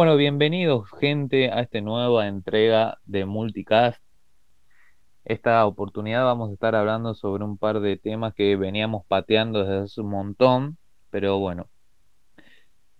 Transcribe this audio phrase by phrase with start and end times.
[0.00, 4.02] Bueno, bienvenidos gente a esta nueva entrega de Multicast.
[5.26, 9.84] Esta oportunidad vamos a estar hablando sobre un par de temas que veníamos pateando desde
[9.84, 10.78] hace un montón,
[11.10, 11.68] pero bueno.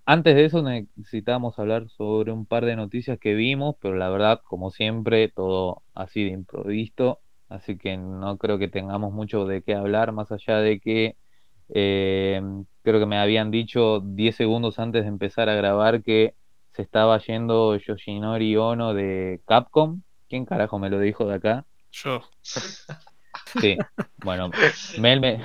[0.05, 4.43] Antes de eso necesitamos hablar sobre un par de noticias que vimos, pero la verdad,
[4.45, 9.73] como siempre, todo así de improvisto, así que no creo que tengamos mucho de qué
[9.73, 11.17] hablar, más allá de que
[11.71, 12.43] eh,
[12.83, 16.35] creo que me habían dicho 10 segundos antes de empezar a grabar que
[16.73, 20.03] se estaba yendo Yoshinori Ono de Capcom.
[20.29, 21.67] ¿Quién carajo me lo dijo de acá?
[21.91, 22.23] Yo.
[23.61, 23.77] Sí,
[24.25, 24.51] bueno,
[24.99, 25.43] Mel me,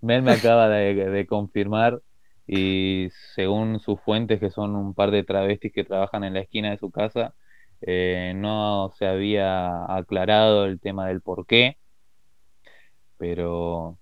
[0.00, 2.00] Mel me acaba de, de confirmar
[2.46, 6.70] y según sus fuentes, que son un par de travestis que trabajan en la esquina
[6.70, 7.34] de su casa,
[7.80, 11.78] eh, no se había aclarado el tema del por qué,
[13.16, 13.98] pero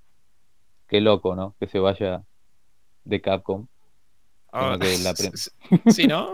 [0.89, 1.55] qué loco, ¿no?
[1.61, 2.25] Que se vaya
[3.05, 3.67] de Capcom.
[4.53, 5.15] Ah, que la
[5.93, 6.33] sí, ¿no?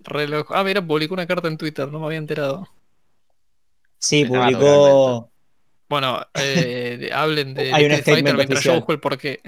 [0.00, 0.46] Reloj.
[0.50, 2.68] Ah, mira, publicó una carta en Twitter, no me había enterado.
[3.98, 5.30] Sí, publicó.
[5.88, 8.76] Bueno, eh, hablen de Hay un statement mientras yo oficial.
[8.76, 9.40] busco el porqué.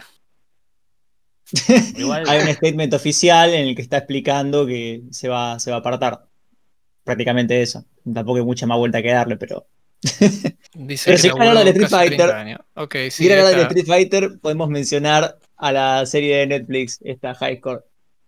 [2.27, 5.81] Hay un statement oficial en el que está explicando que se va, se va a
[5.81, 6.27] apartar.
[7.05, 7.85] Prácticamente eso.
[8.13, 9.67] Tampoco hay mucha más vuelta que darle, pero.
[10.03, 12.65] Dice Pero que si quieren hablar de Street casi 30 Fighter.
[12.75, 16.99] Ok, Si sí, quieren hablar de Street Fighter, podemos mencionar a la serie de Netflix,
[17.03, 17.85] esta High Score,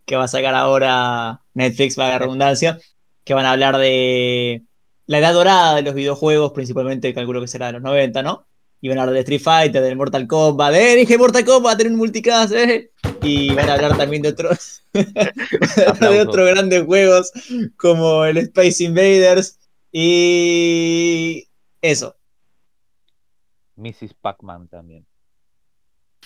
[0.09, 2.79] que va a sacar ahora Netflix, para la redundancia,
[3.25, 4.65] que van a hablar de
[5.07, 8.47] la edad dorada de los videojuegos, principalmente calculo que será de los 90, ¿no?
[8.81, 11.93] Y van a hablar de Street Fighter, del Mortal Kombat, de, dije Mortal Kombat, tener
[11.93, 12.91] un multicast, ¿eh?
[13.23, 17.33] Y van a hablar también de otros, de otros grandes juegos,
[17.77, 19.59] como el Space Invaders,
[19.93, 21.47] y
[21.83, 22.17] eso,
[23.77, 24.15] Mrs.
[24.15, 25.07] Pac-Man también.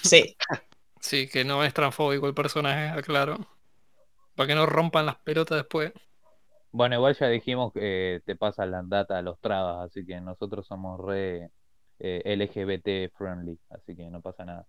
[0.03, 0.37] sí.
[1.01, 3.52] sí, que no es transfóbico el personaje, aclaro.
[4.35, 5.93] Para que no rompan las pelotas después.
[6.71, 10.67] Bueno, igual ya dijimos que te pasan la data a los trabas, así que nosotros
[10.67, 11.51] somos re
[11.99, 14.67] eh, LGBT friendly, así que no pasa nada.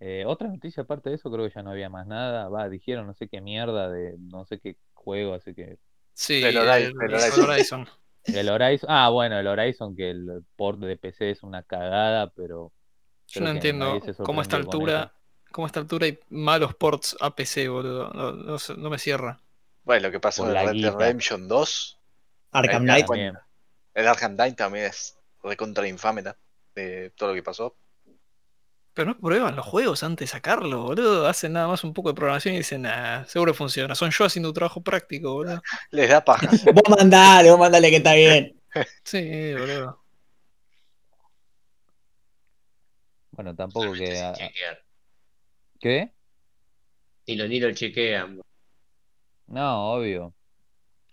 [0.00, 2.48] Eh, otra noticia aparte de eso, creo que ya no había más nada.
[2.48, 5.78] Va, dijeron no sé qué mierda de no sé qué juego, así que
[6.14, 8.80] Sí, El Horizon, el, el Horizon.
[8.80, 12.72] el ah, bueno, el Horizon que el port de PC es una cagada, pero
[13.26, 15.12] Yo no entiendo cómo a esta altura,
[15.54, 18.10] cómo a esta altura hay malos ports a PC, boludo.
[18.12, 19.40] No, no sé, no me cierra.
[19.84, 20.94] Bueno, lo que pasó Por en Red Dead.
[20.96, 21.98] Redemption 2,
[22.50, 23.06] Arkham Ahí Knight.
[23.06, 23.38] también.
[23.94, 26.34] el Arkham Knight también es recontra infame ¿no?
[26.74, 27.76] de todo lo que pasó.
[28.94, 31.28] Pero no prueban los juegos antes de sacarlo, boludo.
[31.28, 33.94] Hacen nada más un poco de programación y dicen, nah, seguro funciona.
[33.94, 35.62] Son yo haciendo un trabajo práctico, boludo.
[35.92, 36.48] Les da paja.
[36.74, 38.60] Vos mandale, vos mandale que está bien.
[39.04, 40.02] Sí, boludo.
[43.30, 44.18] Bueno, tampoco que...
[44.18, 44.34] a-.
[45.80, 46.12] ¿Qué?
[47.26, 48.40] Ni lo, ni lo chequean.
[49.46, 50.34] No, obvio.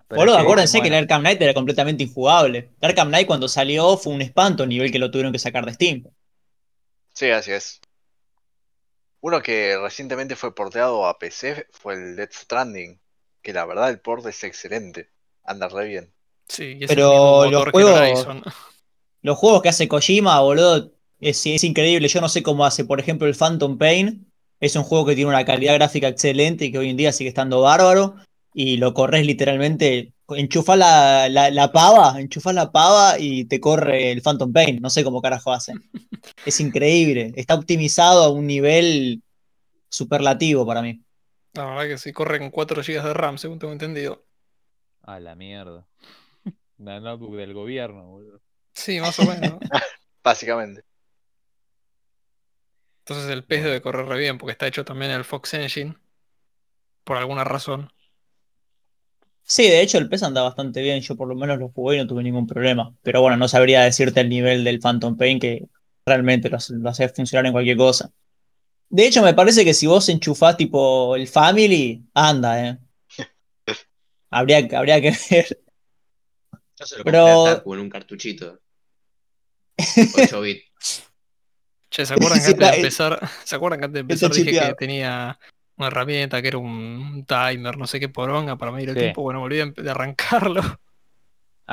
[0.08, 2.72] Pero Boludo, que, acuérdense que el Arkham Knight era completamente injugable.
[2.82, 5.74] El Arkham Knight cuando salió fue un espanto, nivel que lo tuvieron que sacar de
[5.74, 6.04] Steam.
[7.14, 7.80] Sí, así es.
[9.22, 13.00] Uno que recientemente fue porteado a PC fue el Death Stranding,
[13.42, 15.10] que la verdad el port es excelente.
[15.44, 16.14] Anda re bien.
[16.48, 18.44] Sí, y es Pero el mismo los que juegos- Horizon.
[19.22, 22.08] Los juegos que hace Kojima, boludo, es, es increíble.
[22.08, 24.31] Yo no sé cómo hace, por ejemplo, el Phantom Pain.
[24.62, 27.30] Es un juego que tiene una calidad gráfica excelente y que hoy en día sigue
[27.30, 28.16] estando bárbaro.
[28.54, 30.14] Y lo corres literalmente.
[30.30, 34.80] Enchufás la, la, la pava, enchufás la pava y te corre el Phantom Pain.
[34.82, 35.82] No sé cómo carajo hacen.
[36.46, 37.34] Es increíble.
[37.36, 39.24] Está optimizado a un nivel
[39.90, 41.02] superlativo para mí.
[41.54, 44.24] La verdad que sí, corre con 4 GB de RAM, según tengo entendido.
[45.04, 45.88] a la mierda.
[46.78, 48.42] La notebook del gobierno, boludo.
[48.74, 49.60] Sí, más o menos.
[50.24, 50.84] Básicamente.
[53.06, 55.96] Entonces el pez debe correr re bien, porque está hecho también en el Fox Engine.
[57.04, 57.92] Por alguna razón.
[59.44, 61.02] Sí, de hecho el PES anda bastante bien.
[61.02, 62.94] Yo por lo menos lo jugué y no tuve ningún problema.
[63.02, 65.68] Pero bueno, no sabría decirte el nivel del Phantom Pain que
[66.06, 68.12] realmente lo, hace- lo hace funcionar en cualquier cosa.
[68.90, 72.78] De hecho, me parece que si vos enchufás tipo el Family, anda, eh.
[74.30, 75.60] Habría, que- habría que ver.
[76.80, 78.60] Yo se lo Pero- compré a Taku en un cartuchito.
[80.18, 81.11] 8 bits.
[81.92, 84.74] Che, ¿se acuerdan que antes de empezar, ¿se acuerdan que antes de empezar dije que
[84.76, 85.38] tenía
[85.78, 89.02] una herramienta que era un timer, no sé qué poronga para medir el Sí.
[89.02, 89.22] tiempo?
[89.22, 90.62] Bueno, me olvidé de arrancarlo.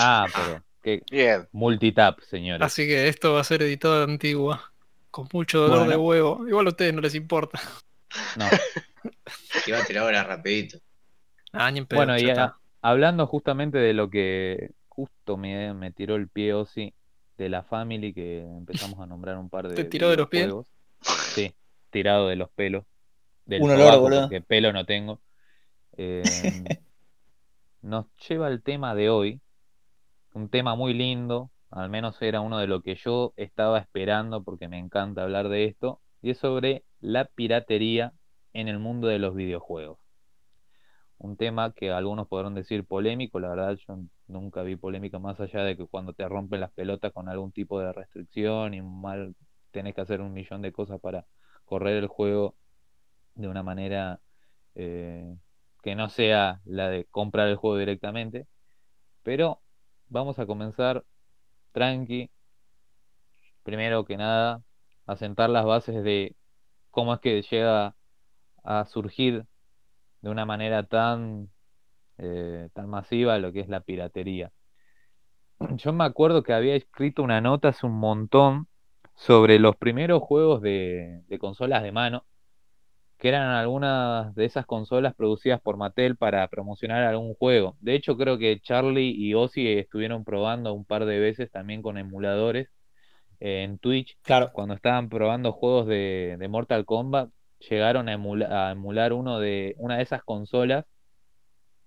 [0.01, 1.49] Ah, pero que Bien.
[1.51, 2.65] multitap, señores.
[2.65, 4.73] Así que esto va a ser editado de antigua.
[5.11, 6.47] Con mucho dolor de huevo.
[6.47, 7.59] Igual a ustedes no les importa.
[8.37, 8.45] No.
[8.45, 10.79] Va a tirar ahora rapidito.
[11.53, 15.91] Ah, ni en pedo, Bueno, y a- hablando justamente de lo que justo me, me
[15.91, 16.95] tiró el pie Ozzy
[17.39, 20.53] de la Family, que empezamos a nombrar un par de ¿Te tiró de los pies?
[21.01, 21.55] Sí,
[21.91, 22.85] tirado de los pelos.
[23.47, 24.21] Del Un olor, boludo.
[24.23, 25.21] porque pelo no tengo.
[25.97, 26.23] eh,
[27.81, 29.41] nos lleva al tema de hoy,
[30.35, 34.69] un tema muy lindo, al menos era uno de lo que yo estaba esperando porque
[34.69, 38.13] me encanta hablar de esto, y es sobre la piratería
[38.53, 39.99] en el mundo de los videojuegos.
[41.19, 43.99] Un tema que algunos podrán decir polémico, la verdad yo
[44.29, 47.81] nunca vi polémica más allá de que cuando te rompen las pelotas con algún tipo
[47.81, 49.35] de restricción y mal
[49.73, 51.27] tenés que hacer un millón de cosas para
[51.65, 52.57] correr el juego
[53.35, 54.21] de una manera
[54.75, 55.37] eh,
[55.83, 58.47] que no sea la de comprar el juego directamente.
[59.23, 59.61] Pero
[60.09, 61.05] vamos a comenzar
[61.73, 62.31] tranqui.
[63.63, 64.63] Primero que nada,
[65.07, 66.37] a sentar las bases de
[66.91, 67.97] cómo es que llega
[68.65, 69.47] a surgir
[70.23, 71.51] de una manera tan,
[72.19, 74.53] eh, tan masiva lo que es la piratería.
[75.77, 78.69] Yo me acuerdo que había escrito una nota hace un montón
[79.15, 82.25] sobre los primeros juegos de, de consolas de mano,
[83.19, 87.77] que eran algunas de esas consolas producidas por Mattel para promocionar algún juego.
[87.81, 91.99] De hecho, creo que Charlie y Ozzy estuvieron probando un par de veces también con
[91.99, 92.69] emuladores
[93.41, 94.17] eh, en Twitch.
[94.23, 94.51] Claro.
[94.53, 97.31] Cuando estaban probando juegos de, de Mortal Kombat,
[97.61, 100.85] llegaron a, emula- a emular uno de una de esas consolas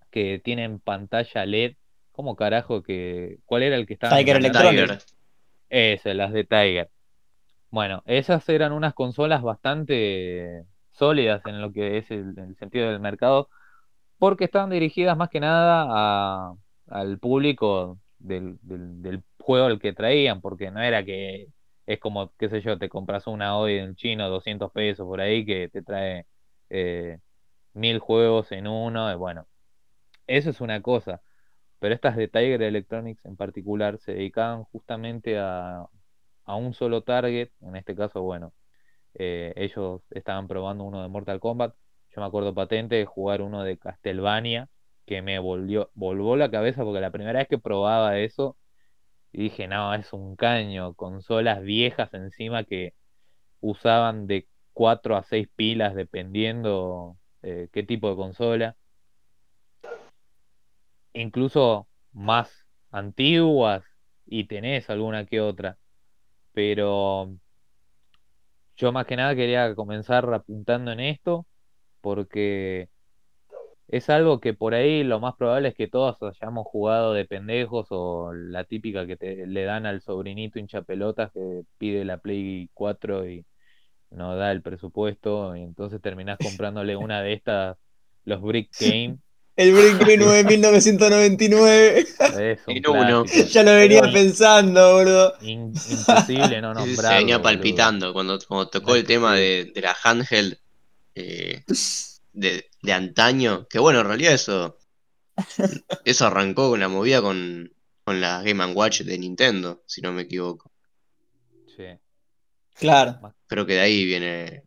[0.10, 1.76] que tienen pantalla LED.
[2.12, 4.42] ¿Cómo carajo que cuál era el que estaba Tiger
[4.88, 4.98] Tiger.
[5.70, 6.90] Ese, las de Tiger.
[7.72, 13.00] Bueno, esas eran unas consolas bastante sólidas en lo que es el, el sentido del
[13.00, 13.50] mercado,
[14.20, 16.56] porque estaban dirigidas más que nada a-
[16.90, 21.48] al público del, del- del juego al que traían, porque no era que
[21.86, 25.46] es como, qué sé yo, te compras una hoy en chino, 200 pesos por ahí,
[25.46, 26.28] que te trae
[26.70, 27.20] eh,
[27.74, 29.48] mil juegos en uno, y bueno,
[30.28, 31.22] eso es una cosa,
[31.80, 35.86] pero estas de Tiger Electronics en particular se dedicaban justamente a,
[36.46, 38.54] a un solo target, en este caso, bueno,
[39.16, 41.76] eh, ellos estaban probando uno de Mortal Kombat,
[42.16, 44.70] yo me acuerdo patente de jugar uno de Castlevania,
[45.06, 48.58] que me volvió, volvó la cabeza porque la primera vez que probaba eso,
[49.34, 52.94] y dije, no, es un caño, consolas viejas encima que
[53.62, 58.76] usaban de 4 a 6 pilas dependiendo eh, qué tipo de consola.
[61.14, 63.84] Incluso más antiguas
[64.26, 65.78] y tenés alguna que otra.
[66.54, 67.34] Pero
[68.78, 71.46] yo más que nada quería comenzar apuntando en esto
[72.02, 72.90] porque
[73.92, 77.88] es algo que por ahí lo más probable es que todos hayamos jugado de pendejos
[77.92, 82.70] o la típica que te, le dan al sobrinito hincha pelotas que pide la Play
[82.74, 83.46] 4 y
[84.12, 87.78] no da el presupuesto y entonces terminás comprándole una de estas,
[88.26, 89.20] los Brick Game.
[89.56, 92.06] El Brick Green 9999.
[92.28, 93.26] Es un En uno.
[93.52, 95.34] ya lo venía Pero pensando, boludo.
[95.40, 96.96] in- imposible no nombrarlo.
[96.96, 97.44] se venía boludo.
[97.44, 100.58] palpitando cuando, cuando tocó el tema de la handheld
[101.16, 101.64] eh,
[102.34, 103.68] de, de antaño.
[103.70, 104.78] Que bueno, en realidad eso,
[106.06, 110.24] eso arrancó con la movida con, con la Game Watch de Nintendo, si no me
[110.24, 110.72] equivoco.
[111.76, 111.86] Sí.
[112.76, 113.36] Claro.
[113.48, 114.64] Creo que de ahí viene.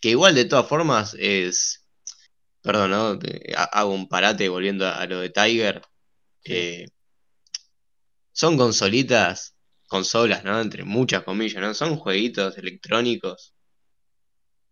[0.00, 1.84] Que igual de todas formas es.
[2.62, 3.18] Perdón, ¿no?
[3.56, 5.82] Ha- Hago un parate volviendo a, lo de Tiger.
[6.44, 6.52] Sí.
[6.54, 6.86] Eh,
[8.32, 9.54] son consolitas,
[9.86, 10.60] consolas, ¿no?
[10.60, 11.74] Entre muchas comillas, ¿no?
[11.74, 13.54] Son jueguitos electrónicos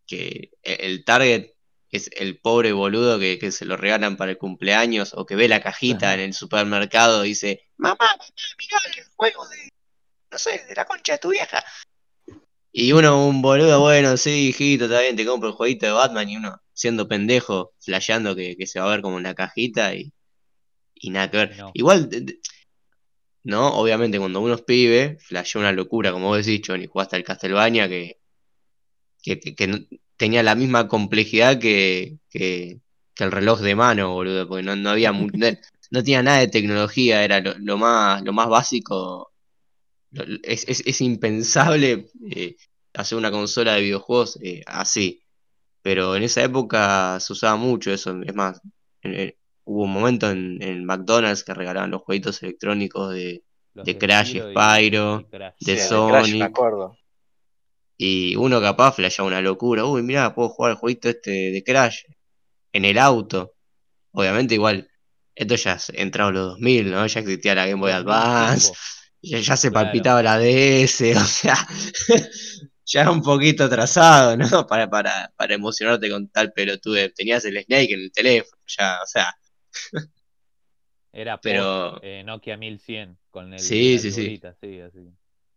[0.06, 1.50] que e- el target
[1.90, 5.49] es el pobre boludo que, que se lo regalan para el cumpleaños o que ve
[5.49, 8.25] la cajita en el supermercado y dice, mamá, mamá,
[8.59, 9.69] mirá el juego de,
[10.31, 11.64] no sé, de la concha de tu vieja.
[12.73, 16.28] Y uno, un boludo, bueno, sí, hijito, está bien, te compro el jueguito de Batman
[16.28, 19.95] y uno siendo pendejo, flasheando que, que se va a ver como en la cajita
[19.95, 20.12] y,
[20.95, 21.57] y nada que ver.
[21.57, 21.71] No.
[21.73, 22.11] Igual,
[23.45, 27.25] no, obviamente cuando uno es pibe, flashea una locura, como vos decís, Johnny, jugaste al
[27.25, 28.19] Castlevania que,
[29.23, 32.80] que, que- tenía la misma complejidad que, que,
[33.14, 35.28] que el reloj de mano, boludo, porque no, no había no,
[35.90, 39.32] no tenía nada de tecnología, era lo, lo más, lo más básico.
[40.11, 42.56] Lo- Es, es, es impensable eh,
[42.94, 45.23] hacer una consola de videojuegos eh, así.
[45.82, 48.20] Pero en esa época se usaba mucho eso.
[48.25, 48.61] Es más,
[49.02, 53.42] en- en- hubo un momento en, en McDonald's que regalaban los jueguitos electrónicos de,
[53.99, 55.54] Crash, Spyro y- Spyro, y Crash.
[55.61, 55.88] de Sí.
[56.08, 56.96] Crash me acuerdo.
[57.99, 59.85] Y uno capaz flasheaba una locura.
[59.85, 62.03] Uy, mirá, puedo jugar el jueguito este de Crash
[62.73, 63.55] en el auto.
[64.12, 64.91] Obviamente igual,
[65.35, 67.07] esto ya es entrado en los 2000, ¿no?
[67.07, 68.12] Ya existía la Game Boy 2005.
[68.12, 68.73] Advance,
[69.23, 69.85] ya, ya se Claro.
[69.87, 71.55] palpitaba la DS, o sea,
[72.85, 74.67] ya era un poquito atrasado, ¿no?
[74.67, 77.11] Para, para, para emocionarte con tal pelotude.
[77.11, 79.35] Tenías el Snake en el teléfono, ya, o sea,
[81.12, 84.38] Era Pero- post, eh, Nokia 1100 con el Sí, sí, sí.
[84.61, 85.00] sí, así.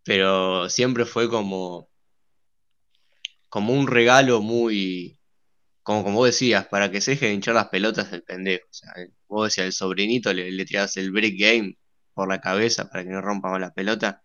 [0.03, 1.89] pero siempre fue como,
[3.49, 5.19] como un regalo muy
[5.83, 8.65] como, como vos decías, para que se deje de hinchar las pelotas el pendejo.
[8.69, 8.93] O sea,
[9.27, 10.65] vos decías, el sobrinito le, le
[10.95, 11.77] el brick game
[12.13, 14.23] por la cabeza para que no rompa más la pelota.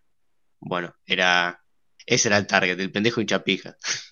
[0.61, 1.61] Bueno, era.
[2.07, 3.77] Ese era el target, el pendejo hincha pija.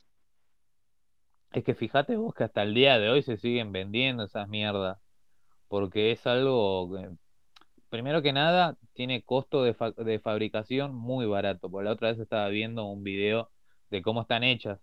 [1.53, 4.99] Es que fíjate vos que hasta el día de hoy se siguen vendiendo esas mierdas.
[5.69, 7.11] Porque es algo que,
[7.91, 11.71] primero que nada, tiene costo de, fa- de fabricación muy barato.
[11.71, 13.51] Por la otra vez estaba viendo un video
[13.91, 14.81] de cómo están hechas.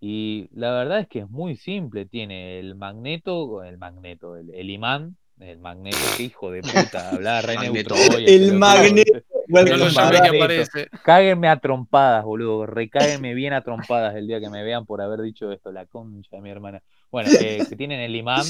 [0.00, 2.06] Y la verdad es que es muy simple.
[2.06, 7.56] Tiene el magneto, el magneto, el, el imán, el magneto, hijo de puta, hablaba re
[7.56, 9.20] neutro hoy, El magneto.
[9.48, 10.88] No lo que aparece.
[11.02, 12.66] Cáguenme a trompadas, boludo.
[12.66, 16.36] Recáguenme bien a trompadas el día que me vean por haber dicho esto, la concha
[16.36, 16.82] de mi hermana.
[17.10, 18.44] Bueno, eh, que tienen el imán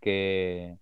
[0.00, 0.76] que,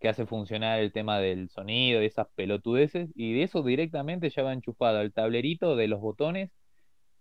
[0.00, 4.42] que hace funcionar el tema del sonido y esas pelotudeces, y de eso directamente ya
[4.42, 6.50] va enchufado al tablerito de los botones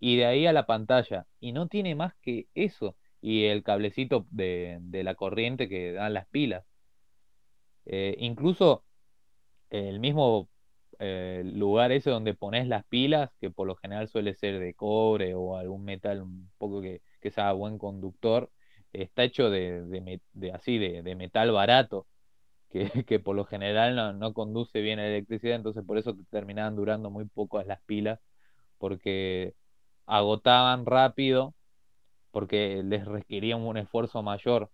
[0.01, 1.27] y de ahí a la pantalla.
[1.41, 2.98] Y no tiene más que eso.
[3.22, 6.65] Y el cablecito de, de la corriente que dan las pilas.
[7.86, 8.86] Eh, incluso
[9.72, 10.50] el mismo
[11.00, 15.36] eh, lugar ese donde pones las pilas, que por lo general suele ser de cobre
[15.36, 18.51] o algún metal un poco que, que sea buen conductor,
[18.93, 22.08] está hecho de, de de así, de, de metal barato,
[22.70, 26.24] que, que por lo general no, no conduce bien la electricidad, entonces por eso te
[26.25, 28.20] terminaban durando muy poco las pilas,
[28.79, 29.55] porque
[30.05, 31.53] agotaban rápido,
[32.31, 34.70] porque les requería un esfuerzo mayor,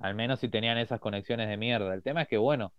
[0.00, 1.94] al menos si tenían esas conexiones de mierda.
[1.94, 2.72] El tema es que, bueno,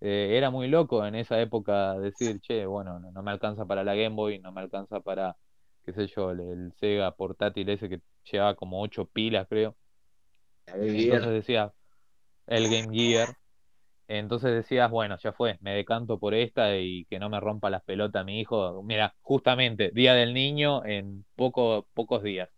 [0.00, 3.84] eh, era muy loco en esa época decir, che, bueno, no, no me alcanza para
[3.84, 5.36] la Game Boy, no me alcanza para,
[5.84, 8.00] qué sé yo, el, el Sega portátil ese que
[8.30, 9.76] llevaba como ocho pilas, creo.
[10.66, 11.72] Entonces decía,
[12.46, 13.36] el Game Gear.
[14.08, 17.82] Entonces decías, bueno, ya fue, me decanto por esta y que no me rompa las
[17.84, 18.82] pelotas mi hijo.
[18.84, 22.48] Mira, justamente, Día del Niño en poco, pocos días.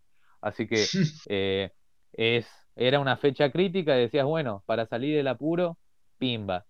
[0.41, 0.93] Así que
[1.25, 1.71] eh,
[2.13, 5.77] es, era una fecha crítica y decías, bueno, para salir del apuro,
[6.19, 6.65] pimba,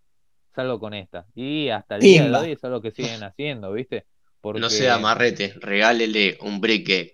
[0.55, 1.27] salgo con esta.
[1.35, 4.07] Y hasta el día de hoy es algo que siguen haciendo, ¿viste?
[4.41, 7.11] Porque No sea amarrete, regálele un brick game.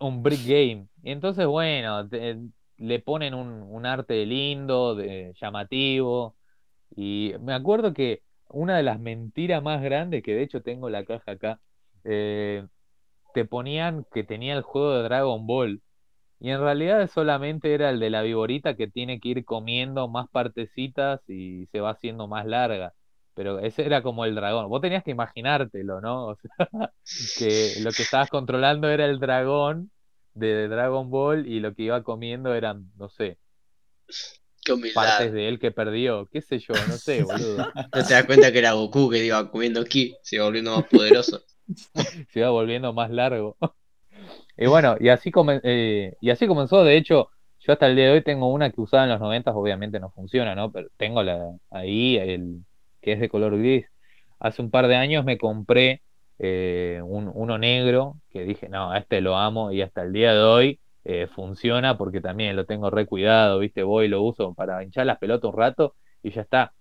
[0.00, 0.88] un brick game.
[1.02, 2.38] Y entonces, bueno, te-
[2.78, 6.36] le ponen un, un arte lindo, de, llamativo.
[6.96, 11.04] Y me acuerdo que una de las mentiras más grandes, que de hecho tengo la
[11.04, 11.60] caja acá,
[12.04, 12.66] eh,
[13.34, 15.82] te ponían que tenía el juego de Dragon Ball.
[16.40, 20.28] Y en realidad solamente era el de la viborita que tiene que ir comiendo más
[20.30, 22.94] partecitas y se va haciendo más larga.
[23.34, 24.68] Pero ese era como el dragón.
[24.68, 26.28] Vos tenías que imaginártelo, ¿no?
[26.30, 26.68] O sea,
[27.36, 29.90] que lo que estabas controlando era el dragón
[30.34, 33.38] de Dragon Ball y lo que iba comiendo eran, no sé,
[34.64, 35.02] Qué humildad.
[35.02, 36.26] partes de él que perdió.
[36.26, 36.74] ¿Qué sé yo?
[36.88, 37.56] No sé, boludo.
[37.94, 40.86] No te das cuenta que era Goku que iba comiendo ki, se iba volviendo más
[40.86, 41.42] poderoso.
[42.32, 43.56] se iba volviendo más largo.
[44.54, 45.32] Y bueno, y así,
[45.64, 48.82] eh, y así comenzó, de hecho, yo hasta el día de hoy tengo una que
[48.82, 50.70] usaba en los 90, obviamente no funciona, ¿no?
[50.70, 52.60] Pero tengo la, ahí, el
[53.00, 53.86] que es de color gris.
[54.38, 56.02] Hace un par de años me compré
[56.38, 60.34] eh, un, uno negro, que dije, no, a este lo amo, y hasta el día
[60.34, 63.82] de hoy eh, funciona porque también lo tengo re cuidado, ¿viste?
[63.82, 66.74] Voy y lo uso para hinchar las pelotas un rato y ya está.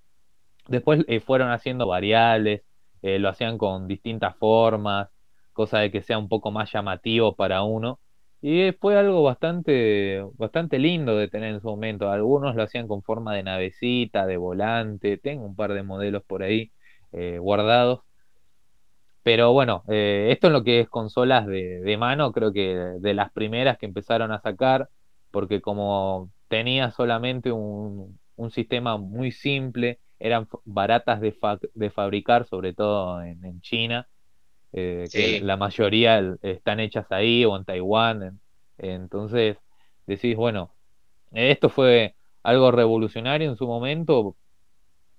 [0.67, 2.63] Después eh, fueron haciendo variables,
[3.01, 5.09] eh, lo hacían con distintas formas,
[5.53, 7.99] cosa de que sea un poco más llamativo para uno.
[8.41, 12.09] Y fue algo bastante, bastante lindo de tener en su momento.
[12.09, 15.17] Algunos lo hacían con forma de navecita, de volante.
[15.17, 16.71] Tengo un par de modelos por ahí
[17.11, 18.01] eh, guardados.
[19.23, 23.13] Pero bueno, eh, esto en lo que es consolas de, de mano, creo que de
[23.13, 24.89] las primeras que empezaron a sacar,
[25.31, 32.45] porque como tenía solamente un, un sistema muy simple, eran baratas de, fa- de fabricar,
[32.47, 34.07] sobre todo en, en China,
[34.73, 38.23] eh, que la mayoría están hechas ahí o en Taiwán.
[38.23, 38.41] en-
[38.77, 39.57] entonces
[40.07, 40.75] decís, bueno,
[41.31, 44.37] esto fue algo revolucionario en su momento,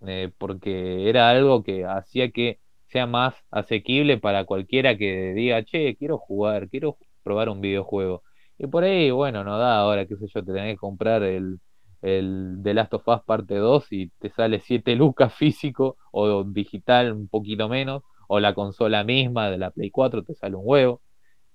[0.06, 2.60] eh, porque era algo que hacía que
[2.92, 8.22] sea más asequible para cualquiera que diga, che, quiero jugar, quiero probar un videojuego.
[8.58, 11.58] Y por ahí, bueno, no da ahora, qué sé yo, te tenés que comprar el,
[12.02, 17.12] el The Last of Us parte 2 y te sale 7 lucas físico o digital
[17.12, 21.02] un poquito menos, o la consola misma de la Play 4 te sale un huevo.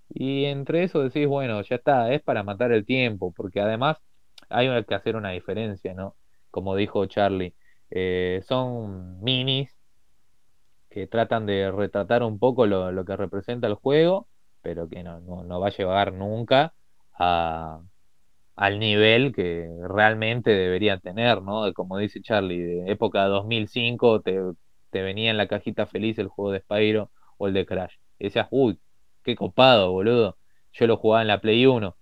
[0.10, 3.98] Y entre eso decís, bueno, ya está, es para matar el tiempo, porque además
[4.50, 6.15] hay que hacer una diferencia, ¿no?
[6.51, 7.56] Como dijo Charlie,
[7.89, 9.76] eh, son minis
[10.97, 14.27] que tratan de retratar un poco lo, que representa el juego,
[14.63, 16.73] pero que no, no, no va a llevar nunca
[17.13, 17.81] a,
[18.55, 21.71] al nivel que realmente debería tener, ¿no?
[21.73, 24.39] Como dice Charlie, de época 2005 te,
[24.89, 27.93] te venía en la cajita feliz el juego de Spyro o el de Crash.
[28.17, 28.79] Y decías, uy,
[29.23, 30.37] qué copado, boludo.
[30.73, 31.95] Yo lo jugaba en la Play 1.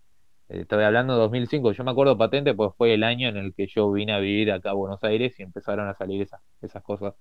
[0.49, 3.53] Eh, Estoy hablando de 2005, yo me acuerdo patente, pues fue el año en el
[3.53, 6.81] que yo vine a vivir acá a Buenos Aires y empezaron a salir esas, esas
[6.83, 7.15] cosas.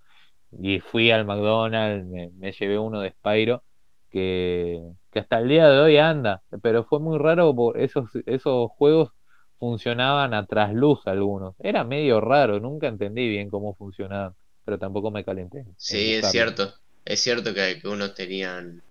[0.61, 3.65] Y fui al McDonald's, me, me llevé uno de Spyro,
[4.11, 4.81] que,
[5.11, 9.11] que hasta el día de hoy anda, pero fue muy raro, por esos, esos juegos
[9.59, 11.55] funcionaban a trasluz algunos.
[11.59, 14.35] Era medio raro, nunca entendí bien cómo funcionaban,
[14.65, 15.61] pero tampoco me calenté.
[15.61, 16.75] en Sí, es cierto.
[17.05, 18.83] Es cierto que, que unos tenían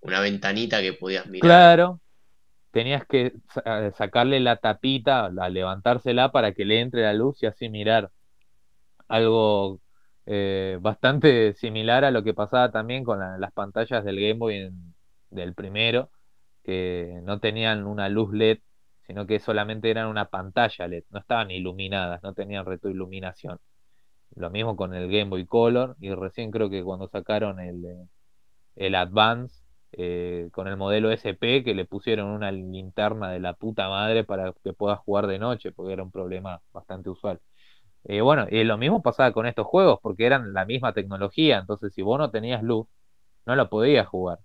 [0.00, 1.64] una ventanita que podías mirar.
[1.64, 2.00] Claro,
[2.72, 7.46] tenías que sa- sacarle la tapita, la, levantársela para que le entre la luz y
[7.46, 8.12] así mirar.
[9.08, 9.80] Algo
[10.26, 14.56] eh, bastante similar a lo que pasaba también con la- las pantallas del Game Boy
[14.56, 14.94] en-
[15.30, 16.10] del primero,
[16.64, 18.60] que no tenían una luz LED,
[19.06, 23.58] sino que solamente eran una pantalla LED, no estaban iluminadas, no tenían retroiluminación.
[24.34, 28.06] Lo mismo con el Game Boy Color, y recién creo que cuando sacaron el, eh,
[28.76, 29.62] el Advance
[29.92, 34.52] eh, con el modelo SP que le pusieron una linterna de la puta madre para
[34.64, 37.40] que puedas jugar de noche, porque era un problema bastante usual.
[38.04, 41.94] Eh, bueno, y lo mismo pasaba con estos juegos, porque eran la misma tecnología, entonces
[41.94, 42.86] si vos no tenías luz,
[43.46, 44.38] no lo podías jugar.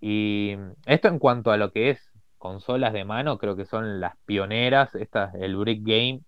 [0.00, 4.16] Y esto en cuanto a lo que es consolas de mano, creo que son las
[4.26, 6.22] pioneras, estas, el Brick Game,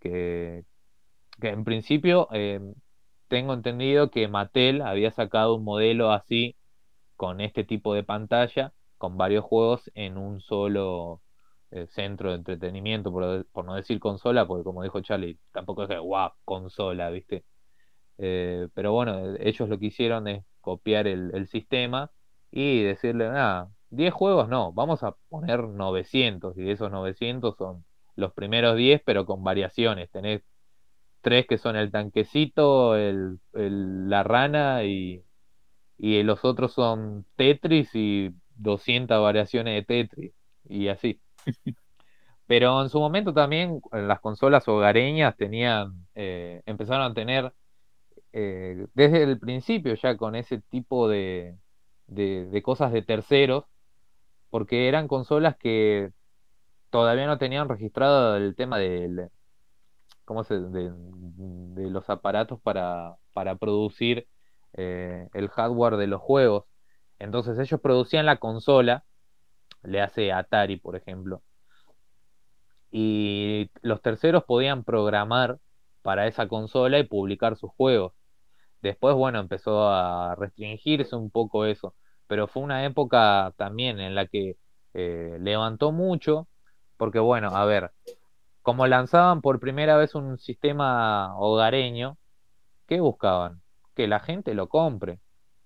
[0.00, 0.64] que,
[1.42, 2.60] en principio eh,
[3.28, 6.56] tengo entendido que Mattel había sacado un modelo así
[7.16, 11.22] con este tipo de pantalla, con varios juegos en un solo
[11.88, 15.98] centro de entretenimiento, por, por no decir consola, porque como dijo Charlie, tampoco es que,
[15.98, 17.44] guau, consola, ¿viste?
[18.18, 22.10] Eh, pero bueno, ellos lo que hicieron es copiar el, el sistema
[22.50, 27.84] y decirle, nada, 10 juegos no, vamos a poner 900 y de esos 900 son
[28.16, 30.42] los primeros 10 pero con variaciones, tenés
[31.20, 35.24] tres que son el tanquecito, el, el- la rana y,
[35.98, 40.32] y los otros son Tetris y 200 variaciones de Tetris
[40.64, 41.20] y así.
[42.48, 47.52] Pero en su momento también eh, las consolas hogareñas tenían, eh, empezaron a tener
[48.32, 51.58] eh, desde el principio ya con ese tipo de,
[52.06, 53.64] de, cosas de terceros,
[54.50, 56.10] porque eran consolas que
[56.90, 59.28] todavía no tenían registrado el tema del,
[60.24, 60.90] ¿cómo se, de,
[61.90, 64.26] los aparatos para, para producir
[64.72, 66.64] el hardware de los juegos.
[67.18, 69.04] Entonces ellos producían la consola,
[69.82, 71.42] le hace Atari, por ejemplo,
[72.90, 75.58] y los terceros podían programar
[76.02, 78.12] para esa consola y publicar sus juegos.
[78.82, 81.94] Después, bueno, empezó a restringirse un poco eso,
[82.26, 84.56] pero fue una época también en la que
[84.94, 86.48] eh, levantó mucho,
[86.96, 87.92] porque bueno, a ver,
[88.62, 92.18] como lanzaban por primera vez un sistema hogareño,
[92.86, 93.62] ¿qué buscaban?
[93.94, 95.20] Que la gente lo compre.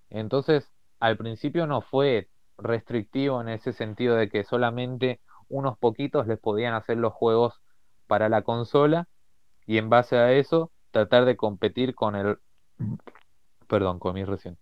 [0.09, 6.39] Entonces, al principio no fue restrictivo en ese sentido de que solamente unos poquitos les
[6.39, 7.61] podían hacer los juegos
[8.07, 9.07] para la consola
[9.65, 12.37] y en base a eso tratar de competir con el
[13.67, 14.57] perdón, comí recién,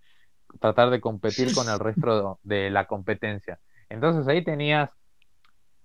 [0.60, 3.60] tratar de competir con el resto de la competencia.
[3.90, 4.90] Entonces ahí tenías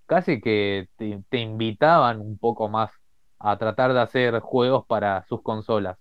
[0.05, 2.91] casi que te, te invitaban un poco más
[3.39, 5.97] a tratar de hacer juegos para sus consolas.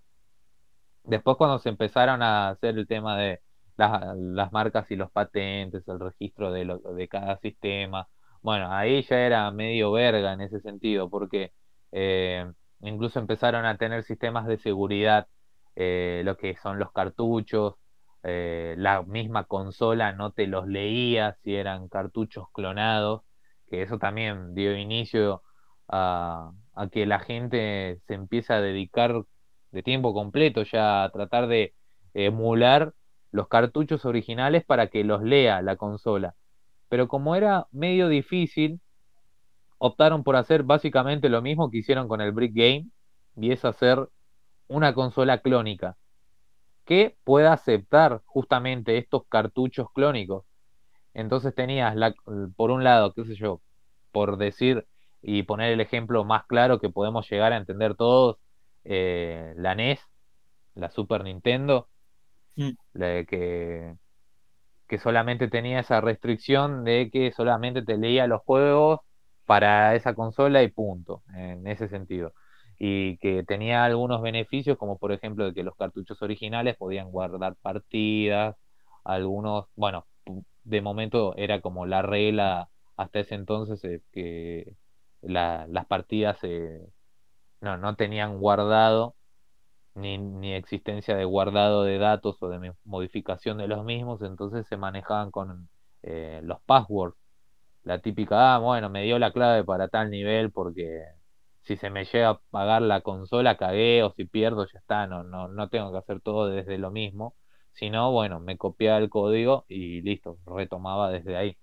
[1.05, 3.41] Después cuando se empezaron a hacer el tema de
[3.77, 8.09] las, las marcas y los patentes, el registro de, lo- de cada sistema,
[8.43, 11.53] bueno, ahí ya era medio verga en ese sentido, porque
[11.93, 12.47] eh,
[12.81, 15.27] incluso empezaron a tener sistemas de seguridad,
[15.75, 17.75] eh, lo que son los cartuchos,
[18.23, 23.23] eh, la misma consola no te los leía si eran cartuchos clonados,
[23.69, 25.43] que eso también dio inicio
[25.89, 29.23] a, a que la gente se empiece a dedicar
[29.71, 31.75] de tiempo completo ya a tratar de
[32.15, 32.93] emular
[33.33, 36.35] los cartuchos originales para que los lea la consola.
[36.89, 38.81] Pero como era medio difícil,
[39.79, 42.87] optaron por hacer básicamente lo mismo que hicieron con el Brick Game,
[43.37, 44.09] y es hacer
[44.69, 45.97] una consola clónica
[46.85, 50.45] que pueda aceptar justamente estos cartuchos clónicos.
[51.15, 52.15] Entonces tenías, la,
[52.57, 53.61] por un lado, qué sé yo,
[54.13, 54.87] por decir
[55.23, 58.39] y poner el ejemplo más claro que podemos llegar a entender todos,
[58.85, 60.01] eh, la NES,
[60.75, 61.89] la Super Nintendo,
[62.57, 62.77] Mm.
[62.95, 63.95] la que,
[64.89, 69.01] que solamente tenía esa restricción de que solamente te leía los juegos
[69.47, 72.35] para esa consola y punto, en ese sentido.
[72.79, 77.57] Y que tenía algunos beneficios, como por ejemplo de que los cartuchos originales podían guardar
[77.63, 78.57] partidas,
[79.05, 80.07] algunos, bueno,
[80.65, 84.75] de momento era como la regla hasta ese entonces eh, que
[85.23, 86.39] la- las partidas
[87.61, 89.16] no, no tenían guardado
[89.97, 95.31] ni, existencia de guardado de datos o de modificación de los mismos, entonces se manejaban
[95.31, 95.69] con
[96.03, 97.17] eh, los passwords.
[97.85, 101.05] la típica, ah, bueno, me dio la clave para tal nivel porque
[101.63, 105.25] si se me llega a pagar la consola, cagué, o si pierdo, ya está, no,
[105.25, 107.35] no, no tengo que hacer todo desde lo mismo.
[107.73, 111.59] Si no, bueno, me copiaba el código y listo, retomaba desde ahí.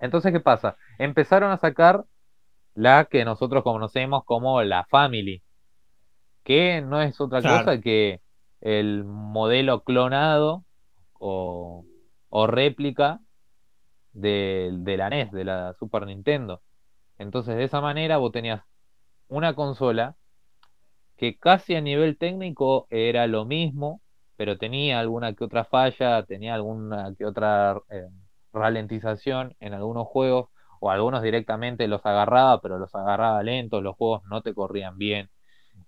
[0.00, 0.76] Entonces, ¿qué pasa?
[0.98, 2.04] Empezaron a sacar
[2.74, 5.42] la que nosotros conocemos como la Family,
[6.44, 7.70] que no es otra Claro.
[7.70, 8.22] cosa que
[8.62, 10.66] el modelo clonado
[11.14, 11.86] o,
[12.30, 13.20] o réplica
[14.12, 16.62] de, de la NES, de la Super Nintendo.
[17.18, 18.62] Entonces, de esa manera vos tenías
[19.28, 20.16] una consola
[21.16, 24.00] que casi a nivel técnico era lo mismo,
[24.36, 28.08] pero tenía alguna que otra falla, tenía alguna que otra eh,
[28.52, 30.48] ralentización en algunos juegos,
[30.80, 35.30] o algunos directamente los agarraba, pero los agarraba lentos, los juegos no te corrían bien.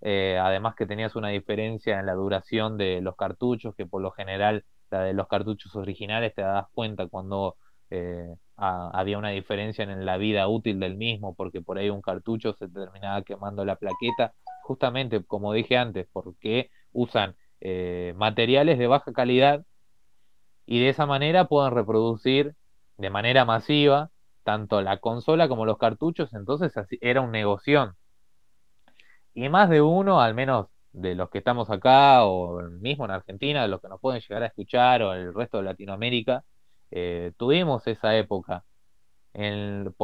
[0.01, 4.11] Eh, además que tenías una diferencia en la duración de los cartuchos, que por lo
[4.11, 7.57] general la de los cartuchos originales te das cuenta cuando
[7.91, 12.55] eh, había una diferencia en la vida útil del mismo, porque por ahí un cartucho
[12.55, 19.13] se terminaba quemando la plaqueta, justamente como dije antes, porque usan eh, materiales de baja
[19.13, 19.65] calidad
[20.67, 22.55] y de esa manera pueden reproducir
[22.97, 24.11] de manera masiva
[24.43, 27.95] tanto la consola como los cartuchos, entonces así, era un negocio.
[29.37, 33.63] Y más de uno, al menos de los que estamos acá o mismo en Argentina,
[33.63, 36.45] de los que nos pueden llegar a escuchar o el resto de Latinoamérica,
[36.91, 38.65] eh, tuvimos esa época,
[39.35, 39.95] en-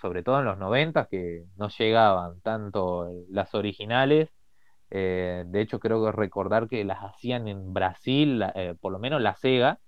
[0.00, 4.30] sobre todo en los 90 que no llegaban tanto las originales.
[4.90, 9.20] eh, de hecho, creo que recordar que las hacían en Brasil, eh, por lo menos
[9.22, 9.80] la Sega,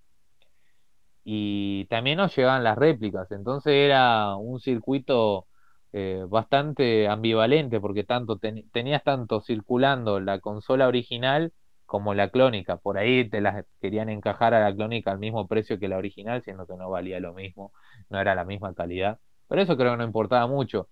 [1.25, 5.47] y también nos llegaban las réplicas, entonces era un circuito
[5.93, 11.53] eh, bastante ambivalente porque tanto ten- tenías tanto circulando la consola original
[11.87, 15.79] como la clónica, por ahí te las querían encajar a la clónica al mismo precio
[15.79, 17.73] que la original, siendo que no valía lo mismo,
[18.11, 20.89] no era la misma calidad, pero eso creo que no importaba mucho.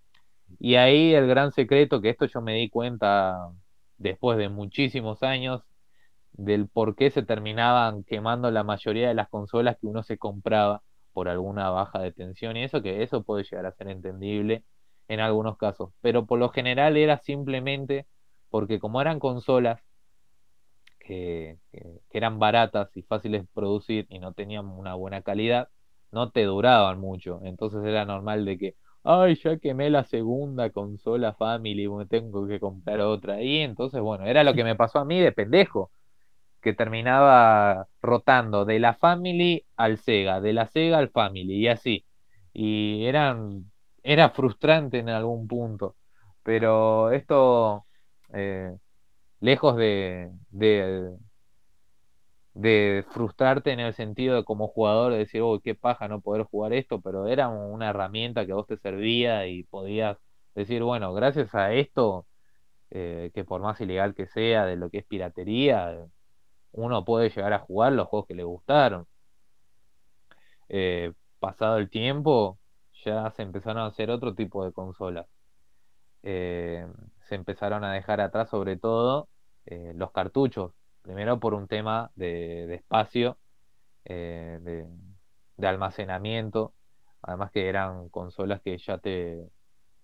[0.60, 3.50] Y ahí el gran secreto, que esto yo me di cuenta
[3.98, 5.62] después de muchísimos años,
[6.32, 10.82] del por qué se terminaban quemando la mayoría de las consolas que uno se compraba
[11.12, 14.64] por alguna baja de tensión y eso que eso puede llegar a ser entendible
[15.08, 18.06] en algunos casos, pero por lo general era simplemente
[18.50, 19.80] porque como eran consolas
[20.98, 21.58] que,
[22.10, 25.68] eran baratas y fáciles de producir y no tenían una buena calidad,
[26.12, 31.34] no te duraban mucho, entonces era normal de que Ay, ya quemé la segunda consola
[31.34, 33.42] Family, me tengo que comprar otra.
[33.42, 35.90] Y entonces, bueno, era lo que me pasó a mí de pendejo
[36.62, 42.06] que terminaba rotando de la Family al Sega, de la Sega al Family y así.
[42.54, 43.70] Y eran,
[44.04, 45.96] era frustrante en algún punto,
[46.42, 47.86] pero esto,
[48.34, 48.76] eh,
[49.40, 51.16] lejos de, de,
[53.10, 56.72] frustrarte en el sentido de como jugador, de decir, uy, qué paja no poder jugar
[56.72, 60.18] esto, pero era una herramienta que a vos te servía y podías
[60.54, 62.26] decir, bueno, gracias a esto,
[62.90, 65.98] eh, que por más ilegal que sea, de lo que es piratería,
[66.72, 69.06] uno puede llegar a jugar los juegos que le gustaron.
[70.68, 72.58] Eh, pasado el tiempo,
[73.04, 75.26] ya se empezaron a hacer otro tipo de consolas.
[76.22, 76.86] Eh,
[77.28, 79.28] se empezaron a dejar atrás sobre todo
[79.66, 80.72] eh, los cartuchos.
[81.02, 83.38] Primero por un tema de, espacio,
[84.04, 86.74] eh, de, almacenamiento.
[87.22, 89.48] Además que eran consolas que ya te,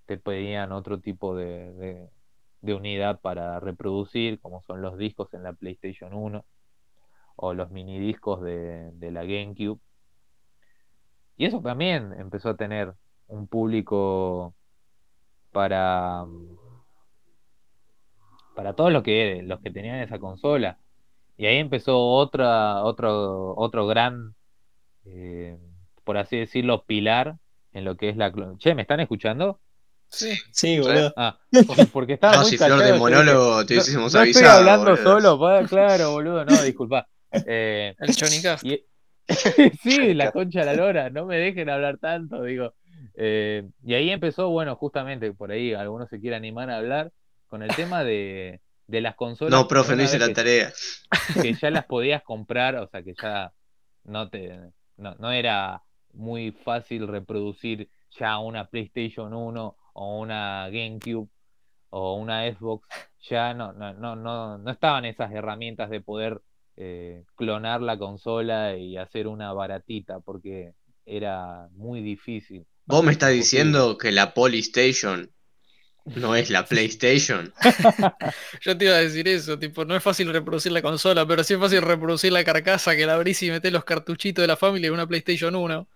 [0.06, 2.10] te pedían otro tipo de, de-
[2.74, 6.44] unidad para reproducir, como son los discos en la PlayStation 1
[7.36, 9.80] o los mini discos de, de la GameCube.
[11.40, 12.92] Y eso también empezó a tener
[13.28, 14.52] un público
[15.52, 16.26] para,
[18.54, 20.76] para todos los que, los que tenían esa consola.
[21.38, 24.34] Y ahí empezó otra, otro, otro gran,
[25.06, 25.56] eh,
[26.04, 27.36] por así decirlo, pilar
[27.72, 28.30] en lo que es la...
[28.58, 29.60] Che, ¿me están escuchando?
[30.08, 30.32] Sí.
[30.52, 31.14] Sí, boludo.
[31.16, 34.42] Ah, por- porque estaba No, muy si flor de monólogo te no, hubiésemos no estoy
[34.42, 34.58] avisado.
[34.58, 35.02] hablando boludo.
[35.02, 37.06] solo, pa- claro, boludo, no, disculpa.
[37.46, 38.62] Eh, El Chonicast.
[38.66, 38.84] y-
[39.82, 42.74] sí, la concha de la lora, no me dejen hablar tanto, digo.
[43.14, 47.12] Eh, y ahí empezó, bueno, justamente por ahí algunos se quiere animar a hablar
[47.46, 49.58] con el tema de, de las consolas.
[49.58, 50.72] No, profe, no hice la que- tarea.
[51.42, 53.52] que ya las podías comprar, o sea que ya
[54.04, 54.58] no te
[54.96, 57.88] no, no era muy fácil reproducir
[58.18, 61.28] ya una PlayStation 1 o una GameCube
[61.90, 62.88] o una Xbox,
[63.28, 66.40] ya no, no, no, no, no estaban esas herramientas de poder
[66.82, 70.72] eh, clonar la consola y hacer una baratita, porque
[71.04, 72.64] era muy difícil.
[72.86, 75.30] Vos me estás diciendo que la Polystation
[76.06, 77.52] no es la PlayStation.
[78.62, 81.54] Yo te iba a decir eso, tipo, no es fácil reproducir la consola, pero sí
[81.54, 84.88] es fácil reproducir la carcasa que la abrís y metés los cartuchitos de la familia
[84.88, 85.88] en una PlayStation 1.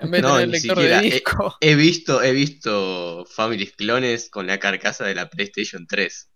[0.00, 1.56] En vez de No, tener el ni lector de siquiera, eh, disco.
[1.60, 6.30] He visto, he visto Families clones con la carcasa de la PlayStation 3.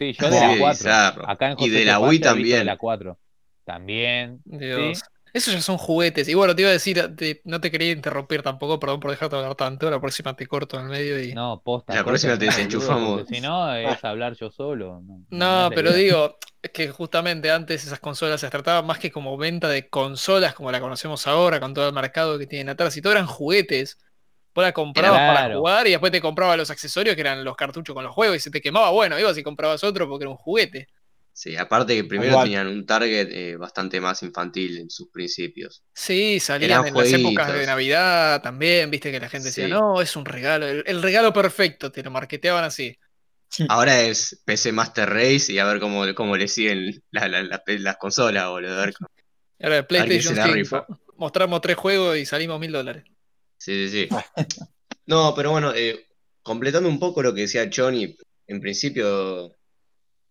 [0.00, 0.78] Sí, yo de la de 4.
[0.78, 1.30] bizarro.
[1.30, 2.66] Acá en Y José de la Wii visto de también.
[2.66, 3.18] la 4.
[3.64, 4.40] También.
[4.44, 4.98] Dios.
[4.98, 5.04] Sí.
[5.32, 6.26] Esos ya son juguetes.
[6.28, 9.36] Y bueno, te iba a decir, te- no te quería interrumpir tampoco, perdón por dejarte
[9.36, 9.88] hablar tanto.
[9.88, 11.32] La próxima te corto en el medio y.
[11.34, 11.94] No, posta.
[11.94, 13.28] La próxima te desenchufamos.
[13.28, 15.02] Si no, es hablar yo solo.
[15.28, 19.68] No, pero digo, es que justamente antes esas consolas se trataban más que como venta
[19.68, 23.12] de consolas como la conocemos ahora, con todo el mercado que tienen atrás, y todo
[23.12, 23.98] eran juguetes.
[24.54, 27.94] Vos la comprabas para jugar y después te comprabas los accesorios que eran los cartuchos
[27.94, 30.36] con los juegos y se te quemaba, bueno, ibas y comprabas otro porque era un
[30.36, 30.88] juguete.
[31.32, 35.82] Sí, aparte que primero tenían un target eh, bastante más infantil en sus principios.
[35.94, 37.66] Sí, salían Eran en las épocas de.
[37.66, 39.70] Navidad también, viste que la gente decía, Sí.
[39.70, 42.98] no, es un regalo, el, el regalo perfecto, te lo marketeaban así.
[43.68, 47.62] Ahora es PC Master Race y a ver cómo, cómo le siguen la- la- la-
[47.66, 48.80] las consolas, boludo.
[48.82, 48.94] A ver
[49.62, 50.86] Ahora el PlayStation se la 5, rifa.
[51.16, 53.04] mostramos tres juegos y salimos mil dólares.
[53.60, 54.08] Sí, sí, sí.
[55.06, 56.08] No, pero bueno, eh,
[56.42, 59.56] completando un poco lo que decía Johnny, en principio,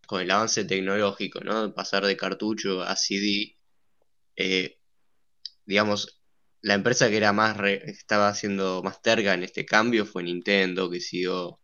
[0.07, 1.73] con el avance tecnológico, ¿no?
[1.75, 3.57] Pasar de cartucho a CD,
[4.37, 4.79] eh,
[5.65, 6.21] digamos,
[6.61, 10.89] la empresa que era más re- estaba haciendo más terca en este cambio fue Nintendo,
[10.91, 11.61] que siguió,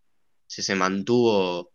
[0.48, 1.74] se, se mantuvo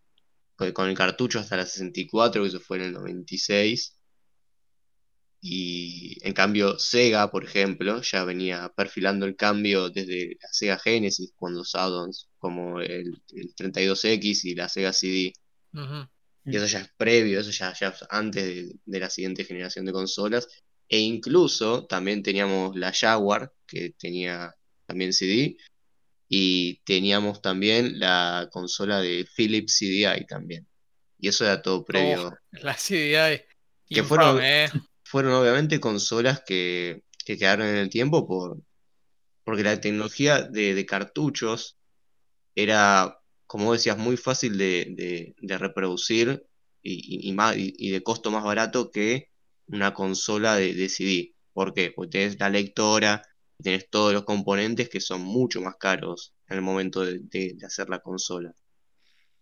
[0.57, 4.00] con, con el cartucho hasta la 64, que eso fue en el 96.
[5.43, 11.33] Y en cambio Sega, por ejemplo, ya venía perfilando el cambio desde la Sega Genesis
[11.35, 15.33] con los add-ons como el, el 32X y la Sega CD.
[15.73, 16.07] Ujú.
[16.45, 19.87] Y eso ya es previo, eso ya, ya es antes de, de la siguiente generación
[19.87, 20.47] de consolas.
[20.89, 24.55] E incluso también teníamos la Jaguar, que tenía
[24.87, 25.57] también CD.
[26.29, 30.67] Y teníamos también la consola de Philips CDI también.
[31.19, 32.37] Y eso era todo previo.
[32.53, 33.43] La CDI.
[33.89, 34.69] Que fueron- infame, eh.
[35.11, 38.63] Fueron obviamente consolas que, que quedaron en el tiempo por,
[39.43, 41.79] porque la tecnología de, cartuchos
[42.55, 46.47] era, como decías, muy fácil de, reproducir
[46.83, 49.31] y, más, y, de costo más barato que
[49.67, 51.35] una consola de, CD.
[51.53, 51.91] ¿Por qué?
[51.91, 53.23] Porque tenés la lectora,
[53.61, 57.99] tenés todos los componentes que son mucho más caros en el momento de hacer la
[57.99, 58.55] consola.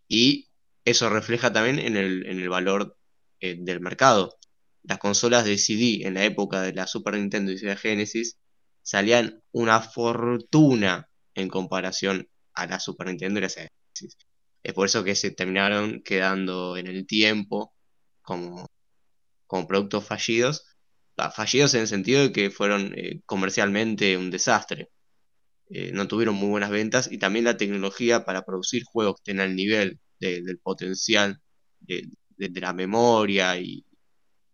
[0.08, 0.48] Y
[0.86, 2.96] eso refleja también en el, en el valor
[3.40, 4.37] eh, del mercado
[4.82, 8.38] las consolas de CD en la época de la Super Nintendo y Sega Genesis
[8.82, 14.18] salían una fortuna en comparación a la Super Nintendo y la Sega Genesis.
[14.62, 17.74] Es por eso que se terminaron quedando en el tiempo
[18.22, 18.66] como,
[19.46, 20.66] como productos fallidos.
[21.16, 24.90] Ah, Fallidos en el sentido de que fueron eh, comercialmente un desastre.
[25.70, 29.40] Eh, no tuvieron muy buenas ventas y también la tecnología para producir juegos que estén
[29.40, 31.40] al nivel de- del potencial
[31.80, 33.84] de, de- de la memoria y,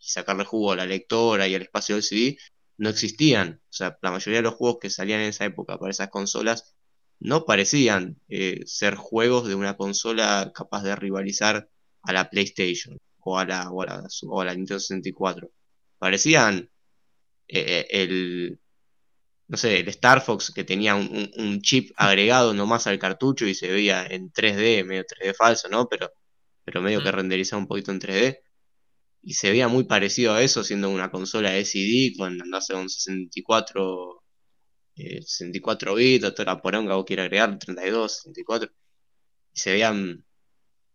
[0.05, 2.39] y sacarle jugo a la lectora y al espacio del CD
[2.79, 3.61] no existían.
[3.71, 6.75] O sea, la mayoría de los juegos que salían en esa época para esas consolas
[7.21, 11.69] no parecían eh, ser juegos de una consola capaz de rivalizar
[12.03, 15.51] a la PlayStation o a la, o a la, o a la Nintendo 64.
[15.99, 16.71] Parecían
[17.49, 18.61] eh, eh, el,
[19.49, 23.47] no sé, el Star Fox que tenía un, un- un chip agregado nomás al cartucho
[23.47, 25.89] y se veía en 3D, medio 3D falso, ¿no?
[25.89, 26.11] Pero,
[26.65, 27.15] pero medio que Mm.
[27.17, 28.44] renderizaba un poquito en 3D.
[29.25, 32.89] Y se veía muy parecido a eso, siendo una consola SD con, no sé, un
[32.91, 34.23] 64,
[34.97, 38.71] eh, 64 bits, toda la poronga vos quieras agregar, 32, 64.
[39.55, 40.25] Y se veían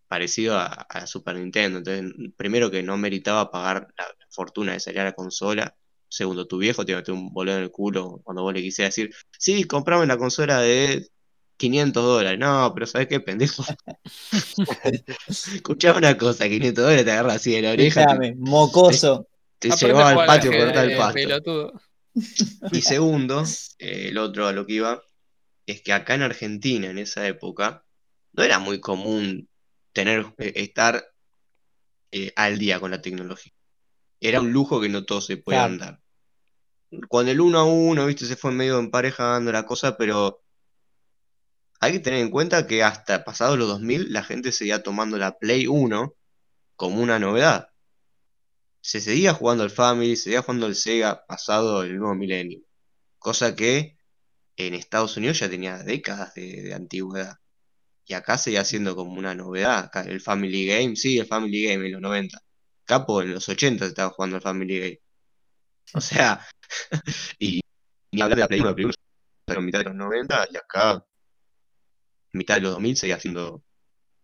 [0.08, 1.80] parecido a, a Super Nintendo.
[1.80, 5.76] Entonces, primero que no meritaba pagar la fortuna de salir a la consola.
[6.10, 9.14] Segundo, tu viejo te metió un boludo en el culo cuando vos le quisieras decir,
[9.38, 11.08] sí, comprame la consola de
[11.60, 12.40] 500 dólares.
[12.40, 13.64] No, pero ¿sabes qué, pendejo?
[15.28, 19.28] Escuchaba una cosa, 500 dólares te agarra así de la oreja, te, Escuchame, mocoso.
[19.60, 21.14] te llevaba al patio cortar el pasto.
[21.14, 21.74] pelotudo.
[22.72, 23.44] Y segundo,
[23.78, 25.02] eh, el otro a lo que iba,
[25.66, 27.86] es que acá en Argentina, en esa época,
[28.32, 29.50] no era muy común
[29.92, 31.06] tener, eh, estar
[32.12, 33.52] eh, al día con la tecnología.
[34.22, 36.00] Era un lujo que no todos se podían dar.
[37.10, 40.42] Con el uno a uno, viste, se fue medio emparejando la cosa, pero
[41.80, 45.38] hay que tener en cuenta que hasta pasados los 2000 la gente seguía tomando la
[45.38, 46.14] Play 1
[46.76, 47.70] como una novedad.
[48.82, 52.62] Se seguía jugando al Family, se seguía jugando al Sega pasado el nuevo milenio.
[53.20, 53.98] Cosa que
[54.58, 57.38] en Estados Unidos ya tenía décadas de, antigüedad.
[58.06, 59.80] Y acá seguía siendo como una novedad.
[59.86, 62.40] Acá el Family Game, sí, el Family Game en los 90.
[62.86, 65.02] Capo, en los 80 se estaba jugando al Family Game.
[65.94, 66.46] O sea,
[67.40, 67.62] y
[68.14, 68.94] hablar de la Play 1, la Play 1
[69.48, 71.06] salió en mitad de los 90 y acá,
[72.34, 73.64] mitad de los 2000, seguía siendo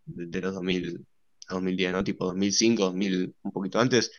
[0.05, 1.05] de, los 2000
[1.47, 2.03] a 2010, ¿no?
[2.03, 4.11] Tipo 2005, 2000, un poquito antes.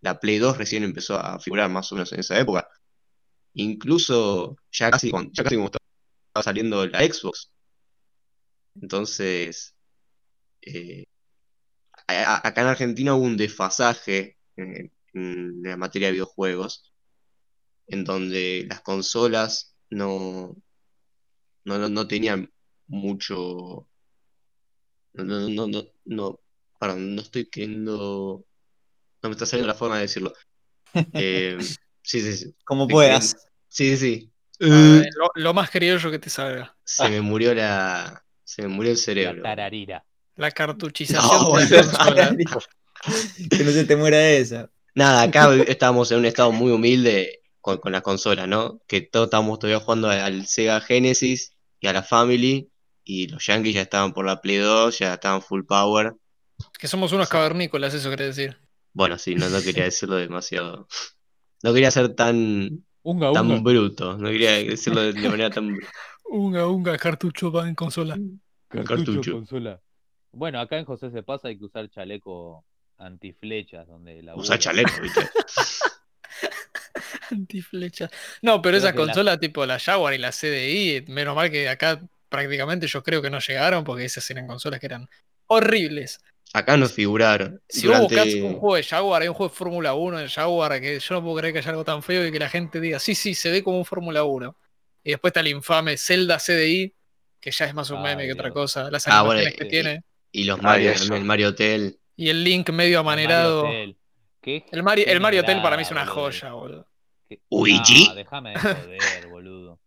[0.00, 2.68] La Play 2 recién empezó a figurar más o menos en esa época.
[3.56, 7.52] incluso ya casi, cuando- ya casi como estaba saliendo la Xbox.
[8.80, 9.76] Entonces,
[10.62, 11.06] eh,
[12.08, 16.92] acá en Argentina hubo un desfasaje en, en la materia de videojuegos,
[17.86, 20.56] en donde las consolas no,
[21.64, 22.52] no, no tenían
[22.94, 23.86] mucho...
[25.12, 26.40] No, no, no, no, no,
[26.78, 28.44] perdón, no estoy queriendo...
[29.22, 30.32] No me está saliendo la forma de decirlo.
[31.12, 31.56] Eh,
[32.02, 32.54] sí, sí, sí.
[32.64, 33.36] Como puedas.
[33.68, 34.30] Sí, sí, sí.
[34.60, 36.76] Eh, lo, lo más criollo que te salga.
[36.84, 38.24] se me murió la...
[38.44, 39.42] Se me murió el La cerebro.
[39.42, 40.04] tararira.
[40.36, 42.36] La cartuchización No, de la consola.
[43.50, 44.70] que no se te muera esa.
[44.94, 48.80] Nada, acá estábamos en un estado muy humilde con, con las consolas, ¿no?
[48.86, 52.70] Que todos estábamos todavía jugando al Sega Genesis y a la Family,
[53.04, 56.14] y los Yankees ya estaban por la Play 2, ya estaban full power.
[56.78, 58.56] Que somos unos cavernícolas, eso quiere decir.
[58.92, 60.86] Bueno, sí, no, no quería decirlo demasiado.
[61.62, 63.60] No quería ser tan, Unga, tan unga.
[63.62, 65.90] bruto, no quería decirlo de, de manera tan bruta.
[66.24, 68.16] Unga, unga, cartucho va en consola.
[68.68, 69.32] Cartucho, Cartucho.
[69.32, 69.80] consola.
[70.32, 72.64] Bueno, acá en José se pasa hay que usar chaleco
[72.98, 75.20] antiflechas donde la Usa chaleco, ¿viste?
[77.30, 78.10] Antiflecha.
[78.42, 81.68] No, pero Creo esa la- consola tipo la Jaguar y la CDI, menos mal que
[81.68, 82.00] acá
[82.34, 85.08] prácticamente yo creo que no llegaron porque esas eran consolas que eran
[85.46, 86.20] horribles.
[86.52, 87.60] Acá nos figuraron.
[87.68, 88.42] Si vos buscás Durante...
[88.42, 91.22] un juego de Jaguar, hay un juego de Fórmula 1 en Jaguar que yo no
[91.22, 93.50] puedo creer que haya algo tan feo y que la gente diga, sí, sí, se
[93.50, 94.56] ve como un Fórmula 1.
[95.04, 96.94] Y después está el infame Zelda CDI,
[97.40, 98.90] que ya es más un meme Ay, que otra cosa.
[98.90, 100.02] Las Ah, bueno, que y- tiene.
[100.32, 101.98] Y los Ay, Mario, el Mario Hotel.
[102.16, 103.64] Y el Link medio El Mario amanerado.
[103.66, 103.96] Hotel.
[104.40, 106.86] Qué El Mario, el Mario Hotel para mí es una joya, boludo.
[107.30, 109.80] Ah, déjame de joder, boludo.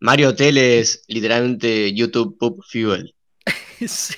[0.00, 3.14] Mario Hotel es literalmente YouTube Poop Fuel.
[3.86, 4.16] sí.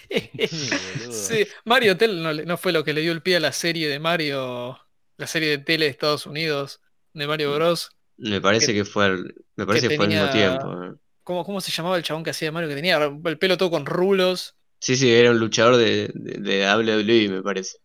[1.11, 3.99] Sí, Mario Hotel no, fue lo que le dio el pie a la serie de
[3.99, 4.79] Mario,
[5.17, 6.81] la serie de tele de Estados Unidos,
[7.15, 7.91] de Mario Bros.
[8.17, 10.85] Me parece Que- que, fue al, me parece que, fue al mismo tiempo.
[10.85, 10.93] ¿eh?
[11.23, 12.69] ¿Cómo, ¿Cómo se llamaba el chabón que hacía de Mario?
[12.69, 14.57] Que tenía el pelo todo con rulos.
[14.79, 17.79] Sí, sí, era un luchador de, de, de WWE, me parece.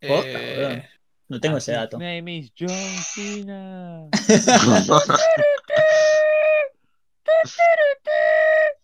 [0.00, 0.82] Eh, boludo.
[1.28, 1.98] No tengo ese dato.
[1.98, 2.68] name is John
[3.14, 4.08] Cena.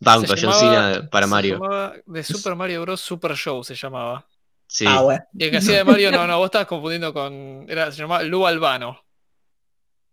[0.01, 1.55] Banco, se John llamaba- Cena para Mario.
[1.55, 3.01] llamaba de Super Mario Bros.
[3.01, 4.27] Super Show se llamaba.
[4.67, 4.85] Sí.
[4.88, 5.23] Ah, bueno.
[5.35, 7.67] Y el que hacía de Mario, no, no, vos estabas confundiendo con.
[7.69, 9.05] Era, se llamaba Lu Albano.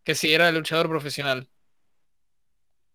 [0.03, 1.47] Que sí, era luchador profesional.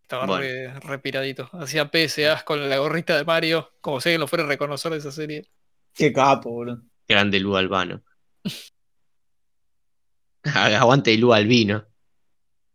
[0.02, 0.42] Estaba Bueno.
[0.42, 1.48] re, re piradito.
[1.52, 3.72] Hacía PSAs con la gorrita de Mario.
[3.80, 5.48] Como sé que lo fuera a reconocer de esa serie.
[5.94, 6.82] Qué capo, boludo.
[7.08, 8.02] Grande Lu Albano.
[10.44, 11.86] Aguante Lu Albino.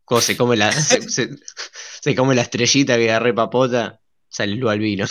[0.09, 1.29] Cuando se come la, se, se-
[2.01, 5.05] se come la estrellita que re papota, sale Lu Albino.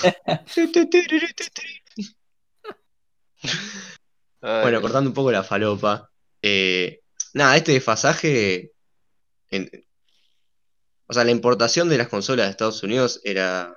[4.41, 6.11] Bueno, cortando un poco la falopa.
[6.43, 7.01] eh,
[7.35, 8.73] nada, este desfasaje.
[9.51, 9.71] en-
[11.07, 13.75] o sea, la importación de las consolas de Estados Unidos era,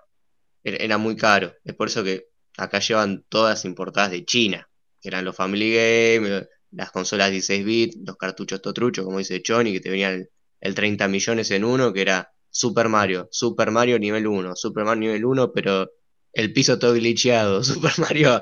[0.63, 1.53] era, era muy caro.
[1.63, 4.67] Es por eso que acá llevan todas importadas de China.
[4.99, 9.71] Que eran los Family Game, las consolas 16 bits, los cartuchos totruchos, como dice Johnny,
[9.71, 10.27] que te venían
[10.61, 14.85] el, el 30 millones en uno, que era Super Mario, Super Mario nivel 1, Super
[14.85, 15.91] Mario nivel 1, pero
[16.33, 18.41] el piso todo glitcheado, Super Mario.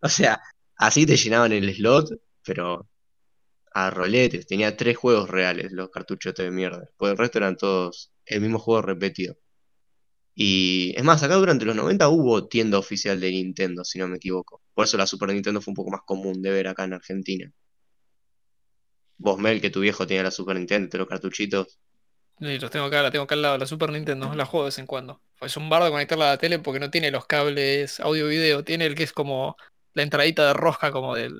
[0.00, 0.40] O sea,
[0.78, 2.10] Así te llenaban el slot,
[2.44, 2.88] pero
[3.72, 4.46] a roletes.
[4.46, 6.88] Tenía tres juegos reales los cartuchos de mierda.
[6.96, 9.36] Pues el resto eran todos el mismo juego repetido.
[10.34, 14.16] Y es más, acá durante los 90 hubo tienda oficial de Nintendo, si no me
[14.18, 14.62] equivoco.
[14.72, 17.52] Por eso la Super Nintendo fue un poco más común de ver acá en Argentina.
[19.18, 21.78] Vos, Mel, que tu viejo tenía la Super Nintendo, los cartuchitos.
[22.40, 24.68] Sí, los tengo acá, la tengo acá al lado, la Super Nintendo, la juego de
[24.68, 25.20] vez en cuando.
[25.40, 28.94] Es un bardo conectarla a la tele porque no tiene los cables audio-video, tiene el
[28.94, 29.56] que es como
[29.94, 31.34] la entradita de rosca como del,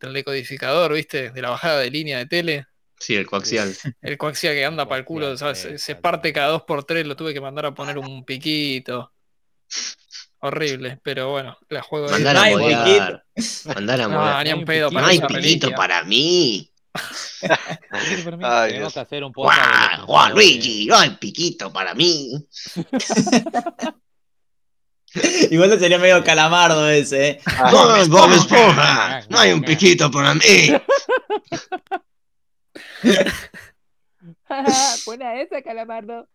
[0.00, 1.30] del decodificador, ¿viste?
[1.30, 2.66] De la bajada de línea de tele.
[2.98, 3.72] Sí, el coaxial.
[4.02, 5.58] El coaxial que anda para el culo, ¿sabes?
[5.58, 6.02] Se- Se exacto.
[6.02, 9.12] parte cada dos por tres, lo tuve que mandar a poner un piquito.
[10.40, 13.24] Horrible, pero bueno, la juego de Mandar No a modear.
[13.74, 14.46] Mandar a No, modear.
[14.46, 15.00] ni un pedo piquito.
[15.00, 15.76] No hay piquito reliquia.
[15.76, 16.72] para mí.
[18.42, 20.32] Ay, Tenemos que hacer un podcast de Juan.
[20.32, 22.32] Luigi, no hay piquito para mí.
[25.50, 27.40] Igual te sería medio calamardo ese, ¿eh?
[27.72, 30.72] No, Bob Esponja, no hay un piquito para mí.
[35.06, 36.28] Buena esa, calamardo.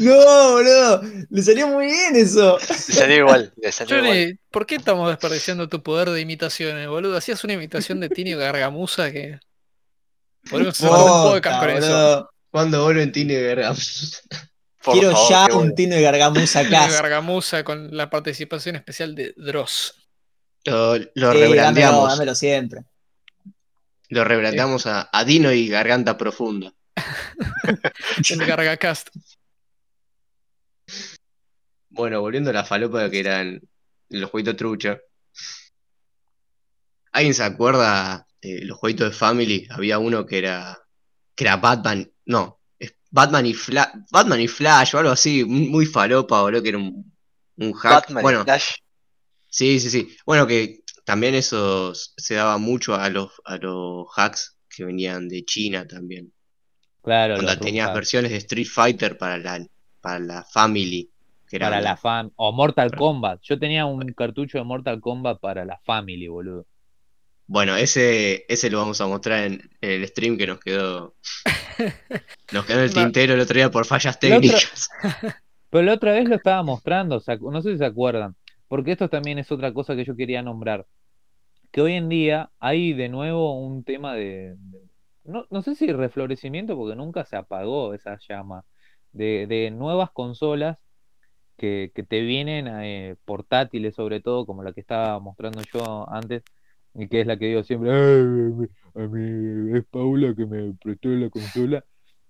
[0.00, 1.02] No, boludo.
[1.30, 2.58] Le salió muy bien eso.
[2.58, 4.10] Le salió igual, le salió igual.
[4.10, 7.16] Johnny, ¿por qué estamos desperdiciando tu poder de imitaciones, boludo?
[7.16, 9.38] Hacías una imitación de Tinio Gargamusa que.
[10.48, 12.30] Podríamos hacer un podcast con eso.
[12.50, 13.74] Cuando vuelven Verga.
[14.82, 15.74] Por Quiero favor, ya un bueno.
[15.74, 16.92] tino de gargamusa Tinio acá.
[16.92, 19.94] Gargamusa con la participación especial de Dross.
[20.66, 22.08] Lo, lo Sí, dámelo, rebrandeamos.
[22.10, 22.82] dámelo siempre.
[24.08, 26.72] Lo rebrandamos a, a Dino y Garganta Profunda.
[28.30, 29.08] El Gargacast.
[31.94, 33.60] Bueno, volviendo a la falopa que eran
[34.10, 34.98] los jueguitos trucha.
[37.12, 39.66] ¿Alguien se acuerda de los jueguitos de Family?
[39.70, 40.78] Había uno que era.
[41.34, 42.10] que era Batman.
[42.26, 43.88] No, es Batman y Flash.
[44.10, 47.12] Batman y Flash o algo así, muy falopa, boludo, que era un,
[47.56, 48.06] un hack.
[48.08, 48.74] Batman y bueno, Flash.
[49.48, 50.16] sí, sí, sí.
[50.26, 55.44] Bueno, que también eso se daba mucho a los, a los hacks que venían de
[55.44, 56.32] China también.
[57.02, 59.66] Claro, Cuando tenías versiones de Street Fighter para la,
[60.00, 61.10] para la Family.
[61.58, 62.94] Para la fam o Mortal.
[62.94, 63.40] Kombat.
[63.42, 66.66] Yo tenía un cartucho de Mortal Kombat para la Family, boludo.
[67.46, 71.14] Bueno, ese, ese lo vamos a mostrar en, en el stream que nos quedó.
[72.52, 74.88] Nos quedó en el tintero el otro día por fallas técnicas.
[75.70, 78.36] Pero la otra vez lo estaba mostrando, ¿se acu- no sé si se acuerdan,
[78.68, 80.86] porque esto también es otra cosa que yo quería nombrar.
[81.72, 84.80] Que hoy en día hay de nuevo un tema de, de-
[85.24, 88.64] no, no sé si reflorecimiento, porque nunca se apagó esa llama,
[89.12, 90.78] de, de nuevas consolas
[91.56, 96.42] que, te vienen eh, portátiles, sobre todo, como la que estaba mostrando yo antes,
[96.94, 101.30] y que es la que digo siempre, "Ay, a es Paula que me prestó la
[101.30, 101.84] consola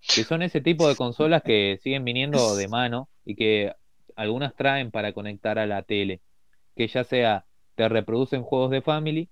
[0.07, 3.73] que son ese tipo de consolas que siguen viniendo de mano y que
[4.17, 6.21] algunas traen para conectar a la tele,
[6.77, 9.31] que ya sea te reproducen juegos de Family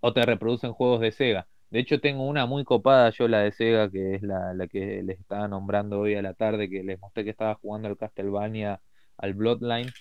[0.00, 1.48] o te reproducen juegos de Sega.
[1.70, 5.02] De hecho, tengo una muy copada, yo la de Sega, que es la, la que
[5.02, 8.80] les estaba nombrando hoy a la tarde, que les mostré que estaba jugando al Castlevania,
[9.18, 9.94] al Bloodline,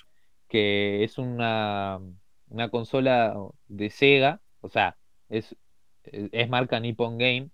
[0.49, 1.99] que es una,
[2.49, 3.35] una consola
[3.67, 4.97] de Sega, o sea,
[5.29, 5.55] es,
[6.05, 7.51] es marca Nippon Game,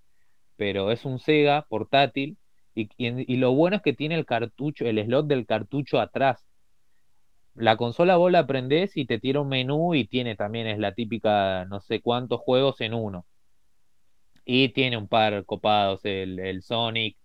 [0.57, 2.37] pero es un Sega portátil
[2.75, 6.45] y, y- y lo bueno es que tiene el cartucho, el slot del cartucho atrás.
[7.55, 10.93] La consola vos la prendés y te tira un menú y tiene también, es la
[10.93, 13.25] típica, no sé cuántos juegos en uno.
[14.45, 17.17] Y tiene un par copados, el, el Sonic,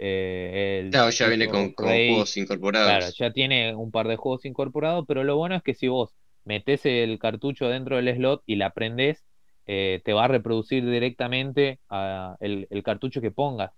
[0.00, 2.82] eh, el Claro, ya viene con, juegos incorporados.
[2.82, 6.14] Claro, ya tiene un par de juegos incorporados, pero lo bueno es que si vos
[6.44, 9.24] metés el cartucho dentro del slot y la prendés,
[9.66, 13.72] eh, te va a reproducir directamente a el, el cartucho que pongas.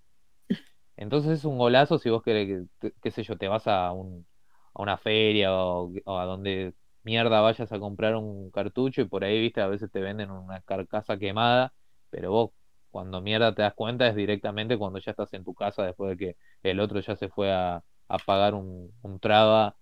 [0.96, 2.46] Entonces es un golazo si vos querés,
[2.80, 4.26] que- que- qué sé yo, te vas a, un,
[4.74, 9.24] a una feria o, o a donde mierda vayas a comprar un cartucho y por
[9.24, 11.72] ahí, viste, a veces te venden una carcasa quemada,
[12.10, 12.50] pero vos
[12.92, 16.18] cuando mierda te das cuenta es directamente cuando ya estás en tu casa después de
[16.18, 16.36] que
[16.70, 19.76] el otro ya se fue a, a pagar un, un traba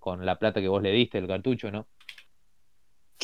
[0.00, 1.88] con la plata que vos le diste, el cartucho, ¿no?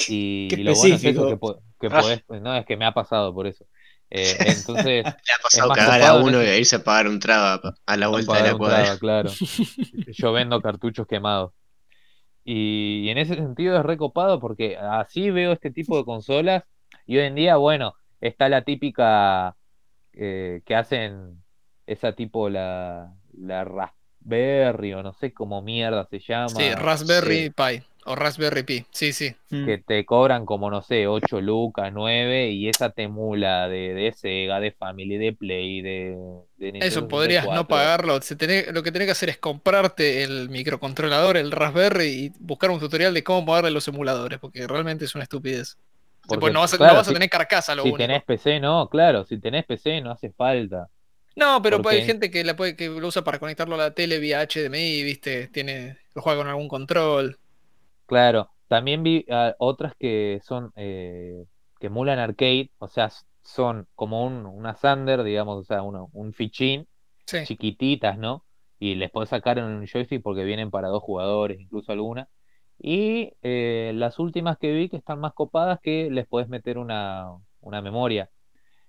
[0.08, 1.38] Y, y lo bueno es eso, que,
[1.80, 2.00] que Ah.
[2.00, 3.64] podés, no, es que me ha pasado por eso.
[4.10, 7.60] Eh, entonces, Le ha pasado cagar a uno ese- e irse a pagar un traba
[7.86, 8.84] a la vuelta de la cuadra.
[8.84, 9.30] traba, claro.
[10.12, 11.52] Yo vendo cartuchos quemados.
[12.44, 16.64] Y, y en ese sentido es recopado porque así veo este tipo de consolas
[17.06, 19.56] y hoy en día, bueno, está la típica
[20.12, 21.42] eh, que hacen
[21.86, 26.48] esa tipo la, la Raspberry o no sé cómo mierda se llama.
[26.48, 27.50] Sí, Raspberry sí.
[27.50, 27.82] Pi.
[28.06, 28.86] O Raspberry Pi.
[28.92, 29.34] Sí, sí.
[29.50, 29.66] Mm.
[29.66, 34.12] que te cobran como, no sé, 8 lucas, 9, y esa te emula de, de
[34.12, 36.16] Sega, de Family, de Play, de,
[36.56, 37.68] de Nintendo Eso podrías no 64.
[37.68, 38.22] pagarlo.
[38.22, 42.70] Se tenés- lo que tenés que hacer es comprarte el microcontrolador, el Raspberry, y buscar
[42.70, 45.76] un tutorial de cómo moverle los emuladores, porque realmente es una estupidez.
[46.26, 47.98] Porque, Después no vas a, no claro, vas a si- tener carcasa, lo Si único.
[47.98, 50.88] tenés PC, no, claro, si tenés PC no hace falta.
[51.36, 53.94] No, pero porque- hay gente que, la puede, que lo usa para conectarlo a la
[53.94, 55.48] tele vía HDMI, ¿viste?
[55.48, 57.38] Tiene, lo juega con algún control.
[58.06, 61.44] Claro, también vi ah, otras que son, eh,
[61.78, 63.10] que emulan arcade, o sea,
[63.42, 66.86] son como un, una Sander, digamos, o sea, uno- un fichín,
[67.26, 67.38] Sí.
[67.46, 68.44] chiquititas, ¿no?
[68.78, 72.28] Y les podés sacar en un joystick porque vienen para dos jugadores, incluso alguna.
[72.82, 77.28] Y eh, las últimas que vi que están más copadas que les podés meter una,
[77.60, 78.30] una memoria.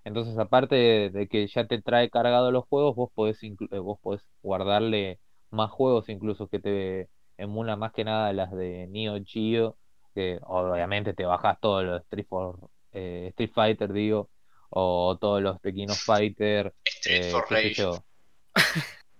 [0.06, 4.00] Entonces, aparte de, de que ya te trae cargado los juegos, vos podés, eh, vos
[4.02, 5.20] podés guardarle
[5.50, 9.76] más juegos incluso que te emulan más que nada las de Neo Geo,
[10.16, 14.30] que obviamente te bajas todos los Street, for- eh, Street Fighter, digo,
[14.70, 17.74] o todos los Tekken Fighter, Street eh, for Rage.
[17.74, 18.04] yo.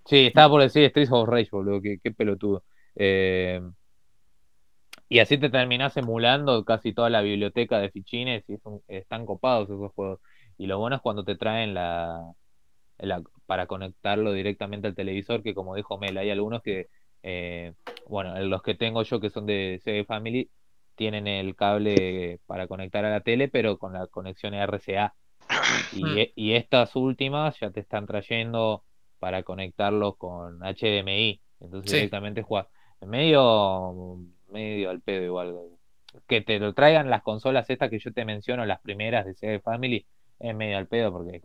[0.06, 2.64] Sí, estaba por decir Street of Rage, boludo, qué, qué pelotudo.
[2.96, 3.60] Eh,
[5.16, 9.26] y así te terminás emulando casi toda la biblioteca de fichines y es un- están
[9.26, 10.20] copados esos juegos.
[10.58, 12.22] Y lo bueno es cuando te traen la,
[12.98, 16.88] la- para conectarlo directamente al televisor, que como dijo Mel, hay algunos que,
[17.22, 20.50] eh, bueno, los que tengo yo que son de Sega Family,
[20.94, 25.14] tienen el cable para conectar a la tele, pero con la conexión RCA.
[25.90, 28.84] Y, e- y estas últimas ya te están trayendo
[29.18, 31.42] para conectarlo con HDMI.
[31.60, 31.92] Entonces Sí.
[31.92, 32.68] directamente juegas.
[33.00, 34.18] Medio,
[34.52, 35.54] medio al pedo igual.
[36.28, 39.60] Que te lo traigan las consolas estas que yo te menciono, las primeras de Sega
[39.60, 40.06] Family,
[40.38, 41.40] es medio al pedo porque,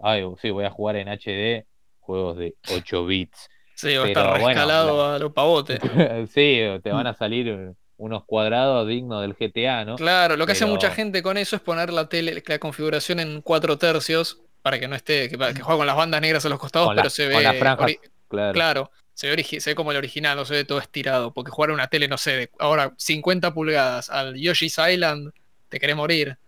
[0.00, 1.66] ay, sí, voy a jugar en HD
[2.00, 3.48] juegos de 8 bits.
[3.74, 5.80] Sí, va a estar rescalado la- a los pavotes.
[6.30, 9.96] sí, te van a salir unos cuadrados dignos del GTA, ¿no?
[9.96, 13.40] Claro, lo que hace mucha gente con eso es poner la tele, la configuración en
[13.42, 16.58] 4 tercios para que no esté, que, que juega con las bandas negras a los
[16.58, 18.52] costados, Con la- pero se con las ve franjas, ori- Claro.
[18.54, 21.32] Claro, se ve, origi- se ve como el original, no se ve todo estirado.
[21.32, 25.32] Porque jugar a una tele, no sé, de ahora 50 pulgadas al Yoshi's Island,
[25.68, 26.38] te querés morir.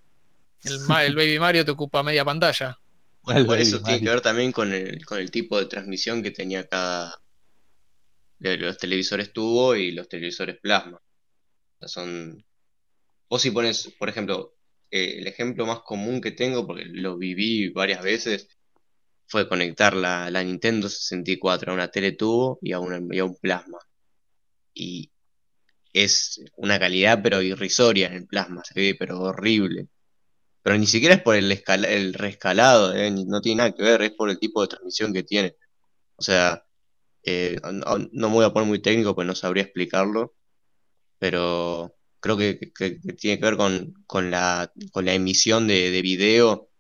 [0.65, 2.79] El, Baby Mario te ocupa media pantalla.
[3.23, 6.31] Bueno, Baby eso tiene que ver también con el, con el tipo de transmisión que
[6.31, 7.15] tenía cada
[8.39, 10.99] los televisores tubo y los televisores plasma.
[10.99, 12.45] O sea, son.
[13.29, 14.55] Vos si pones, por ejemplo,
[14.91, 18.49] eh, el ejemplo más común que tengo, porque lo viví varias veces,
[19.35, 22.79] fue conectar la, Nintendo 64 a una tele tubo y a,
[23.11, 23.79] y a un plasma.
[24.75, 25.11] Y
[25.93, 29.89] es una calidad pero irrisoria en el plasma, se ve pero horrible.
[30.63, 34.03] Pero ni siquiera es por el, escala- el rescalado, eh, no tiene nada que ver,
[34.03, 35.57] es por el tipo de transmisión que tiene.
[36.17, 36.65] O sea,
[37.25, 37.59] eh,
[38.13, 40.35] no, me voy a poner muy técnico, pues no sabría explicarlo,
[41.19, 42.55] pero creo que,
[43.19, 43.57] tiene que ver
[44.07, 44.73] con, la,
[45.15, 46.71] emisión de video,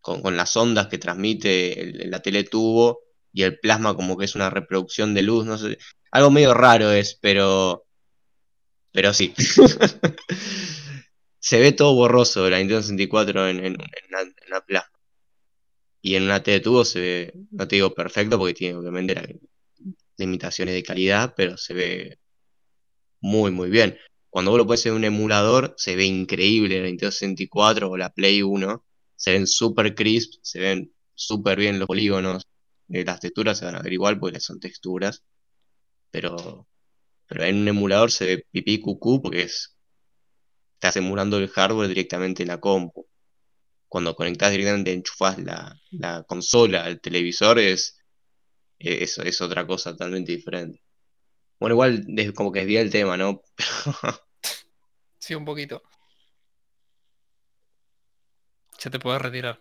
[0.00, 3.00] con, las ondas que transmite el- la tele tubo
[3.32, 5.78] y el plasma como que es una reproducción de luz, no sé.
[6.12, 7.84] Algo medio raro es, pero,
[8.92, 9.34] pero sí.
[11.38, 14.90] Se ve todo borroso la Nintendo 64 en, en, en una plasma.
[16.02, 19.26] Y en una tele tubo se ve, no te digo perfecto porque tiene obviamente la-
[20.18, 22.18] limitaciones de calidad, pero se ve
[23.20, 23.96] muy muy bien.
[24.30, 28.10] Cuando vos lo pones en un emulador, se ve increíble la Nintendo 64 o la
[28.12, 28.84] Play 1.
[29.20, 32.44] Se ven super crisp, se ven súper bien los polígonos.
[32.88, 35.22] eh, las texturas se van a ver igual porque son texturas.
[36.10, 36.68] Pero,
[37.28, 39.76] pero en un emulador se ve pipí cucú porque es,
[40.74, 43.06] estás emulando el hardware directamente en la compu.
[43.88, 47.98] Cuando conectás directamente, enchufás la, la consola al televisor, es,
[48.78, 50.82] es, es otra cosa totalmente diferente.
[51.60, 53.42] Bueno, igual como que desvía el tema, ¿no?
[55.18, 55.82] Sí, un poquito.
[58.82, 59.58] Ya te puedes retirar.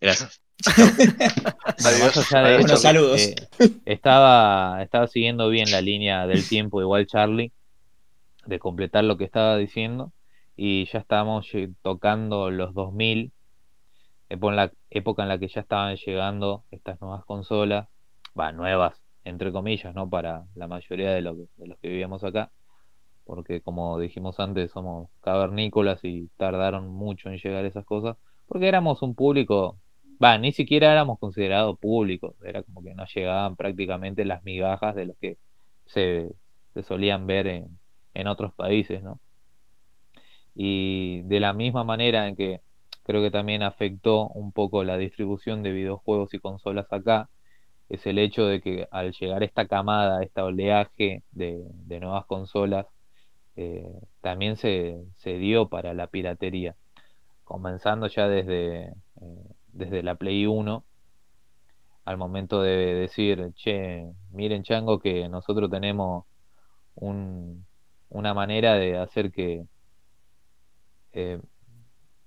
[0.00, 0.40] Gracias.
[0.66, 0.90] Bueno,
[1.84, 2.32] Adiós.
[2.32, 3.20] Adiós, saludos.
[3.20, 3.34] eh,
[3.84, 7.52] estaba, estaba siguiendo bien la línea del tiempo, igual Charlie,
[8.46, 10.12] de completar lo que estaba diciendo,
[10.56, 11.48] y ya estábamos
[11.82, 13.32] tocando los 2000,
[14.28, 17.88] época en la, época en la que ya estaban llegando estas nuevas consolas,
[18.38, 20.08] va, nuevas, entre comillas, ¿no?
[20.10, 22.50] Para la mayoría de, lo que- de los que vivíamos acá,
[23.24, 28.16] porque como dijimos antes, somos cavernícolas y tardaron mucho en llegar esas cosas,
[28.46, 29.78] porque éramos un público
[30.22, 35.06] Va, ni siquiera éramos considerados públicos, era como que no llegaban prácticamente las migajas de
[35.06, 35.38] los que
[35.86, 36.30] se,
[36.72, 37.78] se solían ver en,
[38.14, 39.20] en otros países, ¿no?
[40.54, 42.60] Y de la misma manera en que
[43.02, 47.28] creo que también afectó un poco la distribución de videojuegos y consolas acá,
[47.88, 52.86] es el hecho de que al llegar esta camada, este oleaje de, de nuevas consolas,
[53.56, 53.88] eh,
[54.20, 56.76] también se, se dio para la piratería,
[57.44, 58.94] comenzando ya desde, eh,
[59.72, 60.84] desde la Play 1,
[62.04, 66.24] al momento de decir, che, miren chango que nosotros tenemos
[66.96, 67.66] un,
[68.10, 69.64] una manera de hacer que
[71.12, 71.40] eh,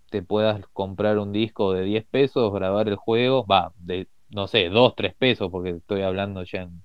[0.10, 4.70] te puedas comprar un disco de 10 pesos, grabar el juego, va, de, no sé,
[4.70, 6.84] 2, 3 pesos, porque estoy hablando ya en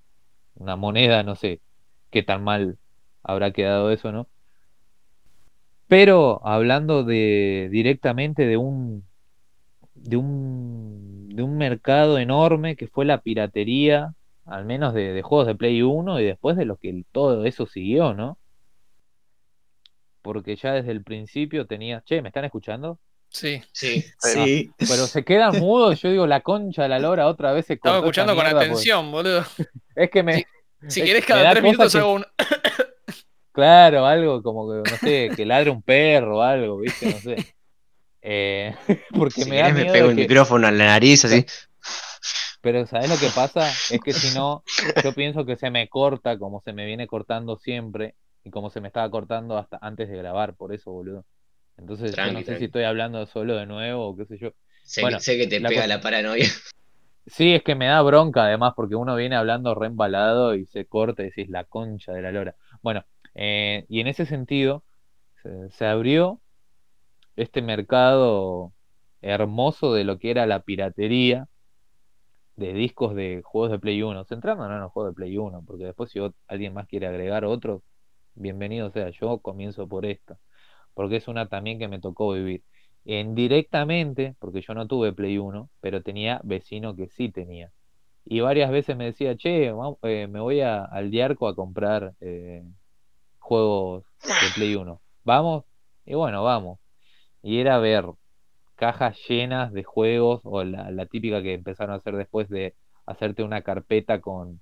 [0.54, 1.62] una moneda, no sé
[2.10, 2.78] qué tan mal
[3.22, 4.26] habrá quedado eso, ¿no?
[5.88, 9.04] Pero hablando de directamente de un
[9.94, 14.14] de un de un mercado enorme que fue la piratería,
[14.46, 17.66] al menos de, de juegos de Play 1 y después de lo que todo eso
[17.66, 18.38] siguió, ¿no?
[20.22, 22.98] Porque ya desde el principio tenía, che, ¿me están escuchando?
[23.28, 23.62] Sí.
[23.72, 24.04] Sí.
[24.18, 24.70] Sí.
[24.78, 27.98] Pero se quedan mudos, yo digo, la concha de la lora otra vez se Estaba
[27.98, 29.42] escuchando con porque- atención, boludo.
[29.96, 30.46] Es que me.
[30.88, 32.24] Si Es- querés cada da tres minutos que- hago un...
[33.52, 37.06] Claro, algo como que, no sé, que ladre un perro o algo, ¿viste?
[37.06, 37.44] No sé.
[38.24, 38.74] Eh,
[39.18, 41.44] porque Si me da querés me miedo pego el que- micrófono a la nariz así.
[42.60, 43.72] Pero ¿sabes lo que pasa?
[43.88, 44.62] Es que si no,
[45.02, 48.80] yo pienso que se me corta como se me viene cortando siempre y como se
[48.80, 51.24] me estaba cortando hasta antes de grabar, por eso, boludo.
[51.76, 52.58] Entonces yo Tranqui, no sé tranqui.
[52.60, 54.50] si estoy hablando solo de nuevo o qué sé yo.
[54.84, 56.44] Sé, Bueno, que, sé que te la pega cosa- la paranoia.
[57.26, 60.86] Sí, es que me da bronca además porque uno viene hablando re embalado y se
[60.86, 62.56] corta y decís la concha de la lora.
[62.82, 63.04] Bueno,
[63.34, 64.84] eh, y en ese sentido
[65.70, 66.40] se, abrió
[67.36, 68.72] este mercado
[69.22, 71.48] hermoso de lo que era la piratería
[72.56, 75.84] de discos de juegos de Play 1, centrándonos en los juegos de Play 1, porque
[75.84, 77.82] después si alguien más quiere agregar otros,
[78.34, 80.38] bienvenido sea, yo comienzo por esta,
[80.94, 82.62] porque es una también que me tocó vivir.
[83.04, 87.72] indirectamente, porque yo no tuve Play 1, pero tenía vecino que sí tenía.
[88.24, 89.72] Y varias veces me decía, che,
[90.02, 92.62] eh, me voy al Diarco a comprar eh,
[93.42, 95.00] juegos de Play 1.
[95.24, 95.64] ¿Vamos?
[96.06, 96.78] Y bueno, vamos.
[97.42, 98.06] Y era ver
[98.76, 102.74] cajas llenas de juegos, o la, típica que empezaron a hacer después de
[103.06, 104.60] hacerte una carpeta con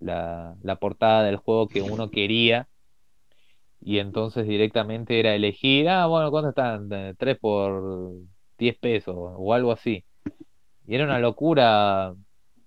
[0.00, 2.68] la, la portada del juego que uno quería.
[3.80, 6.88] Y entonces directamente era elegir, ah, bueno, ¿cuánto están?
[6.92, 8.12] Eh, 3 por
[8.58, 10.04] 10 pesos o algo así.
[10.86, 12.14] Y era una locura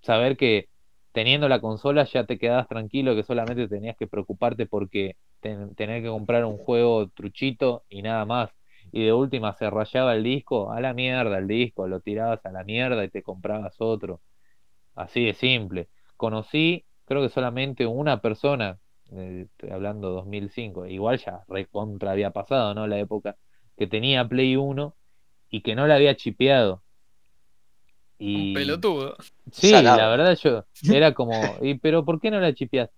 [0.02, 0.69] saber que
[1.12, 6.02] teniendo la consola ya te quedabas tranquilo, que solamente tenías que preocuparte porque ten- tener
[6.02, 8.50] que comprar un juego truchito y nada más.
[8.92, 12.52] Y de última se rayaba el disco, a la mierda el disco, lo tirabas a
[12.52, 14.20] la mierda y te comprabas otro.
[14.94, 15.88] Así de simple.
[16.16, 18.78] Conocí, creo que solamente una persona,
[19.12, 22.86] eh, estoy hablando 2005, igual ya recontra había pasado, ¿no?
[22.86, 23.36] La época
[23.76, 24.96] que tenía Play 1
[25.50, 26.82] y que no la había chipeado.
[28.34, 29.16] Un Y pelotudo.
[29.52, 29.92] sí, Salado.
[29.92, 32.94] la verdad yo era como, ¿y pero por qué no la chipeaste?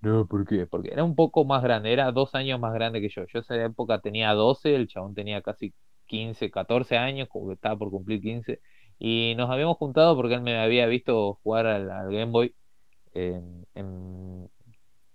[0.00, 0.66] No, ¿por qué?
[0.66, 3.24] Porque era un poco más grande, era dos años más grande que yo.
[3.32, 5.74] Yo esa época tenía 12, el chabón tenía casi
[6.06, 8.60] 15, 14 años, como que estaba por cumplir 15.
[8.98, 12.54] Y nos habíamos juntado porque él me había visto jugar al, al Game Boy
[13.14, 14.50] en, en-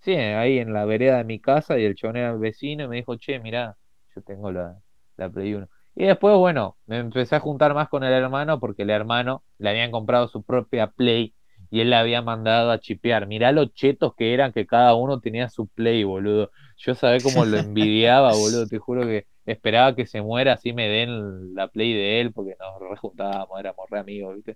[0.02, 2.98] sí, ahí en la vereda de mi casa y el chabón era vecino y me
[2.98, 3.78] dijo, che, mirá,
[4.16, 4.80] yo tengo la,
[5.18, 5.70] la Play 1.
[6.00, 9.70] Y después, bueno, me empecé a juntar más con el hermano porque el hermano le
[9.70, 11.34] habían comprado su propia Play
[11.70, 13.28] y él la había mandado a chipear.
[13.28, 16.52] Mirá los chetos que eran que cada uno tenía su Play, boludo.
[16.78, 18.66] Yo sabía cómo lo envidiaba, boludo.
[18.66, 22.56] Te juro que esperaba que se muera así me den la Play de él porque
[22.58, 24.56] nos rejuntábamos, éramos re amigos, ¿viste?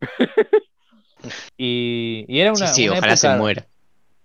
[1.56, 3.66] Y, y era una, sí, sí, una ojalá se muera.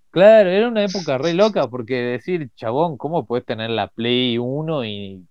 [0.10, 4.84] Claro, era una época re loca porque decir, chabón, ¿cómo puedes tener la Play 1
[4.86, 5.27] y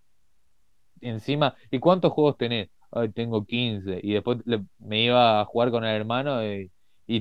[1.00, 2.70] encima, ¿y cuántos juegos tenés?
[2.90, 4.00] Ay, tengo 15.
[4.02, 4.38] Y después
[4.78, 6.70] me iba a jugar con el hermano y,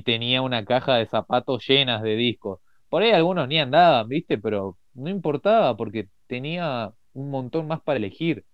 [0.04, 2.60] tenía una caja de zapatos llenas de discos.
[2.88, 4.38] Por ahí algunos ni andaban, ¿viste?
[4.38, 8.44] Pero no importaba porque tenía un montón más para elegir.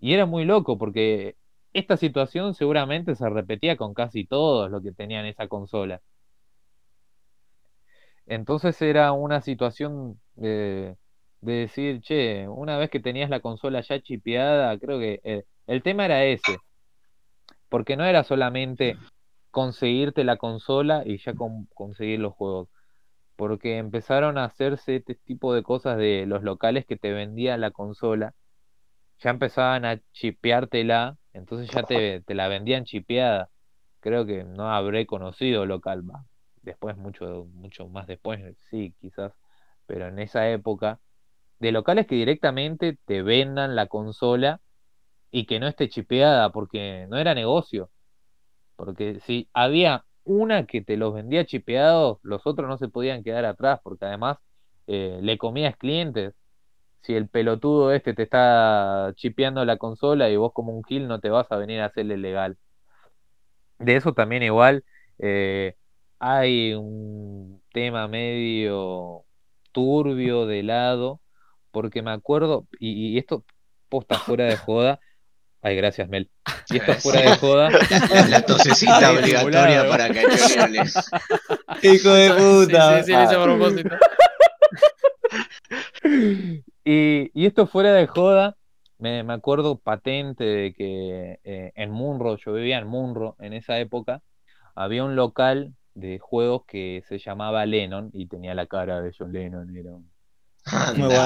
[0.00, 1.36] Y era muy loco porque
[1.72, 6.00] esta situación seguramente se repetía con casi todos los que tenían esa consola.
[8.26, 10.96] Entonces era una situación de,
[11.40, 15.82] de decir, che, una vez que tenías la consola ya chipeada, creo que eh, el
[15.82, 16.58] tema era ese,
[17.68, 18.96] porque no era solamente
[19.50, 22.68] conseguirte la consola y ya con- conseguir los juegos,
[23.36, 27.70] porque empezaron a hacerse este tipo de cosas de los locales que te vendían la
[27.72, 28.34] consola,
[29.20, 33.50] ya empezaban a chipeártela, entonces ya te, te la vendían chipeada.
[34.00, 36.26] Creo que no habré conocido local más
[36.62, 39.32] después, mucho, mucho más después, sí, quizás,
[39.86, 41.00] pero en esa época,
[41.60, 44.60] de locales que directamente te vendan la consola
[45.30, 47.90] y que no esté chipeada, porque no era negocio.
[48.76, 53.44] Porque si había una que te los vendía chipeados, los otros no se podían quedar
[53.44, 54.38] atrás, porque además
[54.86, 56.34] eh, le comías clientes.
[57.02, 61.20] Si el pelotudo este te está chipeando la consola y vos como un gil no
[61.20, 62.58] te vas a venir a hacerle legal.
[63.78, 64.84] De eso también igual
[65.18, 65.74] eh,
[66.18, 69.24] hay un tema medio
[69.72, 71.19] turbio de lado,
[71.70, 73.44] porque me acuerdo, y, y esto
[73.88, 75.00] posta fuera de joda,
[75.62, 76.30] ay gracias Mel,
[76.68, 80.94] y esto fuera de joda, La, la tosecita obligatoria para cañonearles.
[81.82, 83.02] Hijo de puta.
[83.02, 83.96] Sí, sí, sí, lo hice a propósito.
[86.84, 88.56] Y, y esto fuera de joda,
[88.98, 93.78] me, me acuerdo patente de que eh, en Munro, yo vivía en Munro en esa
[93.78, 94.22] época,
[94.74, 99.32] había un local de juegos que se llamaba Lennon y tenía la cara de John
[99.32, 100.09] Lennon, era un,
[100.96, 101.22] Muy bueno.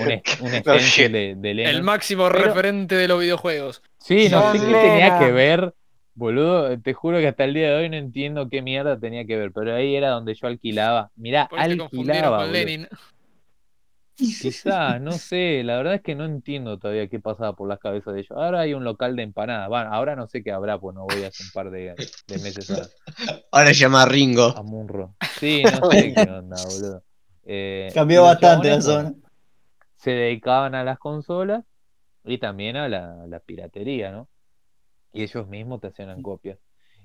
[0.40, 1.74] un, un No, de, de Lennon.
[1.74, 3.82] El máximo Pero- referente de los videojuegos.
[3.98, 5.74] Sí, no sé qué tenía que ver,
[6.14, 9.36] boludo, te juro que hasta el día de hoy no entiendo qué mierda tenía que
[9.36, 12.52] ver, pero ahí era donde yo alquilaba, mirá, alquilaba, con.
[12.52, 12.86] Lenin.
[14.16, 18.14] Quizás, no sé, la verdad es que no entiendo todavía qué pasaba por las cabezas
[18.14, 18.30] de ellos.
[18.32, 21.24] Ahora hay un local de empanadas, bueno, ahora no sé qué habrá, pues no voy
[21.24, 21.94] hace un par de,
[22.28, 22.86] de meses a,
[23.50, 24.54] Ahora se llama Ringo.
[24.56, 25.16] a Munro.
[25.40, 27.02] Sí, no sé qué onda, boludo.
[27.46, 29.14] Eh, Cambió bastante la bueno, zona.
[29.96, 31.64] se dedicaban a las consolas
[32.24, 34.28] y también a la, la piratería, ¿no?
[35.12, 36.58] Y ellos mismos te hacían copias.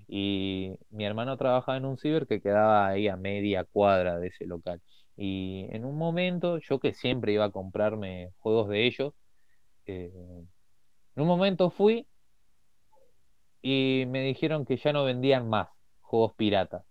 [0.07, 4.45] Y mi hermano trabajaba en un ciber que quedaba ahí a media cuadra de ese
[4.47, 4.81] local.
[5.17, 9.13] Y en un momento, yo que siempre iba a comprarme juegos de ellos,
[9.87, 10.11] eh,
[11.15, 12.07] en un momento fui
[13.61, 15.69] y me dijeron que ya no vendían más
[16.01, 16.83] juegos piratas.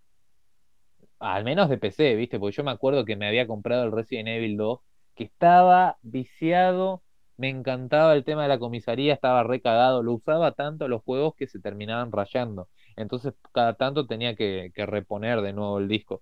[1.19, 2.39] Al menos de PC, ¿viste?
[2.39, 4.79] Porque yo me acuerdo que me había comprado el Resident Evil 2,
[5.15, 7.03] que estaba viciado
[7.39, 11.47] me encantaba el tema de la comisaría, estaba recagado, lo usaba tanto los juegos que
[11.47, 12.69] se terminaban rayando.
[12.97, 16.21] Entonces cada tanto tenía que, reponer de nuevo el disco.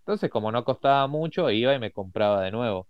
[0.00, 2.88] Entonces como no costaba mucho, iba y me compraba de nuevo.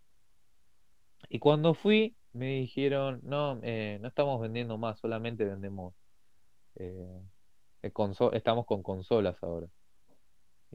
[1.29, 5.95] Y cuando fui, me dijeron, no, eh, no estamos vendiendo más, solamente vendemos,
[6.77, 7.23] eh,
[7.83, 7.93] eh,
[8.33, 9.69] estamos con consolas ahora.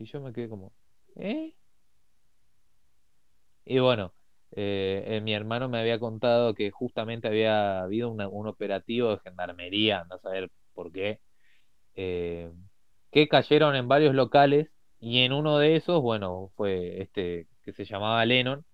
[0.02, 0.74] Y yo me quedé como,
[1.16, 1.56] ¿eh?
[3.66, 4.14] Y bueno,
[4.52, 10.06] eh, eh, mi hermano me había contado que justamente había habido un operativo de gendarmería,
[10.10, 11.20] no saber por qué,
[11.96, 12.52] eh,
[13.12, 17.86] que cayeron en varios locales y en uno de esos, bueno, fue este que se
[17.86, 18.66] llamaba Lennon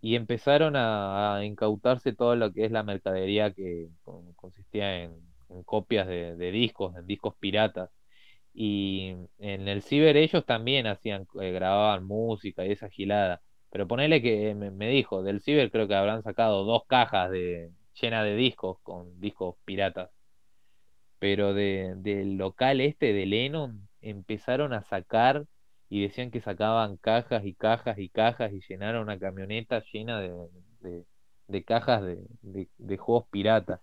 [0.00, 5.12] y empezaron a, incautarse todo lo que es la mercadería que con- consistía en,
[5.48, 7.90] en copias de, de discos, en discos piratas.
[8.54, 13.42] Y en el ciber ellos también hacían, eh, grababan música y esa gilada.
[13.70, 17.72] Pero ponele que me, me dijo, del ciber creo que habrán sacado dos cajas de,
[18.00, 20.10] llenas de discos con discos piratas.
[21.18, 25.46] Pero de, del local este de Lennon empezaron a sacar
[25.88, 30.32] y decían que sacaban cajas y cajas y cajas y llenaron una camioneta llena de,
[30.80, 31.04] de-
[31.46, 33.80] de cajas de- de juegos piratas.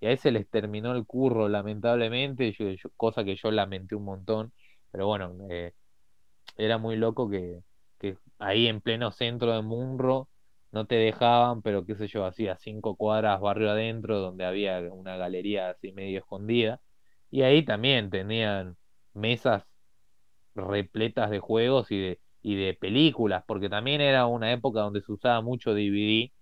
[0.00, 4.04] Y a ese les terminó el curro, lamentablemente, yo- yo- cosa que yo lamenté un
[4.04, 4.52] montón.
[4.90, 5.72] Pero bueno, eh,
[6.56, 7.60] era muy loco que,
[8.38, 10.28] ahí en pleno centro de Munro
[10.72, 15.16] no te dejaban, pero qué sé yo, hacía cinco cuadras barrio adentro, donde había una
[15.16, 16.80] galería así medio escondida.
[17.30, 18.76] Y ahí también tenían
[19.14, 19.64] mesas
[20.56, 25.12] repletas de juegos y de, y de películas, porque también era una época donde se
[25.12, 26.33] usaba mucho DVD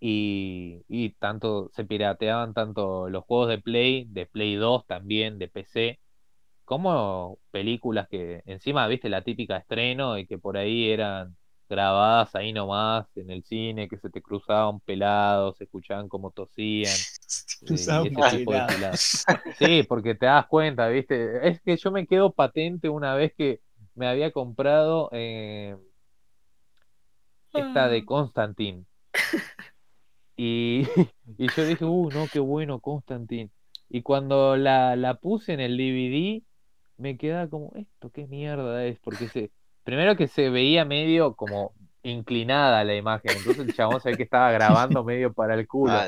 [0.00, 5.48] y, y tanto se pirateaban tanto los juegos de Play, de Play 2 también, de
[5.48, 6.00] PC,
[6.64, 11.36] como películas que encima, viste, la típica estreno y que por ahí eran
[11.68, 16.92] grabadas ahí nomás en el cine, que se te cruzaban pelados, se escuchaban como tosían
[17.70, 19.24] eh, giladas.
[19.58, 21.48] Sí, porque te das cuenta, ¿viste?
[21.48, 23.60] Es que yo me quedo patente una vez que
[23.94, 25.76] me había comprado eh,
[27.54, 28.84] esta de Constantine.
[30.36, 30.86] Y,
[31.38, 33.50] y yo dije, uh, no, qué bueno, Constantine.
[33.88, 36.42] Y cuando la, la puse en el DVD,
[36.96, 38.98] me quedaba como, ¿esto qué mierda es?
[39.00, 39.50] Porque se,
[39.84, 41.72] primero que se veía medio como
[42.02, 45.98] inclinada la imagen, entonces el chabón ve que estaba grabando medio para el culo.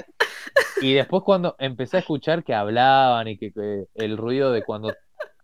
[0.81, 4.95] Y después cuando empecé a escuchar que hablaban y que, que el ruido de cuando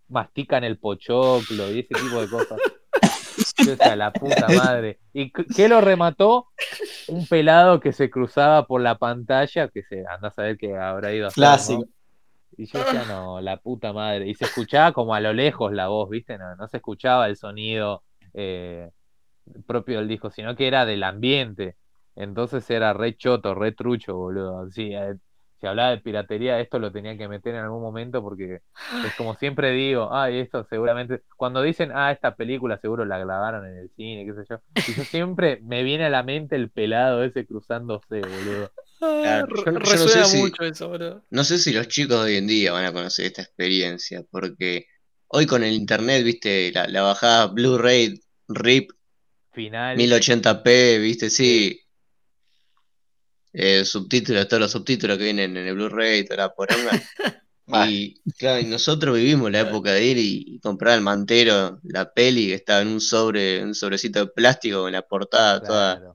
[0.08, 2.58] mastican el pochoclo y ese tipo de cosas.
[3.58, 4.98] Yo decía, la puta madre.
[5.12, 6.48] ¿Y qué lo remató?
[7.08, 11.12] Un pelado que se cruzaba por la pantalla, que se anda a saber que habrá
[11.12, 11.48] ido a hacer, ¿no?
[11.48, 11.84] Clásico.
[12.56, 14.28] Y yo decía, no, la puta madre.
[14.28, 16.38] Y se escuchaba como a lo lejos la voz, ¿viste?
[16.38, 18.02] No, no se escuchaba el sonido
[18.32, 18.90] eh,
[19.66, 21.76] propio del disco, sino que era del ambiente.
[22.16, 24.70] Entonces era re choto, re trucho, boludo.
[24.70, 25.16] Sí, eh,
[25.64, 28.60] si hablaba de piratería, esto lo tenía que meter en algún momento porque
[29.02, 31.22] es como siempre digo, ay, esto seguramente.
[31.36, 34.60] Cuando dicen, ah, esta película seguro la grabaron en el cine, qué sé yo.
[34.86, 38.70] Y yo siempre me viene a la mente el pelado ese cruzándose, boludo.
[39.00, 41.22] Claro, re- yo- yo no resuena sé si- mucho eso, boludo.
[41.30, 44.86] No sé si los chicos de hoy en día van a conocer esta experiencia, porque
[45.28, 48.90] hoy con el internet, viste, la, la bajada Blu-ray, RIP,
[49.52, 49.96] Final.
[49.96, 51.80] 1080p, viste, sí.
[53.54, 56.90] Eh, subtítulos, todos los subtítulos que vienen en el Blu-ray, toda la poronga.
[57.88, 62.12] Y claro, y nosotros vivimos la época de ir y, y comprar al mantero la
[62.12, 66.14] peli que estaba en un sobre, un sobrecito de plástico con la portada toda.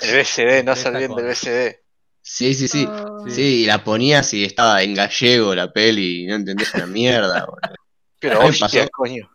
[0.00, 1.76] El BCD, no se olviden del BCD.
[2.22, 2.86] Sí, sí, sí.
[2.88, 3.34] Ah, Sí.
[3.34, 7.44] Sí, y la ponías y estaba en gallego la peli y no entendés una mierda.
[7.46, 7.74] boludo.
[8.18, 8.88] Pero A mí pasó.
[8.90, 9.30] coño.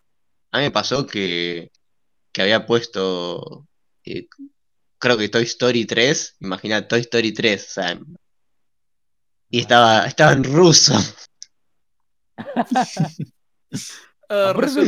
[0.52, 1.72] A mí me pasó que,
[2.32, 3.68] que había puesto,
[4.06, 4.28] eh,
[5.04, 8.00] creo que Toy Story 3, imagina Toy Story 3, o sea,
[9.50, 10.94] y estaba, estaba en ruso.
[14.30, 14.82] Ah, mucho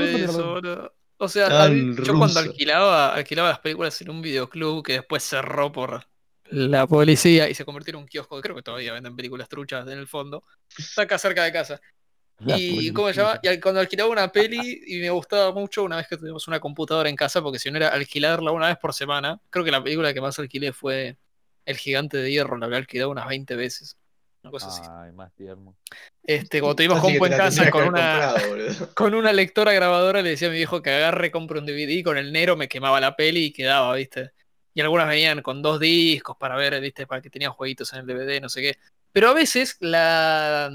[0.00, 0.94] eso, boludo.
[1.18, 6.04] O sea, yo cuando alquilaba, alquilaba las películas en un videoclub que después cerró por
[6.46, 9.98] la policía y se convirtió en un kiosco, creo que todavía venden películas truchas en
[9.98, 10.42] el fondo.
[10.76, 11.80] Está acá cerca de casa.
[12.46, 13.40] Y ¿cómo se llama?
[13.42, 17.08] Y cuando alquilaba una peli y me gustaba mucho una vez que tuvimos una computadora
[17.08, 20.14] en casa, porque si no era alquilarla una vez por semana, creo que la película
[20.14, 21.16] que más alquilé fue
[21.64, 23.96] El Gigante de Hierro, la había alquilado unas 20 veces.
[24.42, 24.82] Una cosa así.
[24.88, 25.74] Ay, más tierno.
[26.22, 30.30] Este, cuando tuvimos Así compu en casa con una, comprado, con una lectora grabadora le
[30.30, 33.00] decía a mi viejo que agarre, compre un DVD y con el negro me quemaba
[33.00, 34.30] la peli y quedaba, ¿viste?
[34.74, 37.06] Y algunas venían con dos discos para ver, ¿viste?
[37.06, 38.78] Para que tenían jueguitos en el DVD, no sé qué.
[39.12, 40.70] Pero a veces la,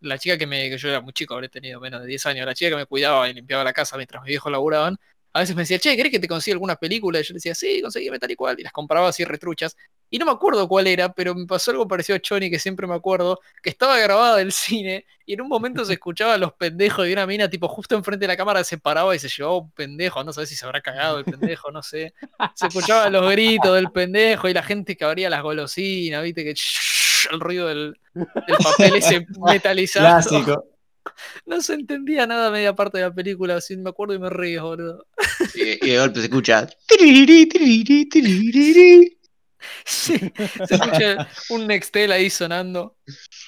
[0.00, 2.46] la chica que me, que yo era muy chico, habré tenido menos de 10 años,
[2.46, 4.98] la chica que me cuidaba y limpiaba la casa mientras mis viejos laburaban,
[5.32, 7.20] a veces me decía, che, ¿querés que te consiga alguna película?
[7.20, 9.76] Y yo le decía, sí, conseguime tal y cual, y las compraba así retruchas.
[10.10, 12.86] Y no me acuerdo cuál era, pero me pasó algo parecido a Choni, que siempre
[12.86, 16.54] me acuerdo, que estaba grabada del cine y en un momento se escuchaba a los
[16.54, 19.58] pendejos y una mina, tipo, justo enfrente de la cámara se paraba y se llevaba
[19.58, 22.14] un pendejo, no sé si se habrá cagado el pendejo, no sé.
[22.54, 26.54] Se escuchaban los gritos del pendejo y la gente que abría las golosinas, viste, que
[27.30, 30.06] el ruido del, del papel ese metalizado.
[30.06, 30.64] Clásico.
[31.46, 34.64] No se entendía nada media parte de la película, así me acuerdo y me río,
[34.64, 35.06] boludo.
[35.54, 36.68] Y, y de golpe se escucha.
[39.84, 40.16] Sí,
[40.66, 42.96] se escucha un Nextel ahí sonando.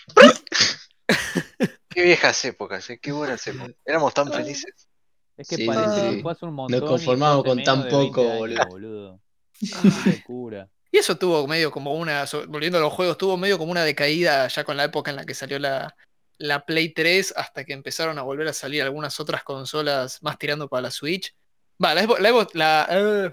[1.89, 3.75] Qué viejas épocas, eh, qué buenas épocas.
[3.85, 4.89] Éramos tan felices.
[5.37, 6.17] Es que Sí, parece sí.
[6.17, 6.83] que fue hace un montón.
[6.83, 9.21] y conformamos con tan menos de 20 poco, años, boludo.
[9.59, 10.69] Qué locura.
[10.93, 14.49] Y eso tuvo medio como una, volviendo a los juegos, tuvo medio como una decaída
[14.49, 15.95] ya con la época en la que salió la,
[16.39, 20.69] la Play 3 hasta que empezaron a volver a salir algunas otras consolas más tirando
[20.69, 21.35] para la Switch.
[21.83, 23.31] Va, la, Xbox- la, la, eh,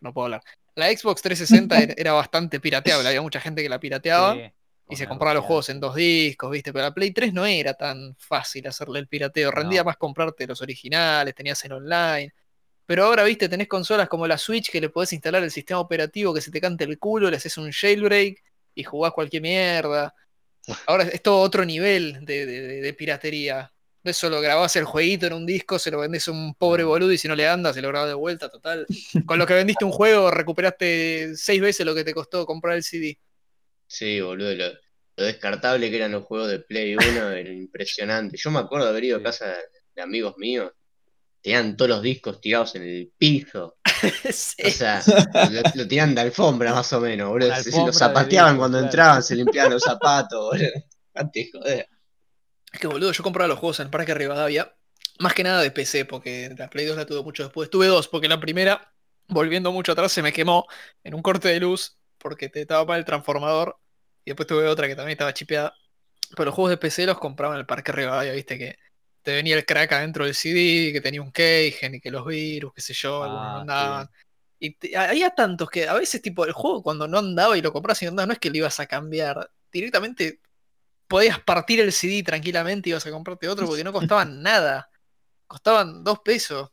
[0.00, 0.42] no puedo hablar.
[0.74, 4.52] La Xbox 360 era, bastante pirateable, había mucha gente que la pirateaba Sí,
[4.90, 6.72] y se el compraba los juegos en dos discos, ¿viste?
[6.72, 9.86] Pero la Play 3 no era tan fácil hacerle el pirateo, rendía No.
[9.86, 12.32] más comprarte los originales, tenías en online.
[12.86, 16.32] Pero ahora, viste, tenés consolas como la Switch que le podés instalar el sistema operativo
[16.34, 18.42] que se te cante el culo, le haces un jailbreak
[18.74, 20.14] y jugás cualquier mierda.
[20.86, 23.72] Ahora es todo otro nivel de, de- de- piratería.
[24.04, 26.84] No es solo grabás el jueguito en un disco, se lo vendés a un pobre
[26.84, 28.88] boludo y si no le anda, se lo grabás de vuelta, total.
[29.24, 32.84] Con lo que vendiste un juego, recuperaste seis veces lo que te costó comprar el
[32.84, 33.18] CD.
[33.88, 34.64] Sí, boludo, lo,
[35.16, 38.36] lo descartable que eran los juegos de Play 1 era impresionante.
[38.36, 39.56] Yo me acuerdo de haber ido a casa
[39.94, 40.72] de amigos míos,
[41.42, 43.76] tenían todos los discos tirados en el piso.
[44.30, 44.62] Sí.
[44.66, 45.02] O sea,
[45.50, 47.48] lo, lo tiraban de alfombra más o menos, boludo.
[47.48, 48.86] Una Se- se alfombra lo de zapateaban cuando claro.
[48.88, 50.70] entraban, se limpiaban los zapatos, boludo.
[51.14, 51.88] Date joder.
[52.72, 54.74] Es que boludo, yo compraba los juegos en Parque Rivadavia,
[55.18, 57.70] más que nada de PC, porque la Play 2 la tuve mucho después.
[57.70, 58.92] Tuve dos, porque la primera,
[59.28, 60.66] volviendo mucho atrás, se me quemó
[61.02, 63.78] en un corte de luz, porque te estaba mal el transformador,
[64.26, 65.74] y después tuve otra que también estaba chipeada.
[66.30, 68.76] Pero los juegos de PC los compraba en el Parque Rivadavia, viste que
[69.26, 72.72] te venía el crack adentro del CD, que tenía un keygen y que los virus,
[72.74, 73.62] qué sé yo, algunos no Ah, sí.
[73.62, 74.10] andaban.
[74.60, 77.72] Y te- había tantos que a veces, tipo, el juego cuando no andaba y lo
[77.72, 79.50] compras y no andaba, no es que lo ibas a cambiar.
[79.72, 80.40] Directamente
[81.08, 84.90] podías partir el CD tranquilamente y ibas a comprarte otro porque no costaban nada.
[85.48, 86.70] Costaban dos pesos.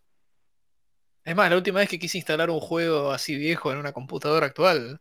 [1.25, 4.45] Es más, la última vez que quise instalar un juego así viejo en una computadora
[4.47, 4.99] actual,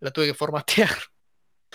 [0.00, 0.90] la tuve que formatear.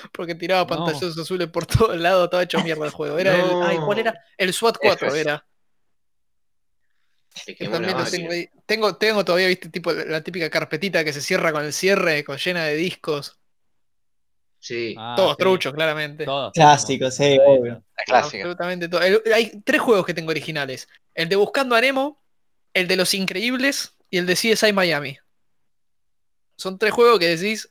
[0.13, 0.67] Porque tiraba No.
[0.67, 3.17] pantallazos azules por todos lados, estaba hecho mierda el juego.
[3.17, 3.61] Era el.
[3.63, 4.13] Ay, ¿cuál era?
[4.37, 5.19] El SWAT 4 F.
[5.19, 5.45] era.
[7.45, 8.49] Que también lo tengo ahí.
[8.65, 12.37] Tengo, tengo todavía, viste, tipo la típica carpetita que se cierra con el cierre, con
[12.37, 13.39] llena de discos.
[14.59, 14.93] Sí.
[14.97, 15.37] Ah, Todos sí.
[15.39, 16.25] truchos, claramente.
[16.25, 17.83] Todos Clásico, tenemos sí, obvio.
[18.05, 18.37] clásica.
[18.43, 19.01] Absolutamente todo.
[19.01, 20.89] El- hay tres juegos que tengo originales.
[21.13, 22.21] El de Buscando a Nemo,
[22.73, 25.17] el de Los Increíbles y el de CSI Miami.
[26.57, 27.69] Son tres juegos que decís,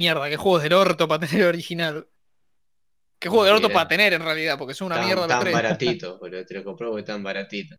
[0.00, 2.08] mierda, qué juegos del orto para tener original.
[3.18, 5.40] Qué juego del orto para tener en realidad, porque son una Tan, mierda los tan
[5.40, 5.52] tres.
[5.52, 6.44] baratitos, boludo.
[6.46, 7.78] Te lo compró porque tan baratitos.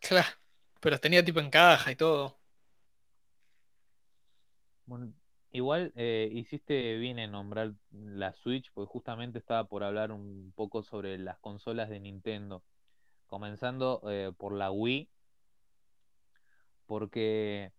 [0.00, 0.28] Claro.
[0.80, 2.38] Pero los tenía tipo en caja y todo.
[4.86, 5.12] Bueno,
[5.50, 10.82] igual eh, hiciste bien en nombrar la Switch, porque justamente estaba por hablar un poco
[10.82, 12.64] sobre las consolas de Nintendo,
[13.26, 15.10] comenzando eh, por la Wii,
[16.86, 17.72] porque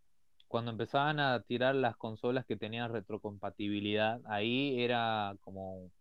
[0.50, 5.91] cuando empezaban a tirar las consolas que tenían retrocompatibilidad, ahí era como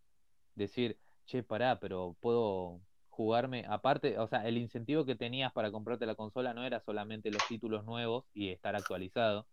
[0.57, 2.81] decir, che, pará, pero puedo
[3.11, 7.31] jugarme, aparte, o sea, el incentivo que tenías para comprarte la consola no era solamente
[7.31, 9.49] los títulos nuevos y estar actualizado,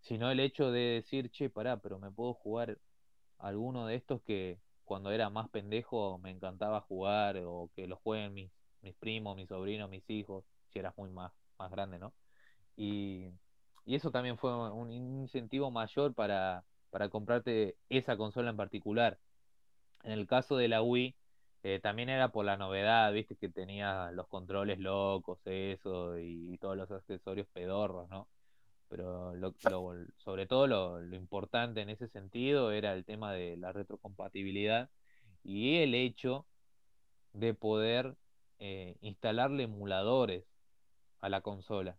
[0.00, 2.78] sino el hecho de decir, che, pará, pero me puedo jugar
[3.38, 8.34] alguno de estos que cuando era más pendejo me encantaba jugar o que los jueguen
[8.34, 12.14] mis, mis primos, mis sobrinos, mis hijos, si eras muy más, más grande, ¿no?
[12.76, 13.30] Y,
[13.86, 19.18] y eso también fue un incentivo mayor para, para comprarte esa consola en particular.
[20.02, 21.14] En el caso de la Wii,
[21.62, 26.76] eh, también era por la novedad, viste, que tenía los controles locos, eso, y todos
[26.76, 28.28] los accesorios pedorros, ¿no?
[28.88, 29.32] Pero
[30.18, 34.90] sobre todo lo, lo importante en ese sentido era el tema de la retrocompatibilidad
[35.42, 36.46] y el hecho
[37.32, 38.16] de poder
[38.58, 40.44] eh, instalarle emuladores
[41.20, 41.98] a la consola.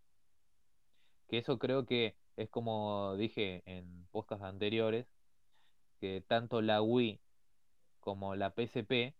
[1.27, 5.07] Que eso creo que es como dije en podcasts anteriores,
[5.99, 7.19] que tanto la Wii
[7.99, 9.15] como la PSP,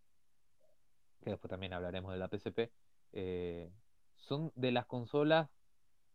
[1.22, 2.72] que después también hablaremos de la PSP,
[3.14, 3.72] eh,
[4.16, 5.50] son de las consolas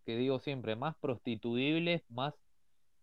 [0.05, 2.35] que digo siempre, más prostituibles, más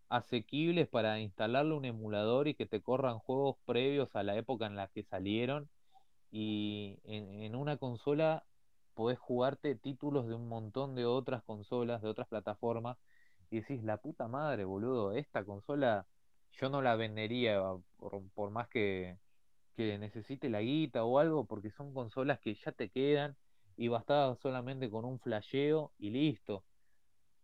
[0.08, 4.76] asequibles para instalarle un emulador y que te corran juegos previos a la época en
[4.76, 5.70] la que salieron.
[6.30, 8.44] Y en, en una consola
[8.94, 12.98] podés jugarte títulos de un montón de otras consolas, de otras plataformas,
[13.50, 16.06] y decís, la puta madre, boludo, esta consola
[16.52, 17.60] yo no la vendería
[17.96, 19.18] por, por más que,
[19.76, 23.36] que necesite la guita o algo, porque son consolas que ya te quedan
[23.76, 26.64] y bastaba solamente con un flasheo y listo.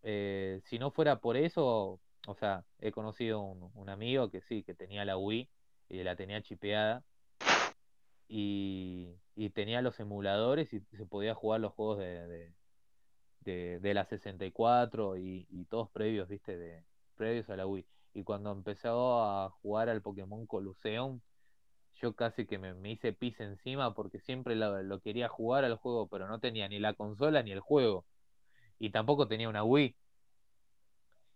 [0.03, 4.63] Eh, si no fuera por eso, o sea, he conocido un, un amigo que sí,
[4.63, 5.49] que tenía la Wii
[5.89, 7.05] y la tenía chipeada
[8.29, 12.55] y, y tenía los emuladores y se podía jugar los juegos de, de,
[13.41, 16.85] de, de la 64 y, y todos previos, viste, de
[17.17, 17.87] previos a la Wii.
[18.15, 21.21] Y cuando empezó a jugar al Pokémon Colosseum,
[21.95, 26.09] yo casi que me, me hice pis encima porque siempre lo quería jugar al juego,
[26.09, 28.07] pero no tenía ni la consola ni el juego.
[28.79, 29.97] Y tampoco tenía una Wii.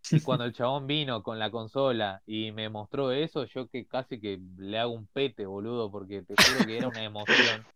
[0.09, 4.21] Y cuando el chabón vino con la consola y me mostró eso, yo que casi
[4.21, 7.67] que le hago un pete, boludo, porque te juro que era una emoción.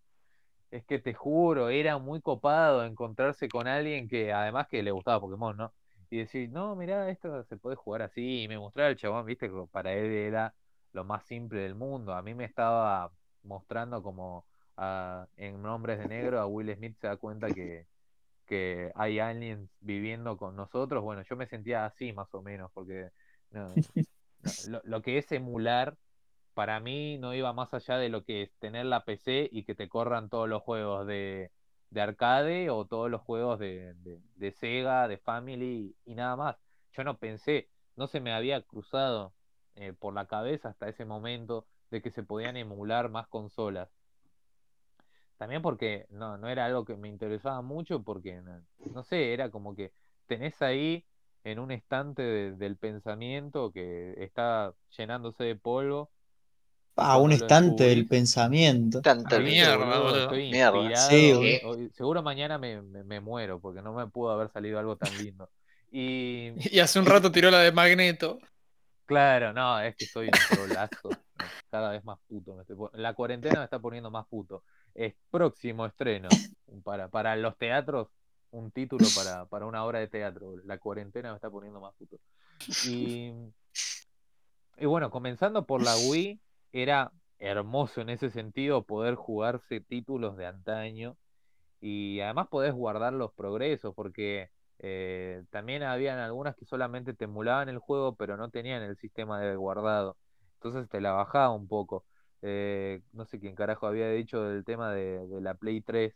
[0.70, 5.20] Es que te juro, era muy copado encontrarse con alguien que además que le gustaba
[5.20, 5.72] Pokémon, ¿no?
[6.10, 8.42] Y decir, no, mirá, esto se puede jugar así.
[8.44, 10.54] Y me mostraba el chabón, viste, que para él era
[10.92, 12.12] lo más simple del mundo.
[12.14, 13.12] A mí me estaba
[13.42, 14.46] mostrando como
[14.76, 17.86] a- en Hombres de Negro, a Will Smith se da cuenta que,
[18.44, 21.02] que hay aliens viviendo con nosotros.
[21.02, 23.10] Bueno, yo me sentía así más o menos, porque
[23.50, 23.76] no, no,
[24.64, 25.96] lo, lo que es emular,
[26.54, 29.74] para mí no iba más allá de lo que es tener la PC y que
[29.74, 31.52] te corran todos los juegos de,
[31.90, 36.56] de arcade o todos los juegos de, de, de Sega, de Family y nada más.
[36.92, 39.34] Yo no pensé, no se me había cruzado
[39.74, 43.90] eh, por la cabeza hasta ese momento de que se podían emular más consolas.
[45.38, 48.40] También porque no, no era algo que me interesaba mucho, porque
[48.92, 49.92] no, sé, era como que
[50.26, 51.04] tenés ahí
[51.44, 56.10] en un estante de- del pensamiento que está llenándose de polvo.
[56.96, 59.02] Ah, un estante del pensamiento.
[59.02, 60.00] Tanta Ah, ¿viste, mierda, boludo?
[60.00, 60.18] boludo.
[60.18, 60.92] Estoy Mierda.
[60.92, 60.94] inspirado.
[60.94, 61.60] Sí, hoy- boludo.
[61.62, 65.16] hoy- seguro mañana me, me- me muero porque no me pudo haber salido algo tan
[65.16, 65.50] lindo.
[65.90, 68.38] Y Y hace un rato tiró la de Magneto.
[69.06, 71.18] claro, no, es que soy un trolazo.
[71.70, 72.54] Cada vez más puto.
[72.54, 74.64] me estoy la cuarentena me está poniendo más puto.
[74.94, 76.28] Es próximo estreno
[76.84, 78.08] para, para los teatros,
[78.50, 80.56] un título para, para una obra de teatro.
[80.64, 82.16] La cuarentena me está poniendo más puto.
[82.86, 83.32] Y,
[84.76, 86.40] y bueno, comenzando por la Wii,
[86.72, 91.16] era hermoso en ese sentido poder jugarse títulos de antaño
[91.80, 97.68] y además podés guardar los progresos porque eh, también habían algunas que solamente te emulaban
[97.68, 100.16] el juego pero no tenían el sistema de guardado.
[100.54, 102.04] Entonces te la bajaba un poco.
[102.46, 106.14] Eh, no sé quién carajo había dicho del tema de, de la Play 3,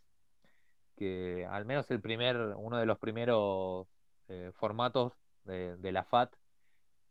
[0.97, 3.87] que al menos el primer, uno de los primeros
[4.29, 5.13] eh, formatos
[5.45, 6.35] de, de la FAT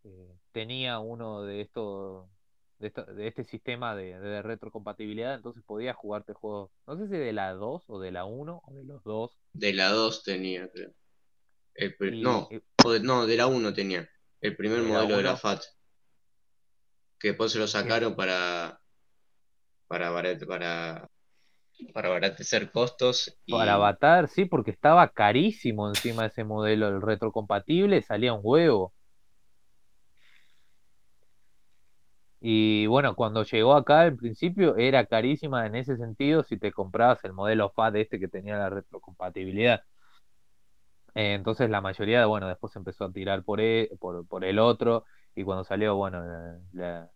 [0.05, 2.29] eh, tenía uno de estos
[2.79, 7.17] de, esto- de este sistema de, de retrocompatibilidad, entonces podías jugarte juegos, no sé si
[7.17, 9.39] de la 2 o de la 1 o de los dos.
[9.53, 10.93] De la 2 tenía, creo.
[11.75, 12.49] El pri- Y- no,
[12.93, 14.09] de, no, de la 1 tenía.
[14.41, 15.37] El primer ¿De la modelo de la 1?
[15.39, 15.63] FAT.
[17.19, 18.81] Que después se lo sacaron para.
[19.89, 20.13] Para,
[20.47, 21.09] para,
[21.93, 23.37] para abaratecer costos.
[23.47, 28.41] Y, para Avatar, sí, porque estaba carísimo encima de ese modelo, el retrocompatible salía un
[28.43, 28.93] huevo.
[32.41, 37.25] Y bueno, cuando llegó acá al principio era carísima en ese sentido si te comprabas
[37.25, 39.83] el modelo FAT este que tenía la retrocompatibilidad.
[41.15, 45.05] Eh, entonces la mayoría, bueno, después empezó a tirar por, e- por, por el otro
[45.35, 46.23] y cuando salió, bueno,
[46.73, 47.11] la-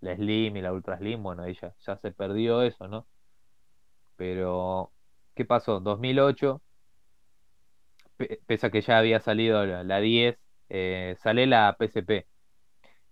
[0.00, 3.08] la Slim y la Ultra Slim, bueno, ahí ya, se perdió eso, ¿no?
[4.16, 4.92] Pero,
[5.34, 5.80] ¿qué pasó?
[5.80, 6.62] 2008,
[8.16, 10.38] pe- pese a que ya había salido la, la 10,
[10.68, 12.26] eh, sale la PSP.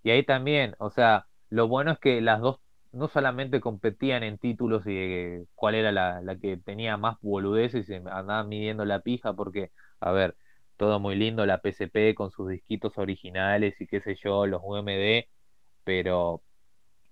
[0.03, 2.61] Y ahí también, o sea, lo bueno es que las dos
[2.93, 7.87] no solamente competían en títulos y cuál era la, la que tenía más boludeces y
[7.89, 10.37] se andaban midiendo la pija, porque, a ver,
[10.79, 15.29] todo muy lindo la PSP con sus disquitos originales y qué sé yo, los UMD,
[15.85, 16.43] pero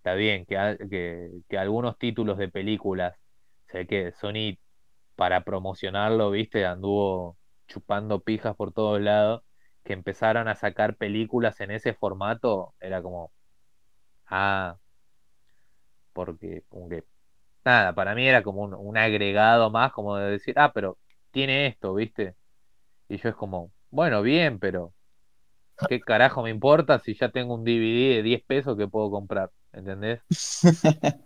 [0.05, 3.17] está bien que, que algunos títulos de películas,
[3.69, 4.59] sé que Sony
[5.17, 7.39] para promocionarlo, viste, anduvo
[7.69, 9.43] chupando pijas por todos lados,
[9.85, 13.33] que empezaron a sacar películas en ese formato, era como,
[14.29, 14.79] ah,
[16.13, 17.05] porque como que,
[17.65, 20.99] nada, para mí era como un, un agregado más, como de decir, ah, pero
[21.31, 22.37] tiene esto, viste,
[23.09, 24.95] y yo es como, bueno, bien, pero
[25.89, 29.51] ¿qué carajo me importa si ya tengo un DVD de 10 pesos que puedo comprar?
[29.75, 30.23] ¿Entendés?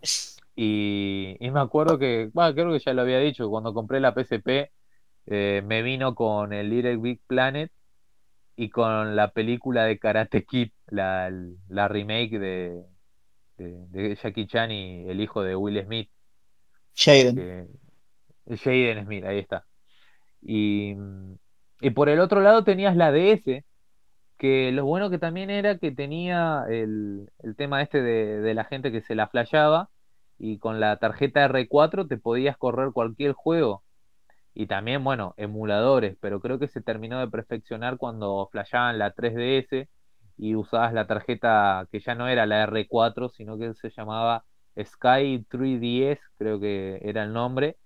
[0.56, 4.12] Y, y me acuerdo que, bueno, creo que ya lo había dicho, cuando compré la
[4.14, 4.72] PSP,
[5.26, 7.70] eh, me vino con el Little Big Planet
[8.56, 11.30] y con la película de Karate Kid, la,
[11.68, 12.84] la remake de,
[13.58, 16.10] de, de Jackie Chan y el hijo de Will Smith,
[16.94, 17.46] Jaden.
[18.46, 19.66] Jaden Smith, ahí está.
[20.42, 20.94] Y,
[21.80, 23.64] y por el otro lado tenías la DS,
[24.38, 28.64] que lo bueno que también era que tenía el, el tema este de, de la
[28.64, 29.90] gente que se la flasheaba
[30.38, 33.84] y con la tarjeta R4 te podías correr cualquier juego.
[34.54, 39.88] Y también, bueno, emuladores, pero creo que se terminó de perfeccionar cuando flasheaban la 3DS
[40.36, 44.44] y usabas la tarjeta que ya no era la R4, sino que se llamaba
[44.82, 47.76] Sky 3DS, creo que era el nombre.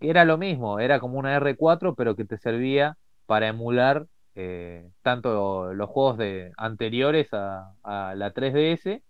[0.00, 2.96] Era lo mismo, era como una R4, pero que te servía
[3.26, 4.06] para emular
[4.40, 9.02] eh, tanto los juegos de, anteriores a, a la 3DS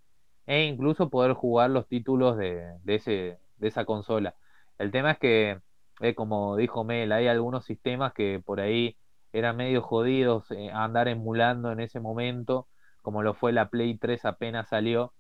[0.47, 4.35] e incluso poder jugar los títulos de, de, ese, de esa consola.
[4.79, 5.61] El tema es que,
[6.01, 8.97] eh, como dijo Mel, hay algunos sistemas que por ahí
[9.35, 12.67] eran medio jodidos eh, andar emulando en ese momento,
[13.03, 15.13] como lo fue la Play 3 apenas salió,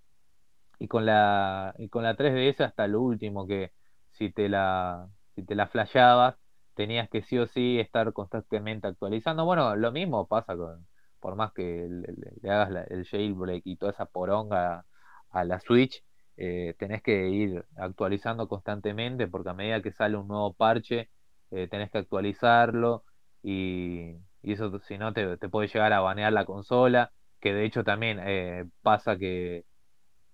[0.79, 3.73] y con la, y con la 3DS hasta lo último, que
[4.13, 6.37] si te la, si te la flasheabas,
[6.79, 9.45] tenías que sí o sí estar constantemente actualizando.
[9.47, 10.89] Bueno, lo mismo pasa con,
[11.21, 14.87] por más que le, hagas la- el jailbreak y toda esa poronga
[15.31, 16.05] a la Switch,
[16.37, 21.11] eh, tenés que ir actualizando constantemente porque a medida que sale un nuevo parche,
[21.51, 23.05] eh, tenés que actualizarlo
[23.43, 24.13] y,
[24.43, 27.85] y eso si no te, te puede llegar a banear la consola, que de hecho
[27.85, 29.65] también eh, pasa que,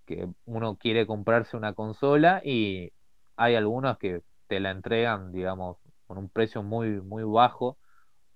[0.07, 2.92] que uno quiere comprarse una consola y
[3.36, 7.78] hay algunos que te la entregan, digamos, con un precio muy, muy bajo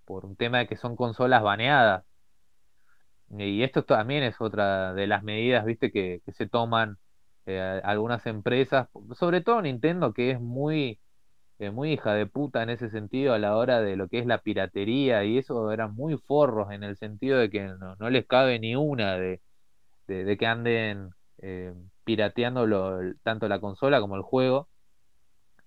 [0.06, 2.04] por un tema de que son consolas baneadas.
[3.38, 6.96] Y esto también es otra de las medidas, viste, que, se toman
[7.46, 10.98] eh, algunas empresas, sobre todo Nintendo, que es muy,
[11.60, 14.26] eh, muy hija de puta en ese sentido a la hora de lo que es
[14.26, 17.68] la piratería, y eso eran muy forros en el sentido de que
[18.00, 19.42] no, les cabe ni una de,
[20.08, 21.10] de, de que anden
[21.42, 24.68] eh, pirateando lo- tanto la consola como el juego,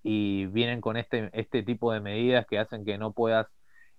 [0.02, 3.46] y vienen con este, este tipo de medidas que hacen que no puedas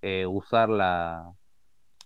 [0.01, 1.33] eh, usar la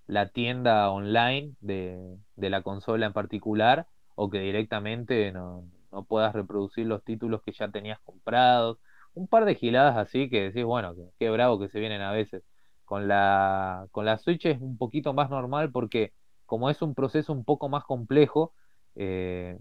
[0.08, 6.34] la tienda online de, de la consola en particular o que directamente no, no puedas
[6.34, 8.80] reproducir los títulos que ya tenías comprados.
[9.14, 12.44] Un par de giladas así que decís, bueno, qué bravo que se vienen a veces.
[12.86, 16.14] Con la, con la Switch es un poquito más normal porque
[16.46, 18.54] como es un proceso un poco más complejo,
[18.96, 19.58] eh,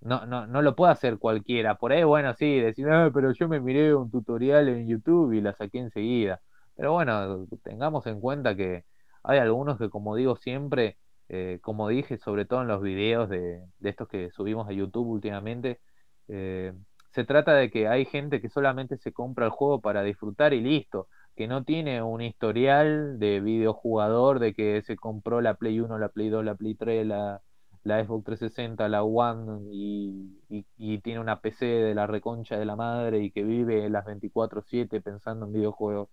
[0.00, 1.76] no, no, no lo puede hacer cualquiera.
[1.76, 5.40] Por ahí, bueno, sí, decir, "Ah, pero yo me miré un tutorial en YouTube y
[5.40, 6.40] la saqué enseguida.
[6.76, 8.84] Pero bueno, tengamos en cuenta que
[9.22, 10.98] hay algunos que, como digo siempre,
[11.28, 15.06] eh, como dije, sobre todo en los videos de, de estos que subimos a YouTube
[15.08, 15.80] últimamente,
[16.28, 16.72] eh,
[17.12, 20.60] se trata de que hay gente que solamente se compra el juego para disfrutar y
[20.60, 25.98] listo, que no tiene un historial de videojugador, de que se compró la Play 1,
[25.98, 27.40] la Play 2, la Play 3, la,
[27.84, 32.76] la Xbox 360, la One y, y- tiene una PC de la reconcha de la
[32.76, 36.08] madre y que vive las 24/7 pensando en videojuegos.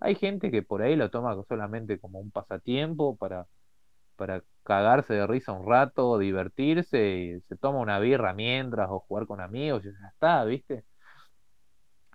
[0.00, 3.46] Hay gente que por ahí lo toma solamente como un pasatiempo para,
[4.16, 9.26] para cagarse de risa un rato, divertirse y se toma una birra mientras o jugar
[9.26, 10.84] con amigos y ya está, ¿viste?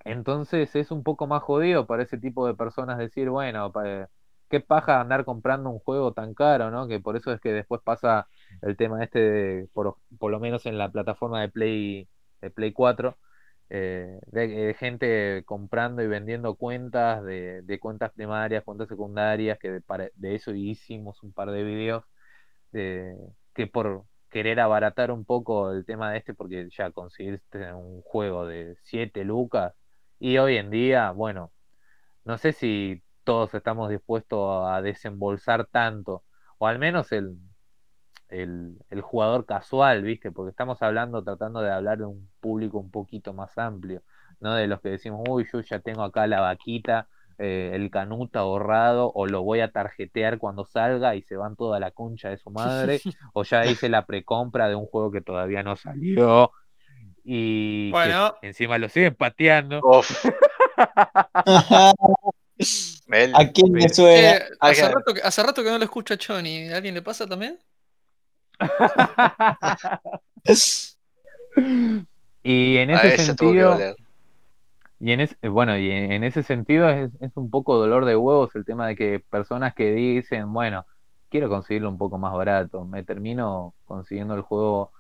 [0.04, 3.72] Entonces es un poco más jodido para ese tipo de personas decir, bueno,
[4.50, 6.88] qué paja andar comprando un juego tan caro, ¿no?
[6.88, 8.28] Que por eso es que después pasa
[8.62, 12.10] el tema este, de, por, por lo menos en la plataforma de Play,
[12.42, 13.18] de Play 4,
[13.70, 19.72] eh, de, de gente comprando y vendiendo cuentas, de, de cuentas primarias, cuentas secundarias, que
[19.72, 22.04] de, para- de eso hicimos un par de videos,
[22.72, 23.16] de,
[23.54, 28.46] que por querer abaratar un poco el tema de este, porque ya conseguiste un juego
[28.48, 29.74] de 7 lucas,
[30.20, 31.52] y hoy en día, bueno,
[32.26, 36.24] no sé si todos estamos dispuestos a desembolsar tanto,
[36.58, 37.38] o al menos el,
[38.32, 40.32] el, el jugador casual, ¿viste?
[40.32, 44.02] Porque estamos hablando, tratando de hablar de un público un poquito más amplio,
[44.40, 44.56] ¿no?
[44.56, 49.12] De los que decimos, uy, yo ya tengo acá la vaquita, eh, el canuta ahorrado,
[49.14, 52.50] o lo voy a tarjetear cuando salga y se van toda la concha de su
[52.52, 53.02] madre,
[53.34, 56.52] o ya hice la precompra de un juego que todavía no salió.
[57.24, 58.36] Y Bueno.
[58.42, 59.82] encima lo siguen pateando.
[63.34, 64.32] ¿A quién me suena?
[64.32, 66.70] Eh, hace, rato que, hace rato que no lo escucha Johnny.
[66.70, 67.60] ¿A alguien le pasa también?
[72.44, 73.78] Y en ese sentido,
[75.00, 78.16] y en ese, bueno, y en, en ese sentido es, es un poco dolor de
[78.16, 80.86] huevos el tema de que personas que dicen, bueno,
[81.30, 84.92] quiero conseguirlo un poco más barato, me termino consiguiendo el juego,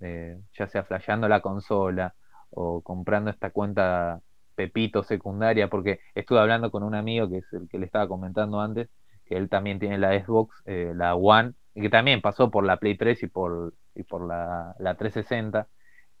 [0.00, 2.14] eh, ya sea flasheando la consola
[2.50, 4.20] o comprando esta cuenta
[4.54, 8.60] Pepito secundaria, porque estuve hablando con un amigo que es el que le estaba comentando
[8.60, 8.88] antes,
[9.26, 12.78] que él también tiene la Xbox, eh, la One, y que también pasó por la
[12.78, 15.68] Play 3 y por, y por la, la 360.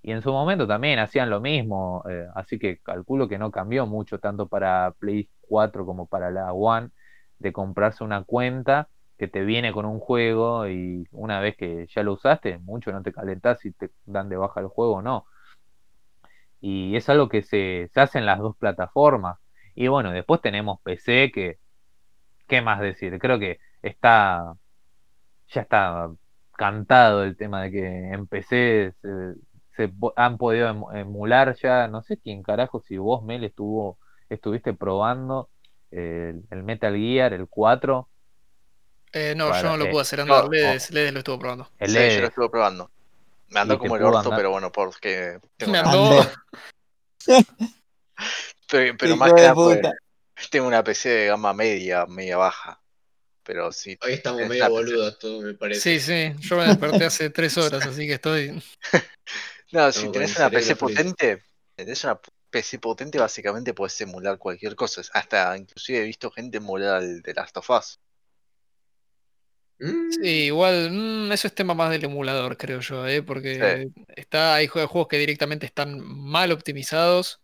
[0.02, 3.86] Y en su momento también hacían lo mismo, eh, así que calculo que no cambió
[3.86, 6.90] mucho tanto para Play 4 como para la One,
[7.38, 8.88] de comprarse una cuenta
[9.18, 13.02] que te viene con un juego y una vez que ya lo usaste, mucho no
[13.02, 15.26] te calentás si te dan de baja el juego o no.
[16.60, 19.38] Y es algo que se, se hace en las dos plataformas.
[19.74, 21.58] Y bueno, después tenemos PC que,
[22.46, 23.18] ¿qué más decir?
[23.18, 24.54] Creo que está,
[25.48, 26.10] ya está
[26.56, 29.08] cantado el tema de que en PC se,
[29.76, 33.98] se han podido emu- emular ya, no sé quién carajo, si vos, Mel, estuvo,
[34.28, 35.50] estuviste probando
[35.90, 38.08] el, el Metal Gear, el 4,
[39.12, 40.44] Eh, no, Para- yo no lo eh, pude hacer andar.
[40.44, 41.70] no, Ledes, Ledes lo estuvo probando.
[41.78, 42.90] el Sí, yo lo estuve probando.
[43.48, 44.38] Me andó como el orto, andar.
[44.38, 46.22] pero bueno, porque tengo Me andó.
[48.68, 49.96] Pero, pero más que de nada.
[50.50, 52.80] tengo una PC de gama media, media baja.
[53.42, 54.70] Pero sí, Hoy estamos medio PC.
[54.70, 55.98] boludos todos, me parece.
[55.98, 58.62] Sí, sí, yo me desperté hace tres horas, así que estoy.
[59.72, 61.42] No, si tenés una PC potente,
[61.74, 65.02] tenés una PC potente, básicamente puedes emular cualquier cosa.
[65.12, 68.00] Hasta inclusive he visto gente emular el de Last of Us.
[69.80, 73.22] Mm, Sí, igual, mm, eso es tema más del emulador, creo yo, ¿eh?
[73.22, 77.40] porque está, hay jue- juegos que directamente están mal optimizados.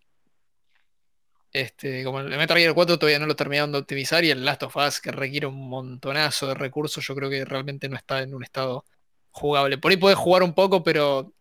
[1.52, 4.62] Este, como el Metal Gear 4 todavía no lo terminaron de optimizar y el Last
[4.62, 8.34] of Us, que requiere un montonazo de recursos, yo creo que realmente no está en
[8.34, 8.84] un estado
[9.30, 9.78] jugable.
[9.78, 11.34] Por ahí podés jugar un poco, pero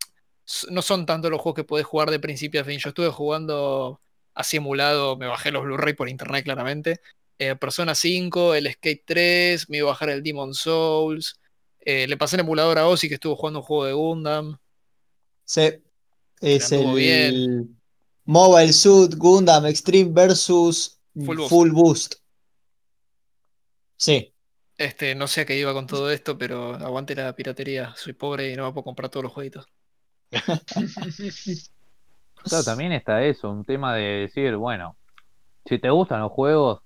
[0.69, 2.79] no son tanto los juegos que podés jugar de principio a fin.
[2.79, 4.01] Yo estuve jugando
[4.33, 7.01] así emulado, me bajé los Blu-ray por internet claramente.
[7.39, 11.39] eh, Persona 5, el Skate 3, me iba a bajar el Demon Souls.
[11.79, 14.57] eh, le pasé el emulador a Ozzy que estuvo jugando un juego de Gundam.
[15.45, 15.81] Sí.
[16.41, 17.69] Es el
[18.31, 21.49] Mobile Suit Gundam Extreme versus Full Boost.
[21.49, 22.15] Full Boost.
[23.97, 24.33] Sí.
[24.77, 27.93] Este, no sé a qué iba con todo esto, pero aguante la piratería.
[27.97, 29.65] Soy pobre y no me puedo comprar todos los jueguitos.
[32.43, 34.97] Claro, también está eso, un tema de decir, bueno,
[35.65, 36.81] si te gustan los juegos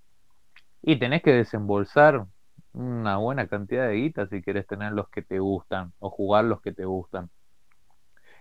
[0.81, 2.25] y tenés que desembolsar
[2.73, 6.61] una buena cantidad de guita si querés tener los que te gustan o jugar los
[6.61, 7.29] que te gustan.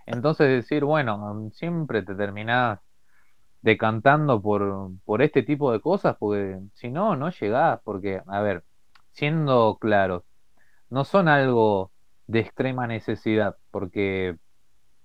[0.05, 2.79] Entonces decir, bueno, siempre te terminás
[3.65, 8.63] decantando por, por este tipo de cosas, porque si no, no llegás, porque, a ver,
[9.11, 10.23] siendo claros,
[10.89, 11.91] no son algo
[12.27, 14.37] de extrema necesidad, porque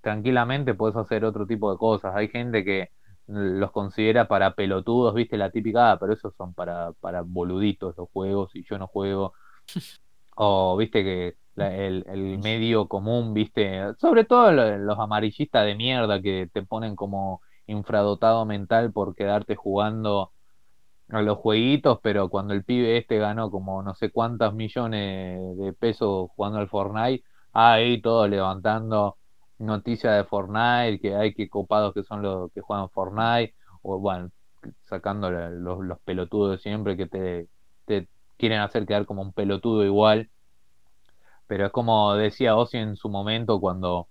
[0.03, 2.15] tranquilamente puedes hacer otro tipo de cosas.
[2.17, 2.91] Hay gente que
[3.27, 8.09] los considera para pelotudos, viste, la típica, ah, pero esos son para, para boluditos los
[8.11, 9.35] juegos y yo no juego.
[10.37, 15.75] O viste que la- el, el medio común, viste, sobre todo lo- los amarillistas de
[15.75, 20.33] mierda que te ponen como infradotado mental por quedarte jugando
[21.09, 25.73] a los jueguitos, pero cuando el pibe este ganó como no sé cuántos millones de
[25.73, 29.17] pesos jugando al Fortnite, ahí todos levantando
[29.59, 34.31] noticias de Fortnite, que hay que copados que son los que juegan Fortnite, o bueno,
[34.83, 37.49] sacando los, los pelotudos siempre que te,
[37.87, 40.31] te quieren hacer quedar como un pelotudo igual.
[41.47, 44.09] Pero es como decía Ozzy en su momento cuando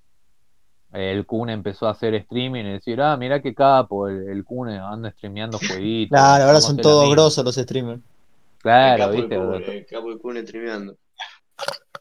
[0.93, 4.69] el Kun empezó a hacer streaming y decir, ah, mirá qué capo, el, el Kun
[4.69, 6.17] anda streameando jueguitos.
[6.17, 7.15] Claro, ahora son todos mismo".
[7.15, 8.01] grosos los streamers.
[8.59, 9.65] Claro, capo viste, el boludo.
[9.65, 10.97] Kun, el capo el Kun streameando.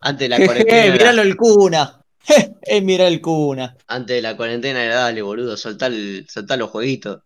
[0.01, 0.93] Antes de la Eh, cuarentena.
[0.93, 1.95] miralo era- el Cuna.
[2.63, 3.77] Eh, mira el Cuna.
[3.87, 7.23] Antes de la cuarentena era dale, boludo, soltá, el- soltá los jueguitos.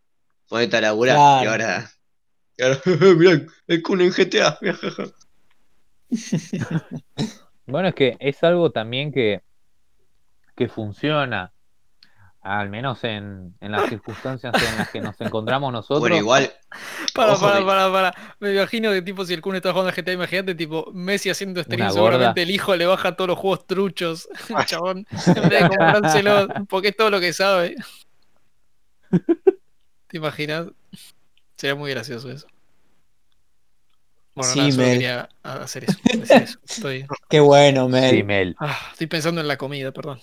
[0.49, 1.17] Ponete a laburar.
[1.17, 1.45] Claro.
[1.45, 1.91] Y ahora.
[2.57, 2.81] Y ahora,
[3.17, 4.59] mirá, el Kun en GTA.
[7.67, 9.41] Bueno, es que es algo también que,
[10.57, 11.52] que funciona,
[12.43, 16.01] al menos en, en las circunstancias en las que nos encontramos nosotros.
[16.01, 16.53] Bueno, igual.
[17.15, 18.15] Para, para, que- para, para.
[18.41, 21.63] Me imagino que tipo si el Kun está jugando al GTA, imagínate tipo Messi haciendo
[21.63, 22.43] stream, Una seguramente gorda.
[22.43, 24.29] el hijo le baja todos los juegos truchos.
[24.67, 27.77] Chabón, en vez de comprárselo, porque es todo lo que sabe.
[30.09, 30.67] ¿Te imaginas?
[31.57, 32.47] Sería muy gracioso eso.
[34.35, 34.93] Bueno, Sí, nada, solo Mel.
[34.95, 36.59] quería hacer eso, decir eso.
[36.67, 38.11] Estoy, Qué bueno, Mel.
[38.11, 38.57] Sí, Mel.
[38.59, 40.19] ah, estoy pensando en la comida, perdón.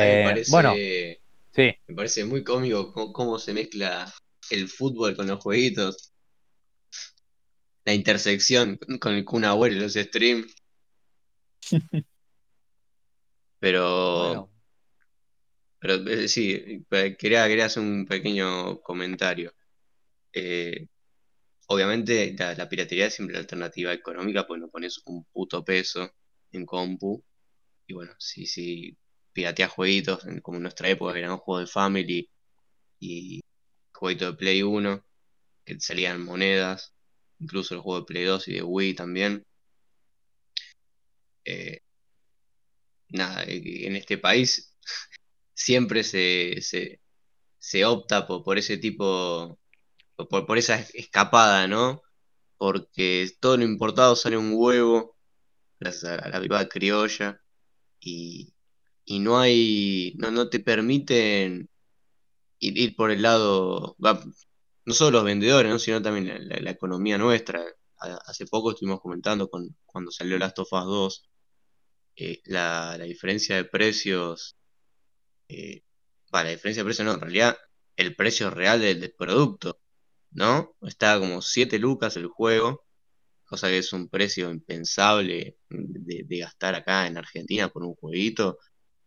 [0.00, 0.82] Me Eh, parece, bueno,
[1.52, 4.12] sí, me parece muy cómico cómo, cómo se mezcla
[4.50, 6.12] el fútbol con los jueguitos.
[7.84, 10.52] La intersección con el Kun Agüero y los streams.
[13.58, 13.84] Pero.
[14.14, 14.50] bueno,
[15.78, 16.84] Pero eh, sí,
[17.18, 19.52] quería, quería hacer un pequeño comentario.
[20.32, 20.88] Eh,
[21.68, 26.10] obviamente la, la piratería es siempre la alternativa económica, pues no pones un puto peso
[26.52, 27.24] en compu.
[27.86, 28.96] Y bueno, si, si
[29.32, 32.30] pirateas jueguitos, como en nuestra época, que eran juegos de Family
[33.00, 33.40] y
[33.94, 35.04] jueguitos de Play 1,
[35.64, 36.94] que salían monedas,
[37.38, 39.44] incluso el juego de Play 2 y de Wii también.
[41.44, 41.80] Eh,
[43.08, 44.76] nada, eh, en este país
[45.54, 47.00] siempre se, se,
[47.58, 49.58] se opta por, por ese tipo,
[50.16, 52.02] por, por esa escapada, ¿no?
[52.62, 55.16] porque todo lo importado sale un huevo,
[55.80, 57.42] gracias a la privada criolla,
[57.98, 58.51] y,
[59.04, 61.68] y no hay, no, no te permiten
[62.58, 65.78] ir, por el lado, no solo los vendedores, ¿no?
[65.78, 67.64] sino también la, economía nuestra.
[67.98, 71.30] Hace poco estuvimos comentando con, cuando salió Last of Us 2,
[72.16, 74.56] eh, la, diferencia de precios,
[75.48, 75.82] eh,
[76.34, 77.56] va, la diferencia de precios no, en realidad
[77.96, 79.80] el precio real del, producto,
[80.32, 80.74] ¿no?
[80.82, 82.84] Está como 7 lucas el juego,
[83.44, 88.58] cosa que es un precio impensable de gastar acá en Argentina por un jueguito,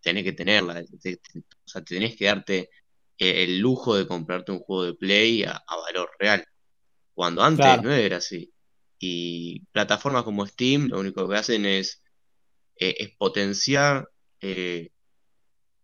[0.06, 2.70] tenés que tenerla, te- te- o sea, tenés que darte
[3.18, 6.46] eh, el lujo de comprarte un juego de Play a, a valor real,
[7.16, 7.84] cuando antes Claro.
[7.84, 8.54] no era así.
[9.00, 12.04] Y plataformas como Steam lo único que hacen es,
[12.80, 14.10] eh, es potenciar
[14.42, 14.90] eh,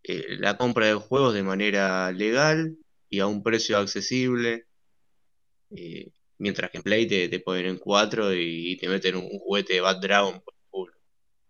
[0.03, 2.77] eh, la compra de juegos de manera legal
[3.09, 4.65] y a un precio accesible,
[6.37, 9.73] mientras que en Play te, te ponen en 4 y, te meten un, un juguete
[9.75, 10.93] de Bad Dragon por el culo.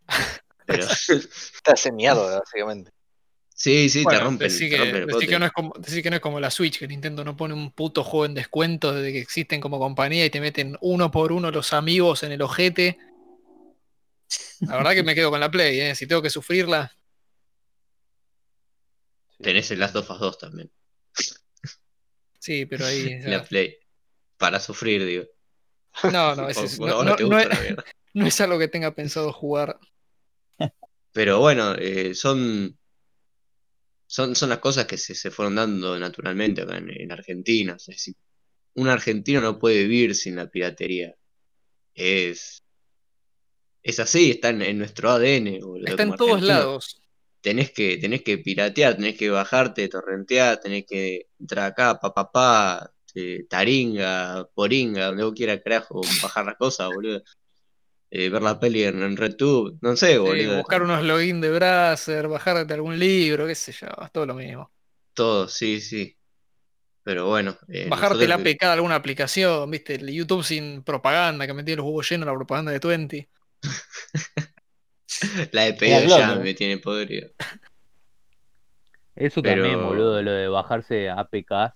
[0.65, 0.85] Pero
[1.65, 2.91] hace mierda, básicamente.
[3.53, 6.39] sí, sí, te Bueno, decí te que, no es como, decí que no es como
[6.39, 9.79] la Switch, que Nintendo no pone un puto juego en descuento desde que existen como
[9.79, 12.97] compañía y te meten uno por uno los amigos en el ojete.
[14.61, 15.95] La verdad que me quedo con la Play, ¿eh?
[15.95, 16.95] si tengo que sufrirla.
[19.41, 20.71] Tenés el Last of Us 2 también,
[22.39, 23.07] Sí, pero ahí.
[23.07, 23.77] en la ya- Play.
[24.37, 25.25] Para sufrir, digo.
[26.11, 27.47] No, no, es- no, no- no es,
[28.13, 29.79] no es algo que tenga pensado jugar.
[31.11, 32.77] Pero bueno, eh, son,
[34.05, 37.77] son, son las cosas que se, se fueron dando naturalmente acá en, en Argentina.
[38.75, 41.13] Un argentino no puede vivir sin la piratería.
[41.93, 42.63] Es,
[43.83, 47.01] es así, está en, en nuestro ADN, boludo, Está en todos lados.
[47.41, 52.31] Tenés que, tenés que piratear, tenés que bajarte, torrentear, tenés que entrar acá, pa, pa,
[52.31, 57.23] pa, eh, taringa, poringa, donde vos quieras, carajo, bajar las cosas, boludo.
[58.13, 60.57] Eh, ver la peli en, en RedTube, no sé, Sí, boludo.
[60.57, 64.69] buscar unos login de browser, bajarte algún libro, qué sé yo, es todo lo mismo.
[65.13, 66.17] Todo, sí, sí.
[67.03, 71.47] Pero bueno, eh, Bajarte la nosotros APK de alguna aplicación, viste, el YouTube sin propaganda,
[71.47, 73.27] que metía los huevos llenos la propaganda de Twenty.
[75.51, 76.17] la de Globo.
[76.19, 77.29] ya me tiene podrido.
[79.15, 81.73] Eso Pero- también, boludo, lo de bajarse APKs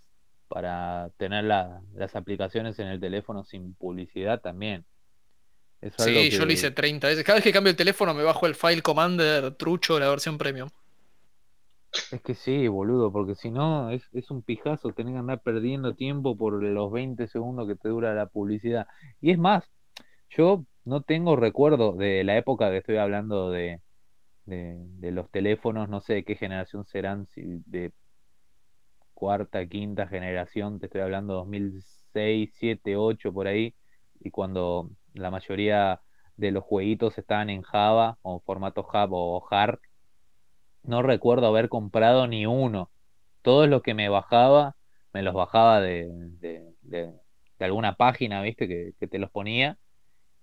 [0.48, 4.86] para tener la- las aplicaciones en el teléfono sin publicidad también.
[5.98, 7.24] Sí, yo que- lo hice 30 veces.
[7.24, 10.38] Cada vez que cambio el teléfono me bajo el file Commander trucho de la versión
[10.38, 10.70] premium.
[12.12, 15.96] Es que sí, boludo, porque si no es, es un pijazo tener que andar perdiendo
[15.96, 18.88] tiempo por los 20 segundos que te dura la publicidad.
[19.22, 19.66] Y es más,
[20.30, 23.82] yo no tengo recuerdo de la época que estoy hablando de,
[24.46, 27.94] de, de los teléfonos, no sé de qué generación serán, si de
[29.14, 33.76] cuarta, quinta generación, te estoy hablando 2006, 7, 8 por ahí,
[34.20, 36.02] y cuando la mayoría
[36.38, 39.80] de los jueguitos estaban en Java o formato Java o JAR,
[40.84, 42.92] no recuerdo haber comprado ni uno.
[43.42, 44.76] Todos los que me bajaba,
[45.14, 46.12] me los bajaba de,
[47.60, 48.68] alguna página, ¿viste?
[48.68, 49.78] Que, que te los ponía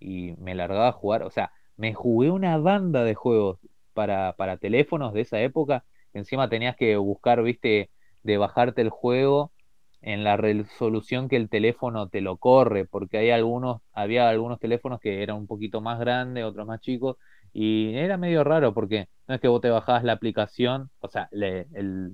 [0.01, 1.23] y me largaba a jugar.
[1.23, 3.59] O sea, me jugué una banda de juegos
[3.93, 5.85] para, para teléfonos de esa época.
[6.13, 7.91] Encima tenías que buscar, ¿viste?
[8.23, 9.53] De bajarte el juego
[10.03, 15.01] en la resolución que el teléfono te lo corre, porque hay algunos, había algunos teléfonos
[15.01, 17.17] que eran un poquito más grandes, otros más chicos,
[17.53, 21.29] y era medio raro porque no es que vos te bajabas la aplicación, o sea,
[21.33, 21.67] el,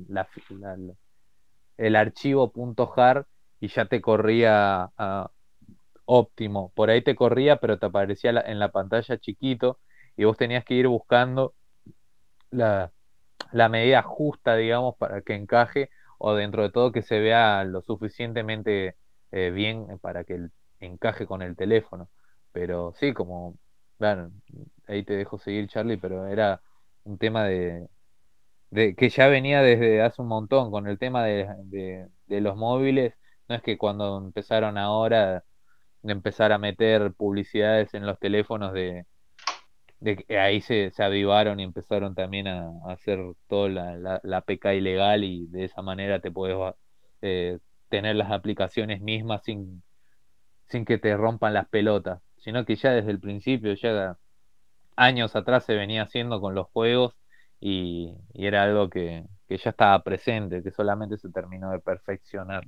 [0.09, 0.77] la- la-
[1.79, 2.53] el archivo
[2.97, 3.27] .jar
[3.61, 4.91] y ya te corría
[6.05, 6.73] óptimo.
[6.75, 9.81] Por ahí te corría, pero te aparecía la- en la pantalla chiquito
[10.17, 11.55] y vos tenías que ir buscando
[12.51, 12.93] la,
[13.53, 17.83] la medida justa, digamos, para que encaje o dentro de todo que se vea lo
[17.83, 18.97] suficientemente
[19.33, 20.49] eh, bien para que
[20.81, 22.11] encaje con el teléfono.
[22.53, 23.59] Pero sí, como,
[23.99, 24.33] bueno,
[24.87, 26.63] ahí te dejo seguir, Charlie, pero era
[27.05, 27.89] un tema de,
[28.97, 33.15] que ya venía desde hace un montón con el tema de, de, de los móviles.
[33.49, 35.45] No es que cuando empezaron ahora
[36.03, 39.07] de empezar a meter publicidades en los teléfonos de,
[40.01, 44.21] de que ahí se, se avivaron y empezaron también a, a hacer toda la, la,
[44.25, 46.57] la APK ilegal y de esa manera te puedes
[47.23, 47.59] eh,
[47.89, 49.83] tener las aplicaciones mismas sin,
[50.69, 54.19] sin que te rompan las pelotas, sino que ya desde el principio, ya
[54.97, 57.15] años atrás se venía haciendo con los juegos
[57.61, 62.67] y, y era algo que, que ya estaba presente, que solamente se terminó de perfeccionar.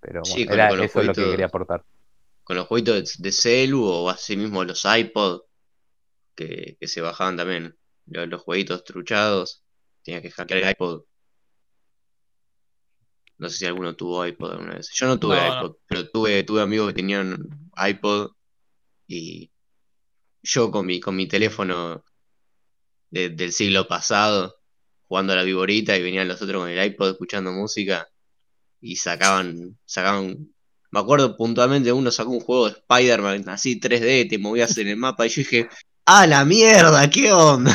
[0.00, 1.84] Pero Sí, bueno, era, los eso es lo que quería aportar.
[2.44, 5.40] Con los jueguitos de, de celu o así mismo los iPod
[6.34, 7.76] que, que se bajaban también.
[8.06, 9.64] Los, los jueguitos truchados.
[10.02, 11.04] Tenías que hackear el iPod.
[13.38, 14.90] No sé si alguno tuvo iPod alguna vez.
[14.94, 15.56] Yo no tuve No, no.
[15.56, 17.36] iPod, pero tuve, tuve amigos que tenían
[17.88, 18.32] iPod
[19.08, 19.52] Y
[20.42, 22.04] yo con mi, con mi teléfono
[23.10, 24.56] de- del siglo pasado,
[25.08, 28.08] jugando a la viborita y venían los otros con el iPod escuchando música
[28.80, 30.54] y sacaban, sacaban,
[30.92, 34.96] me acuerdo puntualmente uno sacó un juego de Spider-Man así 3D, te movías en el
[34.98, 35.68] mapa y yo dije,
[36.12, 37.08] ¡ah, la mierda!
[37.08, 37.72] ¿Qué onda?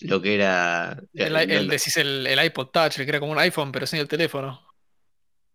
[0.00, 1.02] Lo que era...
[1.14, 3.86] El, el- no- decís el, el iPod Touch, el que era como un iPhone, pero
[3.86, 4.60] sin el teléfono.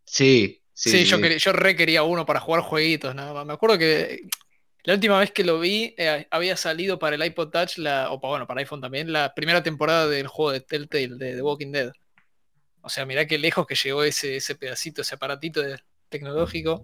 [0.05, 3.45] sí, Sí, sí, yo, yo re quería uno para jugar jueguitos, nada más.
[3.45, 4.27] Me acuerdo que
[4.83, 8.19] la última vez que lo vi eh, había salido para el iPod Touch, la, o
[8.19, 11.71] pa- bueno, para iPhone también, la primera temporada del juego de Telltale, de The Walking
[11.71, 11.91] Dead.
[12.81, 16.83] O sea, mirá qué lejos que llegó ese, ese pedacito, ese aparatito de- tecnológico.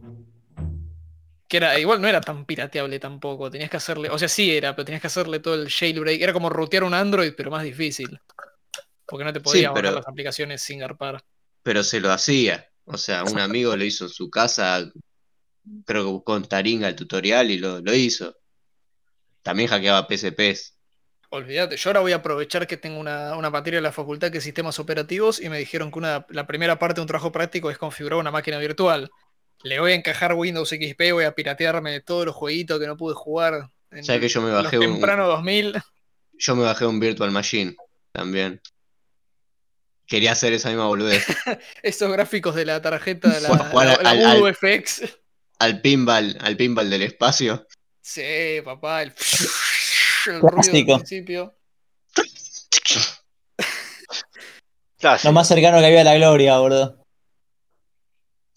[1.51, 3.51] Que era, igual no era tan pirateable tampoco.
[3.51, 6.21] Tenías que hacerle, o sea, sí era, pero tenías que hacerle todo el jailbreak.
[6.21, 8.17] Era como rutear un Android, pero más difícil.
[9.05, 11.21] Porque no te podías bajar pero- las aplicaciones sin garpar.
[11.61, 12.69] pero se lo hacía.
[12.85, 14.89] O sea, un amigo lo hizo en su casa,
[15.85, 18.33] creo que buscó en Taringa el tutorial y lo, lo hizo.
[19.41, 20.77] También hackeaba PSPs.
[21.31, 24.37] Olvídate, yo ahora voy a aprovechar que tengo una, una materia en la facultad que
[24.37, 27.69] es sistemas operativos y me dijeron que una, la primera parte de un trabajo práctico
[27.69, 29.11] es configurar una máquina virtual.
[29.63, 33.13] Le voy a encajar Windows XP, voy a piratearme todos los jueguitos que no pude
[33.15, 35.81] jugar en ¿Sabes que yo me los bajé un, temprano 2000.
[36.33, 37.75] yo me bajé un Virtual Machine
[38.11, 38.61] también?
[40.07, 41.25] Quería hacer esa misma boludez.
[41.83, 45.03] Esos gráficos de la tarjeta de la, al- al- Voodoo FX.
[45.59, 47.65] Al pinball, al pinball del espacio.
[48.01, 49.13] Sí, papá, el,
[50.27, 50.95] el ruido del Clásico.
[50.97, 51.55] principio.
[55.23, 57.00] Lo más cercano que había a la gloria, boludo.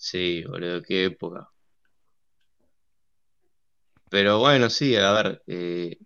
[0.09, 1.51] Sí, boludo, qué época.
[4.11, 5.43] Pero bueno, sí, a ver.
[5.47, 5.99] eh,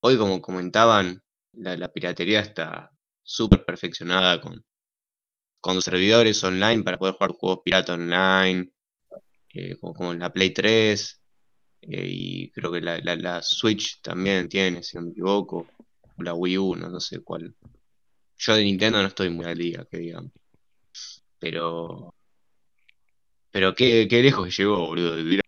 [0.00, 1.22] hoy, como comentaban,
[1.52, 2.90] la, piratería está
[3.22, 4.64] súper perfeccionada con,
[5.60, 8.70] con servidores online para poder jugar juegos pirata online,
[9.54, 11.20] eh, como, la Play 3,
[11.82, 15.68] eh, y creo que la, la, Switch también tiene, si no me equivoco,
[16.18, 17.54] la Wii U, no, no sé cuál.
[18.38, 20.32] Yo de Nintendo no estoy muy al día, que digamos.
[21.38, 22.14] Pero.
[23.52, 25.16] Pero qué, qué lejos que llegó, boludo.
[25.16, 25.40] De ir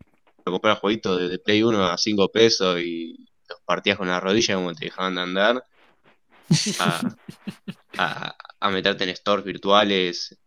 [0.44, 3.16] a comprar jueguitos de, de Play 1 a 5 pesos y
[3.48, 5.66] los partías con la rodilla como te dejaban de andar.
[6.78, 7.00] A,
[7.98, 10.38] a, a meterte en stores virtuales,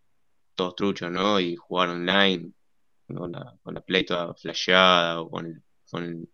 [0.55, 1.39] todos truchos, ¿no?
[1.39, 2.51] Y jugar online
[3.07, 6.29] con la, con la Play toda flasheada o con el, con el,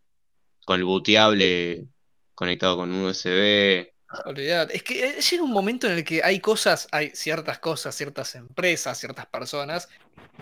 [0.65, 1.87] con el booteable
[2.35, 3.92] conectado con un USB.
[4.25, 4.75] Olvidate.
[4.75, 8.35] Es que eh, llega un momento en el que hay cosas, hay ciertas cosas, ciertas
[8.35, 9.89] empresas, ciertas personas,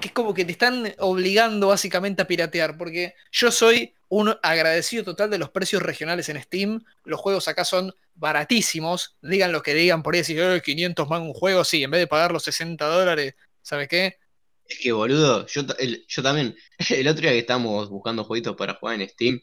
[0.02, 5.06] que es como que te están obligando básicamente a piratear, porque yo soy un agradecido
[5.06, 6.84] total de los precios regionales en Steam.
[7.06, 11.22] Los juegos acá son baratísimos, digan lo que digan por ahí, si "Eh, 500 más
[11.22, 14.18] un juego, sí, en vez de pagar los 60 dólares, ¿sabes qué?
[14.65, 15.64] Es que boludo, yo,
[16.07, 16.56] yo también,
[16.89, 19.41] el otro día que estábamos buscando jueguitos para jugar en Steam,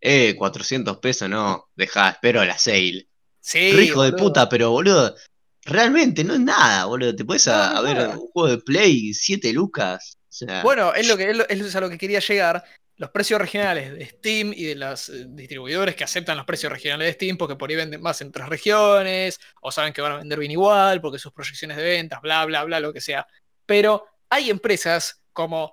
[0.00, 3.08] eh, 400 pesos, no, dejá, espero la sale.
[3.46, 4.26] Sí, Re hijo de boludo.
[4.28, 5.14] puta, pero boludo,
[5.66, 7.14] realmente no es nada, boludo.
[7.14, 8.18] Te puedes a, no a es ver nada.
[8.18, 10.16] un juego de Play, 7 lucas.
[10.28, 12.64] O sea, Bueno, es lo que es, lo- es a lo que quería llegar.
[12.96, 17.08] Los precios regionales de Steam y de los eh, distribuidores que aceptan los precios regionales
[17.08, 20.16] de Steam porque por ahí venden más en otras regiones o saben que van a
[20.18, 23.26] vender bien igual porque sus proyecciones de ventas, bla, bla, bla, lo que sea.
[23.66, 25.72] Pero hay empresas como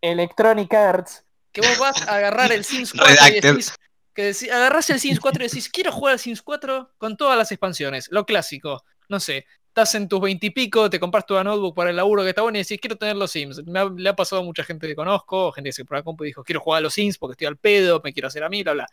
[0.00, 3.72] Electronic Arts que vos vas a agarrar el Sims 4 y decís,
[4.18, 7.38] que deci- agarrás el Sims 4 y decís, quiero jugar al Sims 4 con todas
[7.38, 8.82] las expansiones, lo clásico.
[9.08, 12.42] No sé, estás en tus veintipico, te compras tu notebook para el laburo que está
[12.42, 13.64] bueno y decís, quiero tener los Sims.
[13.64, 16.24] Me ha- le ha pasado a mucha gente que conozco, gente que se la compu
[16.24, 18.48] y dijo, quiero jugar a los Sims porque estoy al pedo, me quiero hacer a
[18.48, 18.86] mí, bla, bla.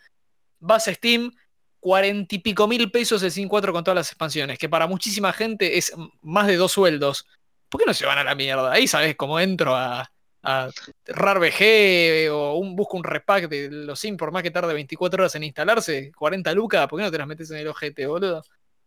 [0.60, 1.32] Vas a Steam,
[1.80, 5.34] cuarenta y pico mil pesos el Sims 4 con todas las expansiones, que para muchísima
[5.34, 5.92] gente es
[6.22, 7.26] más de dos sueldos.
[7.68, 8.72] ¿Por qué no se van a la mierda?
[8.72, 10.12] Ahí sabes cómo entro a,
[10.46, 10.70] a
[11.08, 15.36] RARVG o un, busco un repack de los Sims por más que tarde 24 horas
[15.36, 18.44] en instalarse, 40 lucas, ¿por qué no te las metes en el ojete, boludo?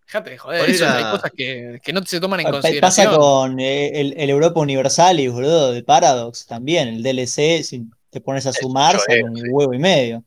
[0.06, 3.06] Dejate de joder, eso, hay cosas que, que no se toman en Pa- consideración.
[3.10, 6.89] Pasa con eh, el, el Europa Universalis, boludo, de Paradox también.
[6.89, 10.24] El DLC, si te pones a sumar, mucho, sale eh, un huevo y medio.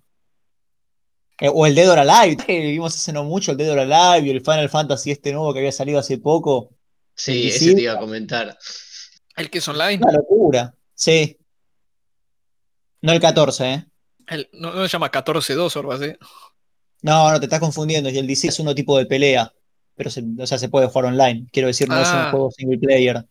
[1.40, 4.28] Eh, o el Dead or Alive, que vimos hace no mucho, el Dead or Alive
[4.28, 6.70] y el Final Fantasy este nuevo que había salido hace poco.
[7.16, 8.56] sí, el ese te iba a comentar.
[9.36, 10.76] El que es online, Una locura.
[11.02, 11.36] Sí.
[13.02, 13.86] No el 14, ¿eh?
[14.28, 16.14] el- no, no se llama 14-2 o algo así.
[17.02, 18.10] No, no, te estás confundiendo.
[18.11, 19.52] Y el DC es uno tipo de pelea.
[19.95, 21.48] Pero se, o sea, se puede jugar online.
[21.52, 22.28] Quiero decir, no es un Ah.
[22.30, 23.26] juego single player.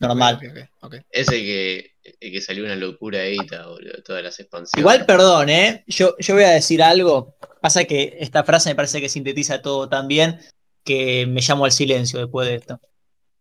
[0.00, 0.34] Normal.
[0.36, 0.94] Ok, ok, ok.
[1.10, 4.78] Ese que, el que salió una locura ahí, boludo, todas las expansiones.
[4.80, 5.84] Igual, perdón, ¿eh?
[5.86, 7.36] Yo, yo voy a decir algo.
[7.62, 10.38] Pasa que esta frase me parece que sintetiza todo tan bien
[10.84, 12.80] que me llamo al silencio después de esto.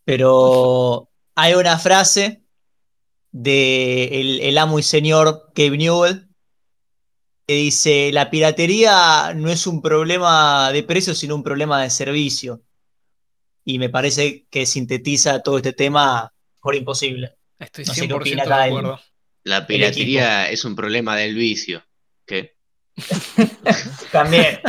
[0.06, 2.41] Pero hay una frase
[3.32, 6.28] de el, el amo y señor Gabe Newell,
[7.48, 12.62] que dice, la piratería no es un problema de precio, sino un problema de servicio.
[13.66, 17.36] Y me parece que sintetiza todo este tema por imposible.
[17.60, 19.00] Estoy No sé qué 100% opina de el- acuerdo.
[19.44, 21.84] La piratería es un problema del vicio.
[22.26, 22.56] ¿Qué?
[24.12, 24.60] También.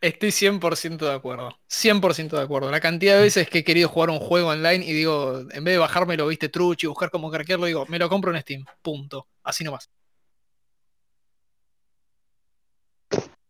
[0.00, 1.58] Estoy 100% de acuerdo.
[1.68, 2.70] 100% de acuerdo.
[2.70, 5.74] La cantidad de veces que he querido jugar un juego online y digo, en vez
[5.74, 8.64] de bajármelo, viste, trucho y buscar cómo craquearlo, digo, me lo compro en Steam.
[8.82, 9.28] Punto.
[9.42, 9.90] Así nomás.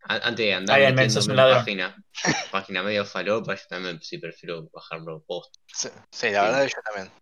[0.02, 2.05] Antes de andar sos metiéndome en página,
[2.51, 5.55] página medio falopa, yo también sí prefiero bajarlo post.
[5.69, 7.12] Sí, sí, la verdad que yo también.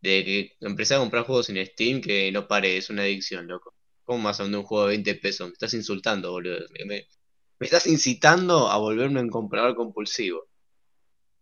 [0.00, 3.74] De que empecé a comprar juegos en Steam que no pare, es una adicción, loco.
[4.04, 5.46] ¿Cómo vas a vender un juego de 20 pesos?
[5.48, 6.58] Me estás insultando, boludo.
[6.78, 7.06] Me, me-
[7.58, 10.44] me estás incitando a volverme un comprador compulsivo.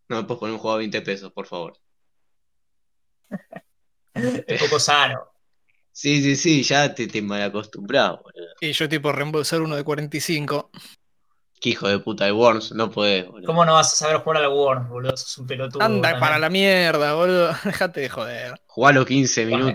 [0.09, 1.74] No me puedes poner un juego de 20 pesos, por favor.
[4.47, 5.20] Es poco sano.
[5.90, 8.48] Sí, sí, sí, ya te, te malacostumbras, boludo.
[8.60, 10.70] Y yo tipo reembolsar uno de 45.
[11.60, 13.47] Qué hijo de puta de Worms, no podés, boludo.
[13.47, 15.16] ¿Cómo no vas a saber jugar al Worms, boludo?
[15.16, 15.82] Sos un pelotudo.
[15.82, 16.20] Anda también.
[16.20, 17.52] para la mierda, boludo.
[17.64, 18.55] Déjate de joder.
[18.66, 19.66] Jugá los 15 Bueno,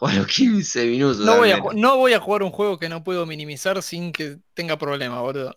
[0.00, 1.18] los 15 minutos.
[1.18, 4.38] No voy, a, no voy a jugar un juego que no puedo minimizar sin que
[4.54, 5.56] tenga problema, boludo.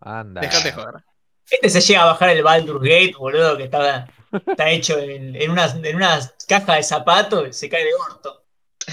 [0.00, 0.40] Anda.
[0.40, 1.04] Déjate de joder.
[1.50, 4.06] Este se llega a bajar el Baldur's Gate, boludo, que está,
[4.46, 8.44] está hecho en, en, una, en una caja de zapatos y se cae de orto.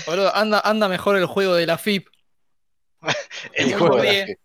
[0.06, 2.08] Boludo, anda, anda mejor el juego de la FIP.
[3.54, 4.38] El En juego Windows de la 10.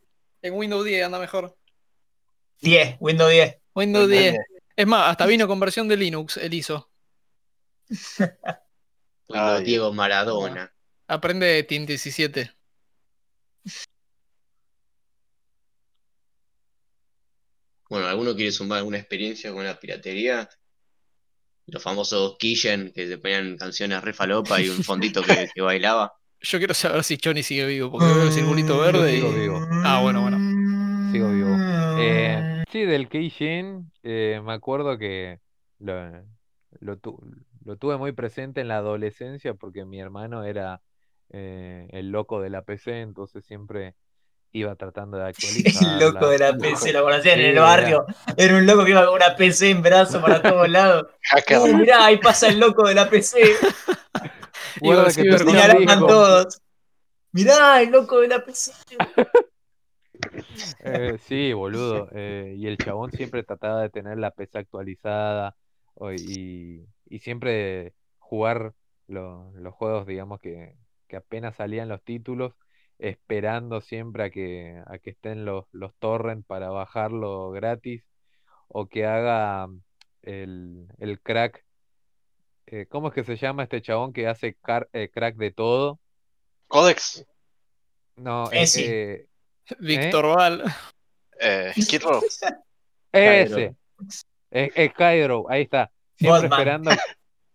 [0.43, 1.57] En Windows 10 anda mejor.
[2.61, 3.59] 10, Windows 10.
[3.75, 4.33] Windows Windows 10.
[4.33, 4.43] 10.
[4.77, 6.91] Es más, hasta vino con versión de Linux, el ISO.
[9.31, 10.73] Cuando Ay, Diego Maradona.
[11.07, 12.51] Aprende de Team 17.
[17.89, 20.49] Bueno, ¿alguno quiere sumar alguna experiencia con la piratería?
[21.67, 26.13] Los famosos Killen que te ponían canciones re falopa y un fondito que, que bailaba.
[26.41, 29.41] Yo quiero saber si Johnny sigue vivo, porque veo el circulito verde Sigo y.
[29.41, 29.63] vivo.
[29.85, 30.39] Ah, bueno, bueno.
[31.13, 31.57] Sigo vivo.
[31.99, 35.39] Eh, sí, del Keijin, eh, me acuerdo que
[35.79, 36.25] lo,
[36.81, 37.21] lo, tu-
[37.65, 40.83] lo tuve muy presente en la adolescencia porque mi hermano era
[41.31, 43.95] eh, el loco de la PC, entonces siempre
[44.53, 45.33] iba tratando de
[45.83, 48.05] El loco de la PC, lo conocían Sí, en el barrio.
[48.37, 51.07] Era un loco que iba con una PC en brazo para todos lados.
[51.31, 51.59] Hacker.
[51.59, 53.41] Uh, mirá, ahí pasa el loco de la PC.
[54.81, 56.07] Que Señalaban amigo.
[56.07, 56.63] todos.
[57.33, 58.73] Mirá, el loco de la PC.
[60.81, 62.09] Eh, sí, boludo.
[62.13, 65.57] eh, y el chabón siempre trataba de tener la PC actualizada
[66.17, 66.81] y,
[67.11, 68.75] y siempre jugar
[69.09, 70.77] lo- los juegos, digamos, que,
[71.09, 72.55] que apenas salían los títulos,
[72.99, 78.05] esperando siempre a que, a que estén los, los torrents para bajarlo gratis
[78.69, 79.69] o que haga
[80.23, 81.65] el, el crack.
[82.67, 86.01] eh, ¿cómo es que se llama este chabón que hace car- eh, crack de todo?
[86.69, 87.25] Codex.
[88.17, 88.81] No, Eh, eh, sí.
[88.81, 89.27] eh,
[89.81, 90.63] Víctor Val.
[91.41, 92.23] Eh, Skid Row.
[93.13, 93.75] Ese.
[94.51, 94.93] Es, es
[95.49, 95.91] ahí está.
[96.21, 96.91] Siempre esperando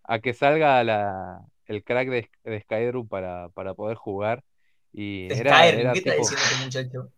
[0.04, 4.44] a que salga la, el crack de, de Skydraw para, para poder jugar.
[4.92, 6.30] Y era, Skyrim, era ¿qué está tipo.
[6.30, 7.12] diciendo este muchacho?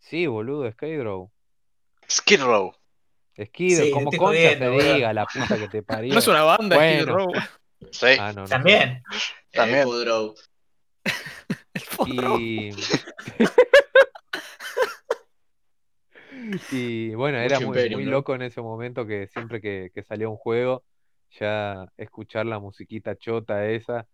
[0.00, 1.30] Sí, boludo, Skydraw.
[2.10, 2.74] Skid Row.
[3.40, 4.94] Skid, Sí, como te concha boludo.
[4.94, 6.12] diga, la puta que te parió.
[6.12, 7.14] No es una banda, Skid Bueno.
[7.14, 7.32] Row.
[7.92, 8.06] Sí.
[8.18, 8.48] Ah, no, no.
[8.48, 9.02] También.
[9.52, 9.86] También.
[9.86, 10.34] El.
[12.06, 12.70] Y...
[16.72, 18.10] y bueno, era muy, muy ¿no?
[18.10, 20.84] loco en ese momento que siempre que, que salía un juego,
[21.38, 24.06] ya escuchar la musiquita chota esa.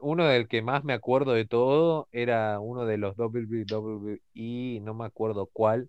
[0.00, 5.04] Uno del que más me acuerdo de todo era uno de los WWE, no me
[5.04, 5.88] acuerdo cuál.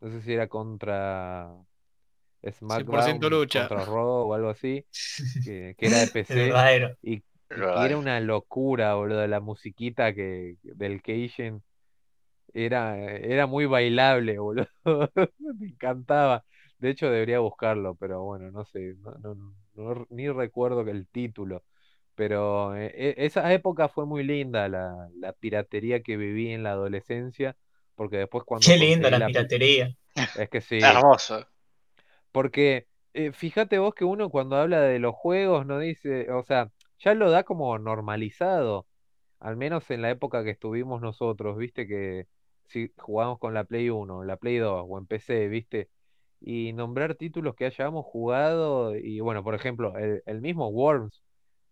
[0.00, 1.54] No sé si era contra
[2.50, 3.68] SmackDown, lucha.
[3.68, 4.84] contra Raw o algo así,
[5.44, 6.52] que, que era de PC.
[7.02, 11.62] Y, era una locura, boludo, la musiquita que, del Keishen
[12.54, 14.66] era, era muy bailable, boludo.
[15.38, 16.44] Me encantaba.
[16.78, 21.06] De hecho, debería buscarlo, pero bueno, no sé, no, no- no- ni recuerdo que el
[21.08, 21.64] título.
[22.14, 26.72] Pero eh, e- esa época fue muy linda, la, la piratería que viví en la
[26.72, 27.56] adolescencia,
[27.94, 29.94] porque después cuando Qué linda conseguí la pi- piratería.
[30.34, 30.90] Es que sí.
[30.90, 31.46] Hermoso.
[32.32, 36.70] Porque eh, fíjate vos que uno cuando habla de los juegos no dice, o sea,
[36.98, 38.86] ya lo da como normalizado,
[39.40, 42.26] al menos en la época que estuvimos nosotros, viste que
[42.68, 45.90] si jugamos con la Play 1, la Play 2 o en PC, viste,
[46.40, 51.22] y nombrar títulos que hayamos jugado, y bueno, por ejemplo, el, el mismo Worms,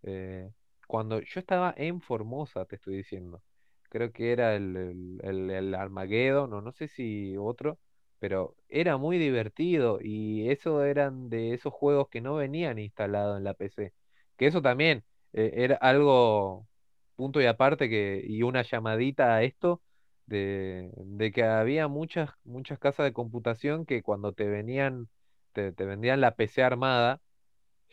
[0.02, 0.50] eh,
[0.86, 3.42] cuando yo estaba en Formosa, te estoy diciendo,
[3.90, 7.78] creo que era el, el, el, Armageddon, o no sé si otro
[8.20, 13.44] pero era muy divertido y eso eran de esos juegos que no venían instalados en
[13.44, 13.94] la PC.
[14.36, 16.68] Que eso también eh, era algo
[17.16, 19.82] punto y aparte que, y una llamadita a esto
[20.30, 25.08] de, de que había muchas, muchas casas de computación que cuando te venían,
[25.52, 27.20] te, te vendían la PC armada,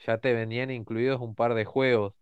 [0.05, 2.13] ya te venían incluidos un par de juegos,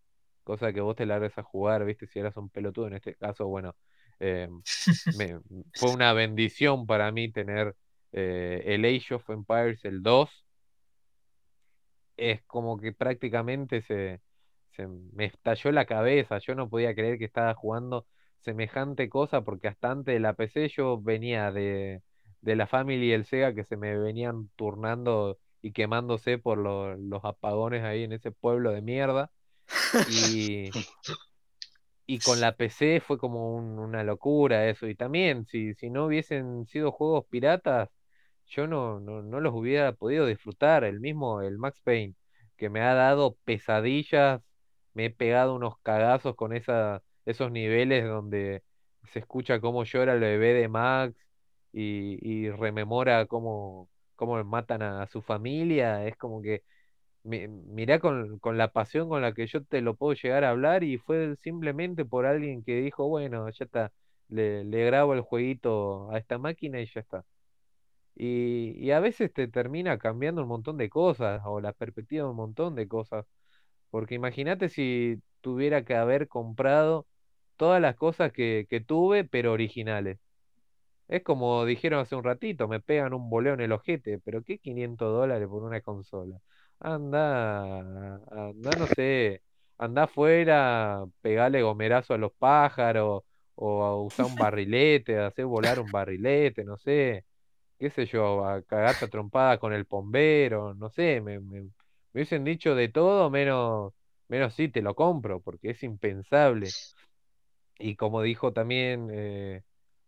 [0.46, 2.08] cosa que vos te largues a jugar, ¿viste?
[2.08, 3.76] Si eras un pelotudo, en este caso, bueno,
[4.22, 4.48] eh,
[5.18, 5.40] me,
[5.74, 7.76] fue una bendición para mí tener
[8.14, 10.46] eh, el Age of Empires, el 2,
[12.16, 14.22] es como que prácticamente se,
[14.72, 18.08] se me estalló la cabeza, yo no podía creer que estaba jugando
[18.46, 22.04] semejante cosa porque hasta antes de la PC yo venía de,
[22.42, 26.96] de la Family y el Sega que se me venían turnando y quemándose por lo-
[26.98, 29.32] los apagones ahí en ese pueblo de mierda.
[30.06, 30.72] Y,
[32.06, 34.88] y con la PC fue como un- una locura eso.
[34.88, 37.90] Y también, si, si no hubiesen sido juegos piratas,
[38.48, 40.84] yo no, no, no los hubiera podido disfrutar.
[40.84, 42.16] El mismo, el Max Payne,
[42.58, 44.42] que me ha dado pesadillas,
[44.94, 48.64] me he pegado unos cagazos con esa, esos niveles donde
[49.12, 51.16] se escucha cómo llora el bebé de Max
[51.74, 56.06] y, y rememora cómo, cómo matan a su familia.
[56.08, 56.64] Es como que
[57.24, 60.52] mi- mirá con, con la pasión con la que yo te lo puedo llegar a
[60.52, 63.92] hablar y fue simplemente por alguien que dijo, bueno, ya está,
[64.30, 67.26] le, le grabo el jueguito a esta máquina y ya está.
[68.16, 72.30] Y, y a veces te termina cambiando un montón de cosas o la perspectiva de
[72.32, 73.26] un montón de cosas.
[73.92, 77.08] Porque imagínate si tuviera que haber comprado
[77.58, 80.20] todas las cosas que, que tuve, pero originales.
[81.08, 84.58] Es como dijeron hace un ratito, me pegan un boleo en el ojete, pero ¿qué
[84.60, 86.40] 500 dólares por una consola?
[86.80, 89.44] Anda, anda, no sé,
[89.78, 93.24] anda afuera, pegale gomerazo a los pájaros,
[93.56, 97.24] o a usar un barrilete, hacer volar un barrilete, no sé,
[97.80, 101.72] qué sé yo, a cagarte a trompada con el bombero, no sé, me, me, me
[102.14, 103.94] hubiesen dicho de todo, menos,
[104.28, 106.76] menos sí, te lo compro, porque es impensable.
[107.80, 109.64] Y como dijo también eh,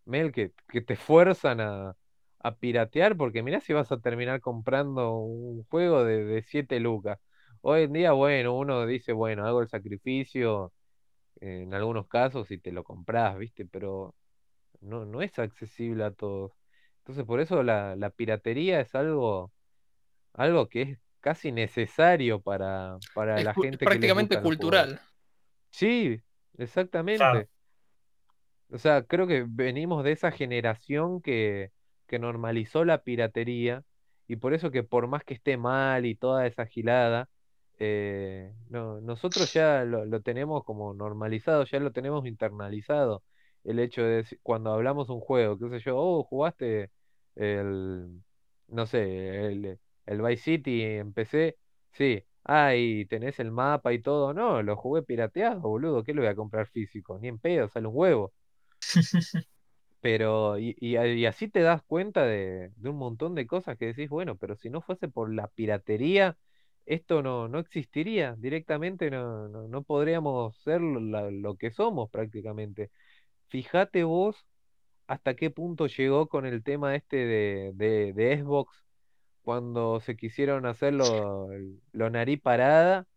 [0.05, 1.95] Mel, que, que te fuerzan a,
[2.39, 7.19] a piratear, porque mirá si vas a terminar comprando un juego de, de 7 lucas.
[7.61, 10.73] Hoy en día, bueno, uno dice, bueno, hago el sacrificio
[11.41, 13.65] eh, en algunos casos y te lo compras, ¿viste?
[13.65, 14.15] Pero
[14.81, 16.53] no, no es accesible a todos.
[16.99, 19.53] Entonces, por eso la, la piratería es algo,
[20.33, 24.55] algo que es casi necesario para, para Es, la gente que prácticamente los juegos.
[24.57, 24.99] cultural.
[25.71, 26.21] Sí,
[27.15, 27.47] Claro.
[28.69, 31.71] O sea, creo que venimos de esa generación que,
[32.07, 33.83] que normalizó la piratería
[34.27, 37.29] y por eso que por más que esté mal y toda esa gilada,
[37.79, 43.23] eh, no, nosotros ya lo, lo tenemos como normalizado, ya lo tenemos internalizado.
[43.63, 46.91] El hecho de cuando hablamos un juego, qué sé yo, oh, jugaste
[47.35, 48.21] el,
[48.67, 51.57] no sé, el, el Vice City en PC,
[51.93, 56.21] sí, ah, y tenés el mapa y todo, no, lo jugué pirateado, boludo, ¿qué lo
[56.21, 57.17] voy a comprar físico?
[57.19, 58.33] Ni en pedo, sale un huevo.
[60.01, 60.95] Pero, y,
[61.25, 64.81] así te das cuenta de, un montón de cosas que decís, bueno, pero si no
[64.81, 66.37] fuese por la piratería,
[66.85, 68.35] esto no, no existiría.
[68.37, 72.91] Directamente no, no, podríamos ser lo que somos prácticamente.
[73.49, 74.45] Fíjate vos
[75.07, 78.85] hasta qué punto llegó con el tema este de, de, Xbox
[79.43, 81.49] cuando se quisieron hacer lo,
[81.93, 83.07] lo nariz parada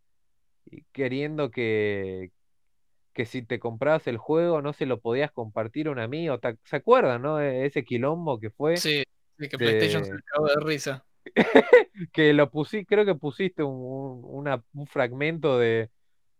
[0.92, 2.32] queriendo que,
[3.20, 6.38] que si te comprabas el juego no se lo podías compartir a un amigo.
[6.38, 7.40] ¿te ac- ¿Se acuerdan, no?
[7.40, 9.02] E- Ese quilombo que fue Sí,
[9.38, 11.06] sí, que PlayStation se de acabó de risa.
[12.12, 15.90] que lo pusí, creo que pusiste un, un- una- un fragmento de,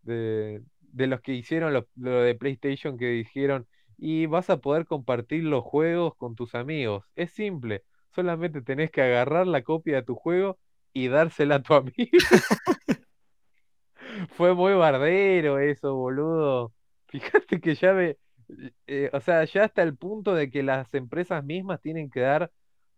[0.02, 3.66] de, de los que hicieron lo, lo de PlayStation que dijeron,
[3.98, 7.04] y vas a poder compartir los juegos con tus amigos.
[7.16, 7.84] Es simple,
[8.14, 10.58] solamente tenés que agarrar la copia de tu juego
[10.92, 12.30] y dársela a tu amigo.
[14.28, 16.72] Fue muy bardero eso, boludo.
[17.08, 18.18] Fíjate que ya ve,
[18.86, 22.52] eh, o sea, ya hasta el punto de que las empresas mismas tienen que dar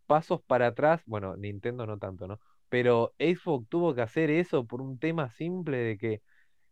[0.07, 1.03] pasos para atrás.
[1.07, 2.41] Bueno, Nintendo no tanto, ¿no?
[2.69, 6.23] Pero Xbox tuvo que hacer eso por un tema simple de que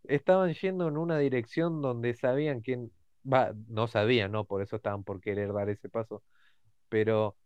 [0.05, 2.78] estaban yendo en una dirección donde sabían que,
[3.31, 4.44] va, no sabían, ¿no?
[4.47, 6.22] Por eso estaban por querer dar ese paso,
[6.89, 7.36] pero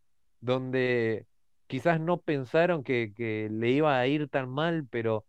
[0.41, 1.27] donde
[1.67, 5.27] quizás no pensaron que, que le iba a ir tan mal, pero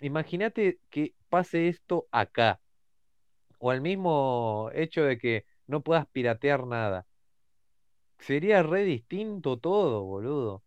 [0.00, 2.60] imagínate que pase esto acá,
[3.58, 7.06] o al mismo hecho de que no puedas piratear nada.
[8.18, 10.62] Sería re distinto todo, boludo.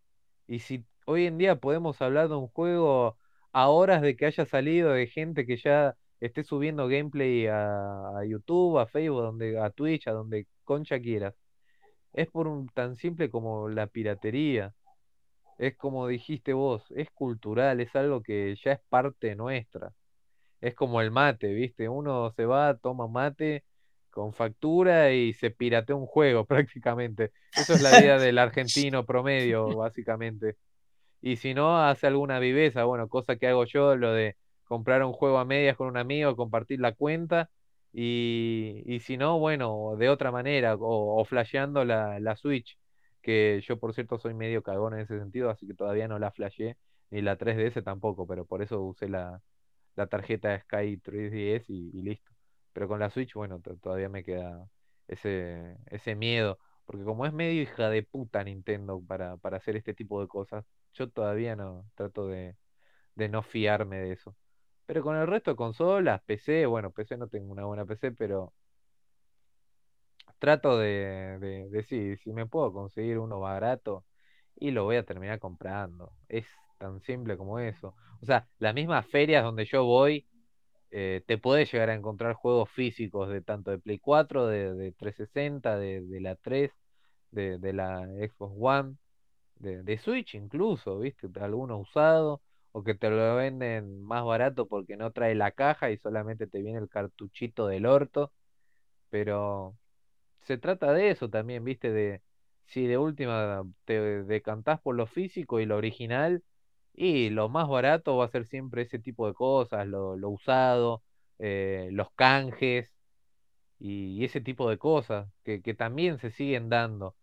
[0.48, 3.18] Y si hoy en día podemos hablar de un juego
[3.52, 8.26] a horas de que haya salido de gente que ya esté subiendo gameplay a, a
[8.26, 11.36] YouTube, a Facebook, donde, a Twitch, a donde concha quieras,
[12.14, 14.74] es por un tan simple como la piratería.
[15.60, 19.94] Es como dijiste vos, es cultural, es algo que ya es parte nuestra.
[20.62, 21.90] es como el mate, ¿viste?
[21.90, 23.66] Uno se va, toma mate
[24.12, 27.32] con factura y se piratea un juego prácticamente.
[27.56, 30.58] Eso es la vida del argentino promedio, básicamente.
[31.22, 35.14] Y si no, hace alguna viveza, bueno, cosa que hago yo, lo de comprar un
[35.14, 37.50] juego a medias con un amigo, compartir la cuenta.
[37.92, 42.78] Y, y si no, bueno, de otra manera, o, o flasheando la, la Switch,
[43.30, 46.32] que yo por cierto soy medio cagón en ese sentido, así que todavía no la
[46.32, 46.78] flasheé,
[47.12, 49.42] ni la 3DS tampoco, pero por eso usé la,
[49.96, 52.32] la tarjeta Sky 3DS y, y listo.
[52.74, 54.68] Pero con la Switch, bueno, to- todavía me queda
[55.08, 59.94] ese, ese miedo, porque como es medio hija de puta Nintendo para, para hacer este
[59.94, 62.56] tipo de cosas, yo todavía no trato de,
[63.16, 64.36] de no fiarme de eso.
[64.86, 68.54] Pero con el resto de consolas, PC, bueno, PC no tengo una buena PC, pero
[70.40, 74.06] trato de, de, de sí, si me puedo conseguir uno barato
[74.56, 76.14] y lo voy a terminar comprando.
[76.30, 76.46] Es
[76.78, 77.96] tan simple como eso.
[78.22, 80.28] O sea, las mismas ferias donde yo voy,
[80.92, 84.92] eh, te podés llegar a encontrar juegos físicos de tanto de Play 4, de, de
[84.94, 86.72] 360, de, la 3,
[87.32, 88.96] de, de la Xbox One,
[89.58, 91.28] de Switch incluso, ¿viste?
[91.42, 92.42] Alguno usado,
[92.72, 96.62] o que te lo venden más barato porque no trae la caja y solamente te
[96.62, 98.32] viene el cartuchito del orto,
[99.10, 99.78] pero
[100.42, 101.92] se trata de eso también, ¿viste?
[101.92, 102.22] De
[102.66, 106.44] si de última te decantás por lo físico y lo original,
[106.94, 111.04] y lo más barato va a ser siempre ese tipo de cosas, lo, lo usado,
[111.40, 112.94] eh, los canjes
[113.80, 117.16] y, y ese tipo de cosas que, que también se siguen dando,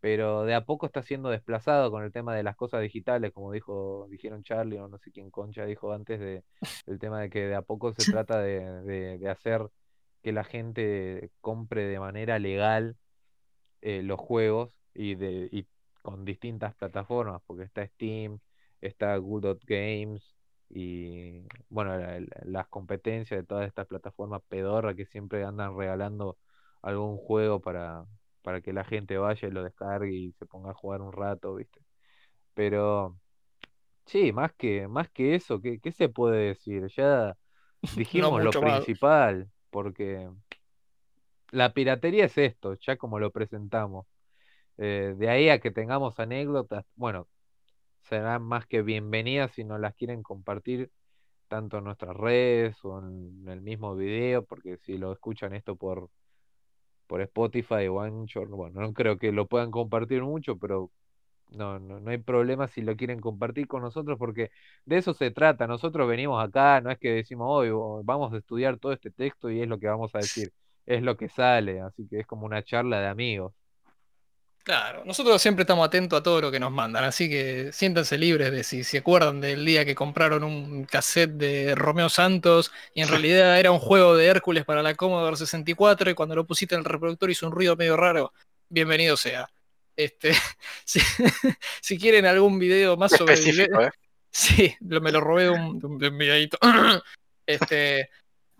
[0.00, 3.52] pero de a poco está siendo desplazado con el tema de las cosas digitales, como
[3.52, 6.44] dijo, dijeron Charlie o no sé quién Concha dijo antes de,
[6.86, 9.68] del tema de que de a poco se trata de, de de hacer
[10.22, 12.96] que la gente compre de manera legal
[13.80, 15.66] eh, los juegos y, de, y
[16.02, 18.38] con distintas plataformas, porque está Steam,
[18.80, 20.36] está Good Games
[20.70, 26.38] y bueno, la- la- las competencias de todas estas plataformas pedorra que siempre andan regalando
[26.82, 28.04] algún juego para,
[28.42, 31.54] para que la gente vaya y lo descargue y se ponga a jugar un rato,
[31.56, 31.80] ¿viste?
[32.54, 33.18] Pero
[34.06, 36.88] sí, más que, más que eso, ¿qué, qué se puede decir?
[36.96, 37.36] Ya
[38.12, 38.88] No dijimos lo más.
[38.94, 40.28] principal, porque
[41.50, 44.06] la piratería es esto, ya como lo presentamos.
[44.78, 47.28] Eh, de ahí a que tengamos anécdotas, bueno,
[48.02, 50.90] serán más que bienvenidas si nos las quieren compartir
[51.48, 56.10] tanto en nuestras redes o en el mismo video, porque si lo escuchan esto por,
[57.06, 60.90] por Spotify o Anchor, bueno, no creo que lo puedan compartir mucho, pero
[61.50, 64.50] no, no, no hay problema si lo quieren compartir con nosotros, porque
[64.84, 65.66] de eso se trata.
[65.66, 67.70] Nosotros venimos acá, no es que decimos hoy
[68.04, 70.52] vamos a estudiar todo este texto y es lo que vamos a decir,
[70.86, 73.52] es lo que sale, así que es como una charla de amigos.
[74.68, 78.52] Claro, nosotros siempre estamos atentos a todo lo que nos mandan, así que siéntanse libres
[78.52, 83.08] de si se acuerdan del día que compraron un cassette de Romeo Santos y en
[83.08, 86.80] realidad era un juego de Hércules para la Commodore 64 y cuando lo pusiste en
[86.80, 88.32] el reproductor hizo un ruido medio raro.
[88.68, 89.48] Bienvenido sea.
[89.98, 90.32] Este,
[90.84, 91.00] si,
[91.82, 93.90] si quieren algún video más sobre Específico, ¿eh?
[94.30, 96.56] Sí, lo- me lo robé de un, de un- de un videíto.
[97.46, 98.10] Este,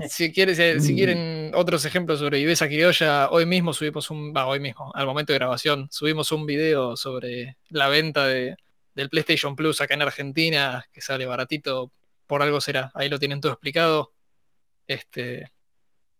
[0.08, 0.96] si, quieren, si, si Mm.
[0.96, 5.32] quieren otros ejemplos sobre Viveza Criolla, hoy mismo subimos un, va, hoy mismo, al momento
[5.32, 8.56] de grabación, subimos un video sobre la venta de,
[8.94, 11.92] del PlayStation Plus acá en Argentina, que sale baratito,
[12.26, 12.90] por algo será.
[12.94, 14.12] Ahí lo tienen todo explicado.
[14.86, 15.52] Este,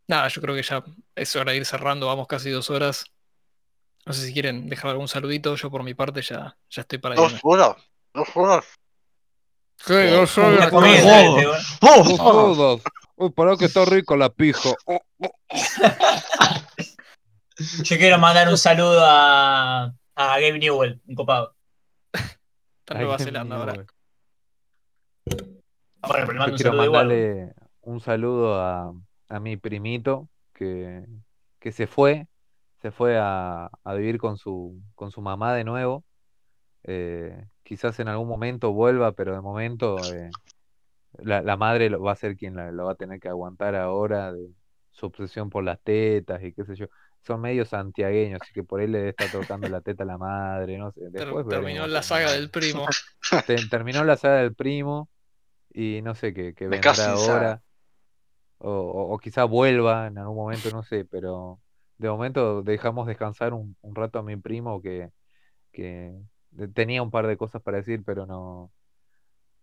[0.07, 0.85] nada, yo creo que ya
[1.16, 3.07] es hora de ir cerrando, vamos casi dos horas.
[4.09, 7.15] No sé si quieren dejar algún saludito, yo por mi parte ya, ya estoy para.
[7.15, 7.77] Dos horas.
[8.15, 8.65] Dos horas.
[9.87, 10.11] ¿Qué?
[10.11, 10.73] Dos Una horas.
[11.83, 12.05] ¡Oh!
[12.05, 12.83] Dos todos.
[13.17, 14.71] Uy, pará que está rico la pija.
[14.87, 15.31] Oh, oh.
[17.83, 21.55] Yo quiero mandar un saludo a, a Gabe Newell, un copado.
[22.13, 23.73] Está en Nueva Zelanda ahora.
[23.75, 23.87] güey.
[26.01, 27.07] Bueno, pero mando un quiero saludo igual.
[27.09, 27.53] mandarle
[27.83, 28.93] un saludo a,
[29.29, 31.05] a mi primito que,
[31.59, 32.27] que se fue,
[32.83, 36.05] se fue a, a vivir con su, con su mamá de nuevo.
[36.85, 40.37] Eh, quizás en algún momento vuelva, pero de momento eh,
[41.19, 43.75] la, la madre lo- va a ser quien la- lo va a tener que aguantar
[43.77, 44.49] ahora de
[44.91, 46.87] su obsesión por las tetas y qué sé yo.
[47.23, 50.19] Son medio santiagueños, así que por ahí le debe estar tocando la teta a la
[50.19, 51.01] madre, no sé.
[51.13, 52.87] Ter- terminó veremos la saga del primo.
[53.47, 55.09] Te- terminó la saga del primo
[55.73, 57.63] y no sé qué, qué vendrá ahora.
[58.59, 61.61] O, o, o quizá vuelva en algún momento, no sé, pero
[61.99, 65.11] de momento dejamos descansar un, un rato a mi primo que,
[65.73, 66.15] que
[66.75, 68.73] tenía un par de cosas para decir, pero no.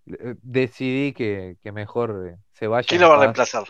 [0.08, 3.66] eh, Decidí que, que mejor eh, se vaya ¿Quién lo va a reemplazar?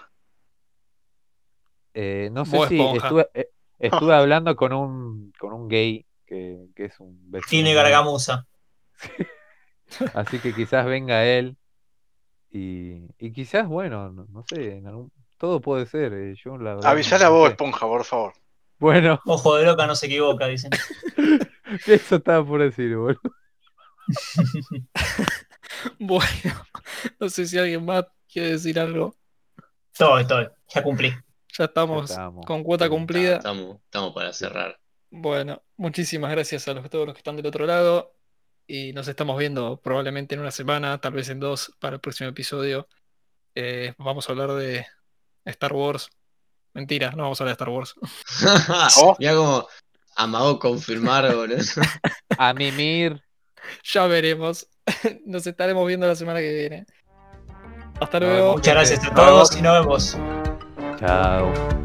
[1.94, 6.86] Eh, no sé si estuve, eh, estuve hablando con un, con un gay que, que
[6.86, 8.46] es un vecino Tiene gargamusa.
[10.14, 11.58] Así que quizás venga él
[12.52, 16.14] Y, y quizás, bueno, no, no sé, en algún- todo puede ser.
[16.14, 17.50] eh, Yo la verdad Avisale no a vos.
[17.52, 18.34] Esponja, por favor.
[18.78, 20.72] Bueno, Ojo de loca no se equivoca, dicen.
[21.88, 23.20] eso estaba por decir, boludo.
[26.00, 26.66] Bueno,
[27.20, 29.16] no sé si alguien más quiere decir algo.
[29.98, 30.48] Todo, estoy.
[30.74, 31.14] Ya cumplí.
[31.58, 32.46] Ya estamos estamos.
[32.46, 33.38] con cuota cumplida.
[33.38, 34.80] Estamos, estamos para cerrar.
[35.10, 38.14] Bueno, muchísimas gracias a los, todos los que están del otro lado.
[38.68, 42.30] Y nos estamos viendo probablemente en una semana, tal vez en dos, para el próximo
[42.30, 42.88] episodio.
[43.54, 44.86] Eh, vamos a hablar de
[45.46, 46.10] Star Wars.
[46.76, 47.96] Mentira, no vamos a hablar de Star Wars.
[49.02, 49.16] Oh.
[49.18, 49.68] Mira como
[50.16, 51.58] amagó confirmar, boludo.
[52.38, 53.24] A mimir.
[53.92, 54.68] Ya veremos.
[55.26, 56.86] Nos estaremos viendo la semana que viene.
[58.00, 58.54] Hasta luego.
[58.54, 60.18] Muchas gracias a todos y nos vemos.
[61.00, 61.85] Chao.